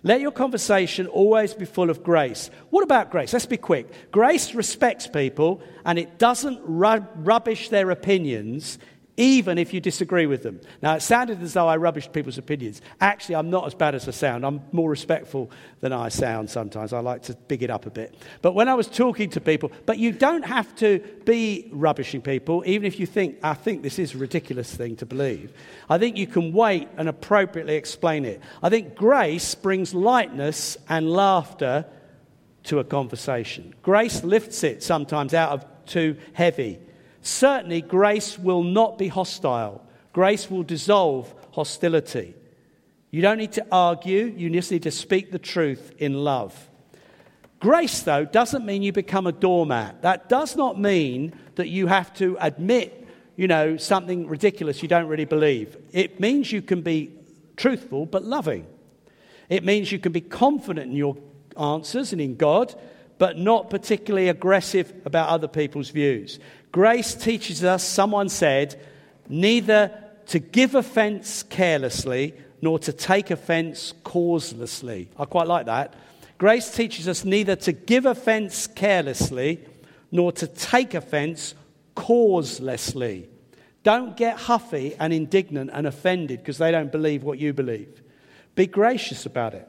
Let 0.06 0.20
your 0.20 0.30
conversation 0.30 1.08
always 1.08 1.52
be 1.52 1.64
full 1.64 1.90
of 1.90 2.04
grace. 2.04 2.48
What 2.70 2.84
about 2.84 3.10
grace? 3.10 3.32
Let's 3.32 3.44
be 3.44 3.56
quick. 3.56 4.12
Grace 4.12 4.54
respects 4.54 5.08
people 5.08 5.60
and 5.84 5.98
it 5.98 6.16
doesn't 6.16 6.60
rub- 6.62 7.08
rubbish 7.26 7.70
their 7.70 7.90
opinions, 7.90 8.78
even 9.16 9.56
if 9.56 9.72
you 9.72 9.80
disagree 9.80 10.26
with 10.26 10.42
them. 10.42 10.60
Now, 10.82 10.94
it 10.94 11.02
sounded 11.02 11.42
as 11.42 11.54
though 11.54 11.68
I 11.68 11.78
rubbished 11.78 12.12
people's 12.12 12.38
opinions. 12.38 12.82
Actually, 13.00 13.36
I'm 13.36 13.48
not 13.48 13.66
as 13.66 13.74
bad 13.74 13.94
as 13.94 14.06
I 14.06 14.10
sound. 14.10 14.44
I'm 14.44 14.62
more 14.72 14.90
respectful 14.90 15.50
than 15.80 15.92
I 15.92 16.10
sound 16.10 16.50
sometimes. 16.50 16.92
I 16.92 17.00
like 17.00 17.22
to 17.22 17.34
big 17.48 17.62
it 17.62 17.70
up 17.70 17.86
a 17.86 17.90
bit. 17.90 18.14
But 18.42 18.52
when 18.54 18.68
I 18.68 18.74
was 18.74 18.88
talking 18.88 19.30
to 19.30 19.40
people, 19.40 19.72
but 19.86 19.98
you 19.98 20.12
don't 20.12 20.44
have 20.44 20.74
to 20.76 20.98
be 21.24 21.68
rubbishing 21.72 22.20
people, 22.20 22.62
even 22.66 22.86
if 22.86 23.00
you 23.00 23.06
think, 23.06 23.38
I 23.42 23.54
think 23.54 23.82
this 23.82 23.98
is 23.98 24.14
a 24.14 24.18
ridiculous 24.18 24.74
thing 24.74 24.96
to 24.96 25.06
believe. 25.06 25.52
I 25.88 25.98
think 25.98 26.16
you 26.16 26.26
can 26.26 26.52
wait 26.52 26.88
and 26.96 27.08
appropriately 27.08 27.76
explain 27.76 28.24
it. 28.24 28.42
I 28.62 28.68
think 28.68 28.94
grace 28.94 29.54
brings 29.54 29.94
lightness 29.94 30.76
and 30.88 31.10
laughter 31.10 31.86
to 32.64 32.80
a 32.80 32.84
conversation. 32.84 33.74
Grace 33.82 34.22
lifts 34.24 34.62
it 34.62 34.82
sometimes 34.82 35.32
out 35.32 35.52
of 35.52 35.64
too 35.86 36.16
heavy. 36.32 36.80
Certainly, 37.26 37.82
grace 37.82 38.38
will 38.38 38.62
not 38.62 38.98
be 38.98 39.08
hostile. 39.08 39.84
Grace 40.12 40.48
will 40.48 40.62
dissolve 40.62 41.34
hostility. 41.50 42.36
You 43.10 43.20
don't 43.20 43.38
need 43.38 43.50
to 43.54 43.66
argue, 43.72 44.32
you 44.36 44.48
just 44.48 44.70
need 44.70 44.84
to 44.84 44.92
speak 44.92 45.32
the 45.32 45.38
truth 45.40 45.92
in 45.98 46.14
love. 46.14 46.70
Grace, 47.58 48.02
though, 48.02 48.24
doesn't 48.24 48.64
mean 48.64 48.84
you 48.84 48.92
become 48.92 49.26
a 49.26 49.32
doormat. 49.32 50.02
That 50.02 50.28
does 50.28 50.54
not 50.54 50.78
mean 50.78 51.34
that 51.56 51.68
you 51.68 51.88
have 51.88 52.14
to 52.14 52.36
admit, 52.40 53.08
you 53.34 53.48
know, 53.48 53.76
something 53.76 54.28
ridiculous 54.28 54.80
you 54.80 54.88
don't 54.88 55.08
really 55.08 55.24
believe. 55.24 55.76
It 55.90 56.20
means 56.20 56.52
you 56.52 56.62
can 56.62 56.82
be 56.82 57.10
truthful 57.56 58.06
but 58.06 58.22
loving. 58.22 58.68
It 59.48 59.64
means 59.64 59.90
you 59.90 59.98
can 59.98 60.12
be 60.12 60.20
confident 60.20 60.92
in 60.92 60.96
your 60.96 61.16
answers 61.58 62.12
and 62.12 62.20
in 62.20 62.36
God, 62.36 62.72
but 63.18 63.38
not 63.38 63.70
particularly 63.70 64.28
aggressive 64.28 64.92
about 65.04 65.28
other 65.28 65.48
people's 65.48 65.90
views. 65.90 66.38
Grace 66.72 67.14
teaches 67.14 67.64
us, 67.64 67.82
someone 67.82 68.28
said, 68.28 68.80
neither 69.28 69.90
to 70.26 70.38
give 70.38 70.74
offense 70.74 71.42
carelessly 71.42 72.34
nor 72.60 72.78
to 72.80 72.92
take 72.92 73.30
offense 73.30 73.94
causelessly. 74.04 75.08
I 75.18 75.24
quite 75.24 75.46
like 75.46 75.66
that. 75.66 75.94
Grace 76.38 76.74
teaches 76.74 77.08
us 77.08 77.24
neither 77.24 77.56
to 77.56 77.72
give 77.72 78.04
offense 78.04 78.66
carelessly 78.66 79.64
nor 80.10 80.32
to 80.32 80.46
take 80.46 80.94
offense 80.94 81.54
causelessly. 81.94 83.28
Don't 83.82 84.16
get 84.16 84.36
huffy 84.36 84.96
and 84.98 85.12
indignant 85.12 85.70
and 85.72 85.86
offended 85.86 86.40
because 86.40 86.58
they 86.58 86.70
don't 86.70 86.92
believe 86.92 87.22
what 87.22 87.38
you 87.38 87.52
believe. 87.52 88.02
Be 88.54 88.66
gracious 88.66 89.26
about 89.26 89.54
it. 89.54 89.68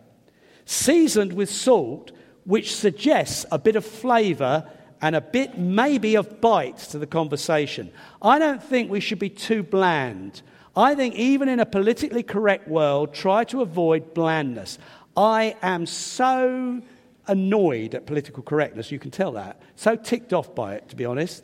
Seasoned 0.65 1.33
with 1.33 1.49
salt, 1.49 2.11
which 2.47 2.73
suggests 2.73 3.45
a 3.51 3.59
bit 3.59 3.75
of 3.75 3.85
flavor 3.85 4.65
and 5.01 5.17
a 5.17 5.21
bit 5.21 5.57
maybe 5.57 6.15
of 6.15 6.39
bite 6.39 6.77
to 6.77 6.97
the 6.97 7.05
conversation. 7.05 7.91
I 8.21 8.39
don't 8.39 8.63
think 8.63 8.89
we 8.89 9.01
should 9.01 9.19
be 9.19 9.29
too 9.29 9.63
bland. 9.63 10.41
I 10.73 10.95
think 10.95 11.15
even 11.15 11.49
in 11.49 11.59
a 11.59 11.65
politically 11.65 12.23
correct 12.23 12.69
world, 12.69 13.13
try 13.13 13.43
to 13.45 13.61
avoid 13.61 14.13
blandness. 14.13 14.79
I 15.17 15.57
am 15.61 15.85
so 15.85 16.81
annoyed 17.27 17.93
at 17.93 18.05
political 18.05 18.41
correctness, 18.41 18.91
you 18.93 18.99
can 18.99 19.11
tell 19.11 19.33
that. 19.33 19.61
So 19.75 19.97
ticked 19.97 20.31
off 20.31 20.55
by 20.55 20.75
it, 20.75 20.87
to 20.87 20.95
be 20.95 21.03
honest. 21.03 21.43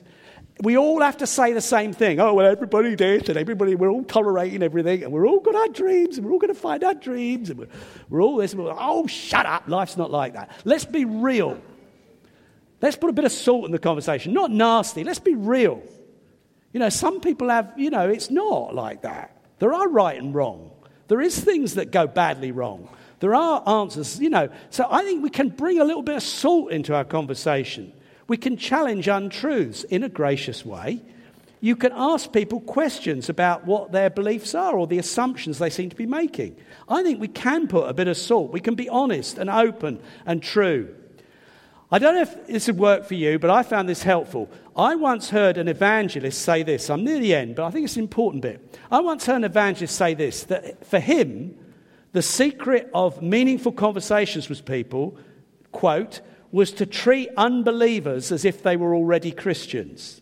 We 0.62 0.78
all 0.78 1.02
have 1.02 1.18
to 1.18 1.28
say 1.28 1.54
the 1.54 1.62
same 1.62 1.94
thing. 1.94 2.20
Oh, 2.20 2.36
well, 2.36 2.46
everybody 2.46 2.94
this 2.96 3.28
and 3.28 3.38
everybody, 3.38 3.76
we're 3.76 3.90
all 3.90 4.04
tolerating 4.04 4.62
everything 4.62 5.04
and 5.04 5.12
we're 5.12 5.28
all 5.28 5.40
got 5.40 5.56
our 5.56 5.68
dreams 5.70 6.18
and 6.18 6.26
we're 6.26 6.34
all 6.34 6.40
going 6.40 6.54
to 6.54 6.60
find 6.60 6.84
our 6.84 6.94
dreams 6.94 7.50
and 7.50 7.60
we're, 7.60 7.68
we're 8.10 8.22
all 8.22 8.38
this. 8.38 8.54
We're, 8.54 8.74
oh, 8.78 9.08
shut 9.08 9.46
up. 9.46 9.68
Life's 9.68 9.98
not 9.98 10.12
like 10.12 10.34
that. 10.34 10.52
Let's 10.64 10.86
be 10.86 11.06
real. 11.06 11.60
Let's 12.82 12.96
put 12.96 13.10
a 13.10 13.14
bit 13.14 13.26
of 13.26 13.32
salt 13.32 13.66
in 13.66 13.72
the 13.72 13.80
conversation. 13.80 14.34
Not 14.34 14.52
nasty. 14.52 15.04
Let's 15.04 15.20
be 15.20 15.36
real. 15.36 15.82
You 16.72 16.80
know, 16.80 16.90
some 16.90 17.20
people 17.20 17.50
have, 17.50 17.74
you 17.78 17.90
know, 17.90 18.10
it's 18.10 18.30
not 18.30 18.76
like 18.76 19.02
that. 19.04 19.42
There 19.60 19.74
are 19.74 19.88
right 19.88 20.22
and 20.22 20.36
wrong. 20.36 20.72
There 21.08 21.22
is 21.22 21.40
things 21.40 21.76
that 21.76 21.92
go 21.92 22.08
badly 22.08 22.52
wrong. 22.52 22.90
There 23.22 23.34
are 23.34 23.68
answers, 23.68 24.20
you 24.20 24.30
know. 24.30 24.50
So 24.70 24.86
I 24.90 25.04
think 25.04 25.24
we 25.24 25.30
can 25.30 25.50
bring 25.50 25.80
a 25.80 25.86
little 25.86 26.02
bit 26.02 26.16
of 26.16 26.24
salt 26.24 26.72
into 26.72 26.94
our 26.94 27.06
conversation. 27.06 27.94
We 28.28 28.38
can 28.38 28.58
challenge 28.58 29.08
untruths 29.08 29.84
in 29.84 30.04
a 30.04 30.10
gracious 30.10 30.66
way. 30.66 31.02
You 31.62 31.76
can 31.78 31.94
ask 31.96 32.32
people 32.32 32.60
questions 32.60 33.30
about 33.30 33.66
what 33.66 33.92
their 33.92 34.10
beliefs 34.10 34.54
are 34.54 34.76
or 34.76 34.86
the 34.86 35.00
assumptions 35.00 35.60
they 35.60 35.70
seem 35.70 35.90
to 35.90 35.96
be 35.96 36.06
making. 36.06 36.58
I 36.90 37.04
think 37.04 37.22
we 37.22 37.30
can 37.30 37.68
put 37.68 37.90
a 37.90 37.94
bit 37.94 38.10
of 38.10 38.18
salt. 38.18 38.52
We 38.52 38.60
can 38.60 38.76
be 38.76 38.90
honest 38.90 39.38
and 39.38 39.50
open 39.50 40.02
and 40.26 40.44
true. 40.44 40.94
I 41.90 42.00
don't 42.00 42.16
know 42.16 42.24
if 42.24 42.48
this 42.48 42.68
would 42.68 42.80
work 42.80 43.06
for 43.06 43.14
you, 43.14 43.38
but 43.40 43.50
I 43.50 43.64
found 43.64 43.88
this 43.88 44.04
helpful. 44.04 44.50
I 44.76 44.96
once 44.96 45.30
heard 45.30 45.58
an 45.58 45.68
evangelist 45.68 46.42
say 46.42 46.64
this. 46.64 46.90
I'm 46.90 47.04
near 47.04 47.20
the 47.20 47.36
end, 47.36 47.56
but 47.56 47.66
I 47.66 47.72
think 47.72 47.86
it's 47.86 47.98
an 47.98 48.02
important 48.02 48.42
bit. 48.42 48.80
I 48.92 49.00
once 49.00 49.26
heard 49.26 49.38
an 49.38 49.44
evangelist 49.44 49.96
say 49.96 50.16
this 50.16 50.44
that 50.46 50.86
for 50.86 51.00
him, 51.00 51.56
the 52.12 52.22
secret 52.22 52.90
of 52.94 53.22
meaningful 53.22 53.72
conversations 53.72 54.50
with 54.50 54.66
people, 54.66 55.18
quote, 55.72 56.22
was 56.54 56.72
to 56.72 56.86
treat 56.86 57.30
unbelievers 57.36 58.32
as 58.32 58.46
if 58.46 58.62
they 58.62 58.78
were 58.78 58.94
already 58.94 59.32
Christians. 59.32 60.22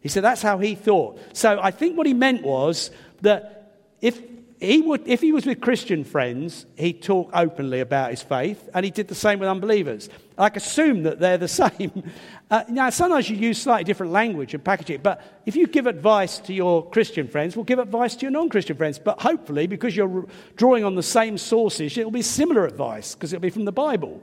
He 0.00 0.08
said 0.08 0.24
that's 0.24 0.42
how 0.42 0.58
he 0.58 0.74
thought. 0.74 1.20
So 1.32 1.60
I 1.62 1.70
think 1.70 1.96
what 1.96 2.08
he 2.08 2.12
meant 2.12 2.42
was 2.42 2.90
that 3.22 3.72
if 4.00 4.20
he 4.60 4.80
would, 4.80 5.06
if 5.06 5.20
he 5.20 5.32
was 5.32 5.46
with 5.46 5.60
Christian 5.60 6.02
friends, 6.02 6.66
he'd 6.76 7.02
talk 7.02 7.30
openly 7.32 7.78
about 7.78 8.10
his 8.10 8.20
faith, 8.20 8.68
and 8.74 8.84
he 8.84 8.90
did 8.90 9.06
the 9.06 9.14
same 9.14 9.38
with 9.38 9.48
unbelievers. 9.48 10.08
I 10.36 10.48
assume 10.48 11.04
that 11.04 11.20
they're 11.20 11.38
the 11.38 11.46
same. 11.48 12.10
Uh, 12.50 12.64
now, 12.68 12.90
sometimes 12.90 13.30
you 13.30 13.36
use 13.36 13.62
slightly 13.62 13.84
different 13.84 14.12
language 14.12 14.54
and 14.54 14.64
package 14.64 14.90
it, 14.90 15.04
but 15.04 15.22
if 15.46 15.54
you 15.54 15.68
give 15.68 15.86
advice 15.86 16.38
to 16.40 16.52
your 16.52 16.84
Christian 16.90 17.28
friends, 17.28 17.54
we'll 17.54 17.64
give 17.64 17.78
advice 17.78 18.16
to 18.16 18.22
your 18.22 18.32
non 18.32 18.48
Christian 18.48 18.76
friends. 18.76 18.98
But 18.98 19.20
hopefully, 19.20 19.68
because 19.68 19.96
you're 19.96 20.26
drawing 20.56 20.82
on 20.82 20.96
the 20.96 21.02
same 21.04 21.38
sources, 21.38 21.96
it'll 21.96 22.10
be 22.10 22.22
similar 22.22 22.66
advice, 22.66 23.14
because 23.14 23.32
it'll 23.32 23.42
be 23.42 23.50
from 23.50 23.66
the 23.66 23.72
Bible. 23.72 24.20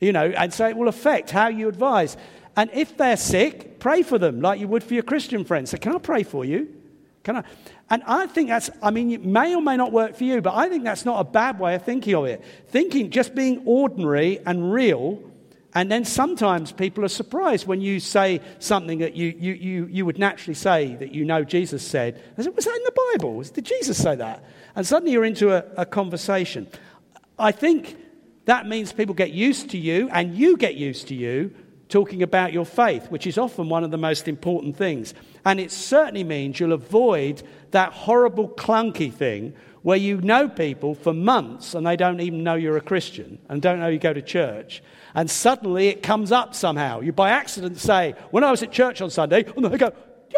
You 0.00 0.12
know, 0.12 0.26
and 0.26 0.52
so 0.52 0.66
it 0.66 0.76
will 0.76 0.88
affect 0.88 1.30
how 1.30 1.48
you 1.48 1.68
advise. 1.68 2.16
And 2.56 2.70
if 2.72 2.96
they're 2.96 3.16
sick, 3.16 3.80
pray 3.80 4.02
for 4.02 4.18
them 4.18 4.40
like 4.40 4.60
you 4.60 4.68
would 4.68 4.84
for 4.84 4.94
your 4.94 5.02
Christian 5.02 5.44
friends. 5.44 5.70
So, 5.70 5.78
can 5.78 5.94
I 5.94 5.98
pray 5.98 6.22
for 6.22 6.44
you? 6.44 6.68
Can 7.22 7.36
I? 7.36 7.44
And 7.90 8.02
I 8.06 8.26
think 8.26 8.48
that's, 8.48 8.70
I 8.82 8.90
mean, 8.90 9.10
it 9.12 9.24
may 9.24 9.54
or 9.54 9.62
may 9.62 9.76
not 9.76 9.92
work 9.92 10.16
for 10.16 10.24
you, 10.24 10.40
but 10.40 10.54
I 10.54 10.68
think 10.68 10.84
that's 10.84 11.04
not 11.04 11.20
a 11.20 11.24
bad 11.24 11.58
way 11.58 11.74
of 11.74 11.84
thinking 11.84 12.14
of 12.14 12.24
it. 12.24 12.42
Thinking 12.68 13.10
just 13.10 13.34
being 13.34 13.62
ordinary 13.66 14.40
and 14.46 14.72
real 14.72 15.22
and 15.74 15.90
then 15.90 16.04
sometimes 16.04 16.70
people 16.70 17.04
are 17.04 17.08
surprised 17.08 17.66
when 17.66 17.80
you 17.80 17.98
say 17.98 18.40
something 18.60 19.00
that 19.00 19.16
you, 19.16 19.34
you, 19.36 19.52
you, 19.54 19.86
you 19.86 20.06
would 20.06 20.18
naturally 20.18 20.54
say 20.54 20.94
that 20.94 21.12
you 21.12 21.24
know 21.24 21.42
Jesus 21.42 21.84
said. 21.84 22.22
They 22.36 22.44
say, 22.44 22.50
Was 22.50 22.64
that 22.64 22.76
in 22.76 22.84
the 22.84 22.92
Bible? 23.12 23.42
Did 23.42 23.64
Jesus 23.64 24.00
say 24.00 24.14
that? 24.14 24.44
And 24.76 24.86
suddenly 24.86 25.12
you're 25.12 25.24
into 25.24 25.52
a, 25.52 25.64
a 25.76 25.84
conversation. 25.84 26.68
I 27.36 27.50
think 27.50 27.96
that 28.46 28.66
means 28.66 28.92
people 28.92 29.14
get 29.14 29.32
used 29.32 29.70
to 29.70 29.78
you 29.78 30.08
and 30.12 30.34
you 30.34 30.56
get 30.56 30.74
used 30.74 31.08
to 31.08 31.14
you 31.14 31.54
talking 31.88 32.22
about 32.22 32.52
your 32.52 32.66
faith, 32.66 33.10
which 33.10 33.26
is 33.26 33.38
often 33.38 33.68
one 33.68 33.84
of 33.84 33.90
the 33.90 33.98
most 33.98 34.26
important 34.26 34.76
things. 34.76 35.14
And 35.44 35.60
it 35.60 35.70
certainly 35.70 36.24
means 36.24 36.58
you'll 36.58 36.72
avoid 36.72 37.42
that 37.70 37.92
horrible, 37.92 38.48
clunky 38.48 39.12
thing 39.12 39.54
where 39.82 39.98
you 39.98 40.20
know 40.22 40.48
people 40.48 40.94
for 40.94 41.12
months 41.12 41.74
and 41.74 41.86
they 41.86 41.96
don't 41.96 42.20
even 42.20 42.42
know 42.42 42.54
you're 42.54 42.76
a 42.76 42.82
Christian 42.82 43.38
and 43.48 43.60
don't 43.60 43.80
know 43.80 43.88
you 43.88 43.98
go 43.98 44.14
to 44.14 44.22
church 44.22 44.82
and 45.14 45.30
suddenly 45.30 45.88
it 45.88 46.02
comes 46.02 46.32
up 46.32 46.54
somehow. 46.54 47.00
You 47.00 47.12
by 47.12 47.30
accident 47.30 47.78
say, 47.78 48.14
When 48.30 48.44
I 48.44 48.50
was 48.50 48.62
at 48.62 48.72
church 48.72 49.00
on 49.00 49.10
Sunday, 49.10 49.44
and 49.56 49.64
they 49.64 49.78
go, 49.78 49.92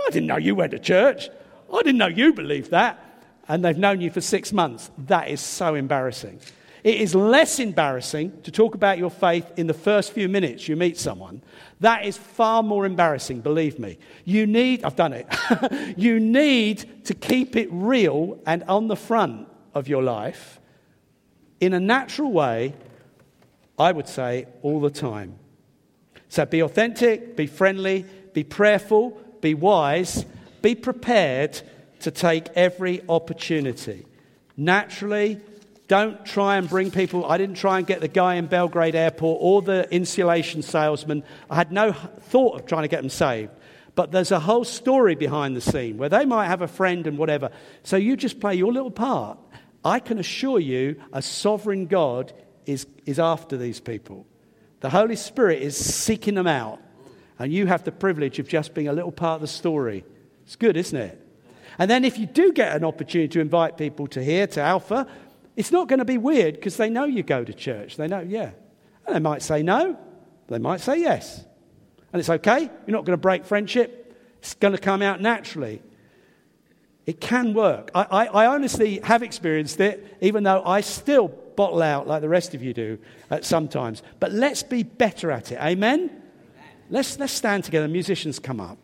I 0.07 0.11
didn't 0.11 0.27
know 0.27 0.37
you 0.37 0.55
went 0.55 0.73
to 0.73 0.79
church. 0.79 1.31
I 1.73 1.79
didn't 1.79 1.99
know 1.99 2.07
you 2.07 2.33
believed 2.33 2.71
that. 2.71 3.03
And 3.49 3.65
they've 3.65 3.79
known 3.79 4.01
you 4.01 4.11
for 4.11 4.21
six 4.21 4.53
months. 4.53 4.91
That 4.99 5.29
is 5.29 5.41
so 5.41 5.75
embarrassing. 5.75 6.41
It 6.87 7.01
is 7.01 7.17
less 7.17 7.59
embarrassing 7.59 8.43
to 8.43 8.53
talk 8.53 8.77
about 8.77 8.97
your 8.97 9.11
faith 9.11 9.51
in 9.57 9.67
the 9.67 9.75
first 9.75 10.13
few 10.13 10.29
minutes 10.29 10.69
you 10.69 10.77
meet 10.77 10.97
someone. 10.97 11.43
That 11.81 12.05
is 12.05 12.17
far 12.17 12.63
more 12.63 12.87
embarrassing, 12.87 13.41
believe 13.41 13.81
me. 13.81 13.99
You 14.25 14.47
need, 14.47 14.85
I've 14.85 14.95
done 14.95 15.13
it, 15.13 15.27
you 15.97 16.21
need 16.21 17.05
to 17.07 17.13
keep 17.13 17.57
it 17.57 17.69
real 17.73 18.39
and 18.47 18.63
on 18.69 18.87
the 18.87 18.95
front 18.95 19.49
of 19.75 19.89
your 19.89 20.05
life 20.05 20.61
in 21.59 21.73
a 21.73 21.81
natural 21.81 22.31
way 22.31 22.73
I 23.77 23.91
would 23.91 24.07
say 24.07 24.47
all 24.63 24.81
the 24.81 24.89
time. 24.89 25.41
So 26.29 26.47
be 26.47 26.61
authentic, 26.61 27.35
be 27.35 27.49
friendly, 27.49 28.07
be 28.33 28.45
prayerful, 28.45 29.21
be 29.41 29.55
wise, 29.55 30.25
be 30.63 30.77
prepared 30.77 31.61
to 31.99 32.13
take 32.13 32.47
every 32.55 33.03
opportunity. 33.09 34.07
Naturally, 34.57 35.41
don't 35.89 36.25
try 36.27 36.57
and 36.57 36.69
bring 36.69 36.91
people. 36.91 37.25
I 37.27 37.39
didn't 37.39 37.57
try 37.57 37.79
and 37.79 37.87
get 37.87 38.01
the 38.01 38.09
guy 38.09 38.35
in 38.35 38.47
Belgrade 38.47 38.95
Airport 38.95 39.39
or 39.41 39.63
the 39.63 39.93
insulation 39.95 40.63
salesman. 40.63 41.23
I 41.49 41.55
had 41.55 41.71
no 41.71 41.93
thought 41.93 42.61
of 42.61 42.67
trying 42.67 42.83
to 42.83 42.89
get 42.89 43.03
them 43.03 43.11
saved. 43.11 43.53
But 43.95 44.11
there's 44.13 44.33
a 44.33 44.41
whole 44.41 44.65
story 44.65 45.15
behind 45.15 45.57
the 45.57 45.61
scene 45.61 45.97
where 45.97 46.09
they 46.09 46.25
might 46.25 46.49
have 46.49 46.61
a 46.61 46.69
friend 46.69 47.07
and 47.07 47.17
whatever. 47.17 47.51
So 47.83 47.97
you 47.97 48.17
just 48.17 48.41
play 48.41 48.55
your 48.55 48.73
little 48.73 48.91
part. 48.91 49.39
I 49.85 50.01
can 50.01 50.19
assure 50.19 50.59
you, 50.59 51.01
a 51.13 51.23
sovereign 51.23 51.87
God 51.87 52.33
is, 52.67 52.87
is 53.07 53.19
after 53.19 53.57
these 53.57 53.81
people. 53.81 54.27
The 54.81 54.91
Holy 54.91 55.17
Spirit 55.17 55.63
is 55.63 55.77
seeking 55.77 56.35
them 56.35 56.49
out. 56.49 56.81
And 57.39 57.53
you 57.53 57.67
have 57.67 57.85
the 57.85 57.93
privilege 57.93 58.39
of 58.39 58.49
just 58.49 58.75
being 58.75 58.89
a 58.89 58.93
little 58.93 59.13
part 59.13 59.37
of 59.37 59.41
the 59.43 59.47
story. 59.47 60.05
It's 60.45 60.57
good, 60.57 60.77
isn't 60.77 60.99
it? 60.99 61.23
And 61.79 61.91
then 61.91 62.05
if 62.05 62.19
you 62.19 62.27
do 62.27 62.53
get 62.53 62.75
an 62.75 62.85
opportunity 62.85 63.29
to 63.29 63.41
invite 63.41 63.77
people 63.77 64.07
to 64.09 64.25
here, 64.25 64.47
to 64.49 64.61
Alpha, 64.61 65.07
it's 65.57 65.73
not 65.73 65.89
going 65.89 65.99
to 65.99 66.05
be 66.05 66.19
weird 66.19 66.55
because 66.55 66.77
they 66.77 66.91
know 66.91 67.05
you 67.05 67.23
go 67.23 67.43
to 67.43 67.53
church. 67.53 67.97
They 67.97 68.07
know, 68.07 68.21
yeah. 68.21 68.51
And 69.07 69.17
they 69.17 69.21
might 69.21 69.43
say 69.43 69.63
no, 69.63 69.99
they 70.49 70.59
might 70.59 70.81
say 70.81 71.01
yes. 71.01 71.45
And 72.13 72.21
it's 72.21 72.31
okay. 72.31 72.61
You're 72.61 72.97
not 72.97 73.05
going 73.05 73.17
to 73.17 73.21
break 73.21 73.45
friendship. 73.45 74.03
It's 74.39 74.55
going 74.55 74.75
to 74.75 74.81
come 74.81 75.03
out 75.03 75.21
naturally. 75.21 75.83
It 77.05 77.21
can 77.21 77.55
work. 77.55 77.91
I, 77.95 78.03
I, 78.03 78.27
I 78.27 78.47
honestly 78.47 79.01
have 79.03 79.23
experienced 79.23 79.81
it, 79.81 80.17
even 80.21 80.45
though 80.45 80.63
I 80.65 80.81
still 80.83 81.29
bottle 81.29 81.83
out 81.83 82.07
like 82.07 82.21
the 82.21 82.29
rest 82.29 82.55
of 82.55 82.63
you 82.63 82.75
do 82.75 82.99
at 83.31 83.45
sometimes. 83.45 84.03
But 84.21 84.33
let's 84.33 84.63
be 84.63 84.83
better 84.83 85.31
at 85.31 85.53
it. 85.53 85.59
Amen? 85.61 86.01
Amen. 86.01 86.23
Let's, 86.91 87.19
let's 87.19 87.33
stand 87.33 87.65
together. 87.65 87.89
Musicians 87.89 88.39
come 88.39 88.61
up. 88.61 88.79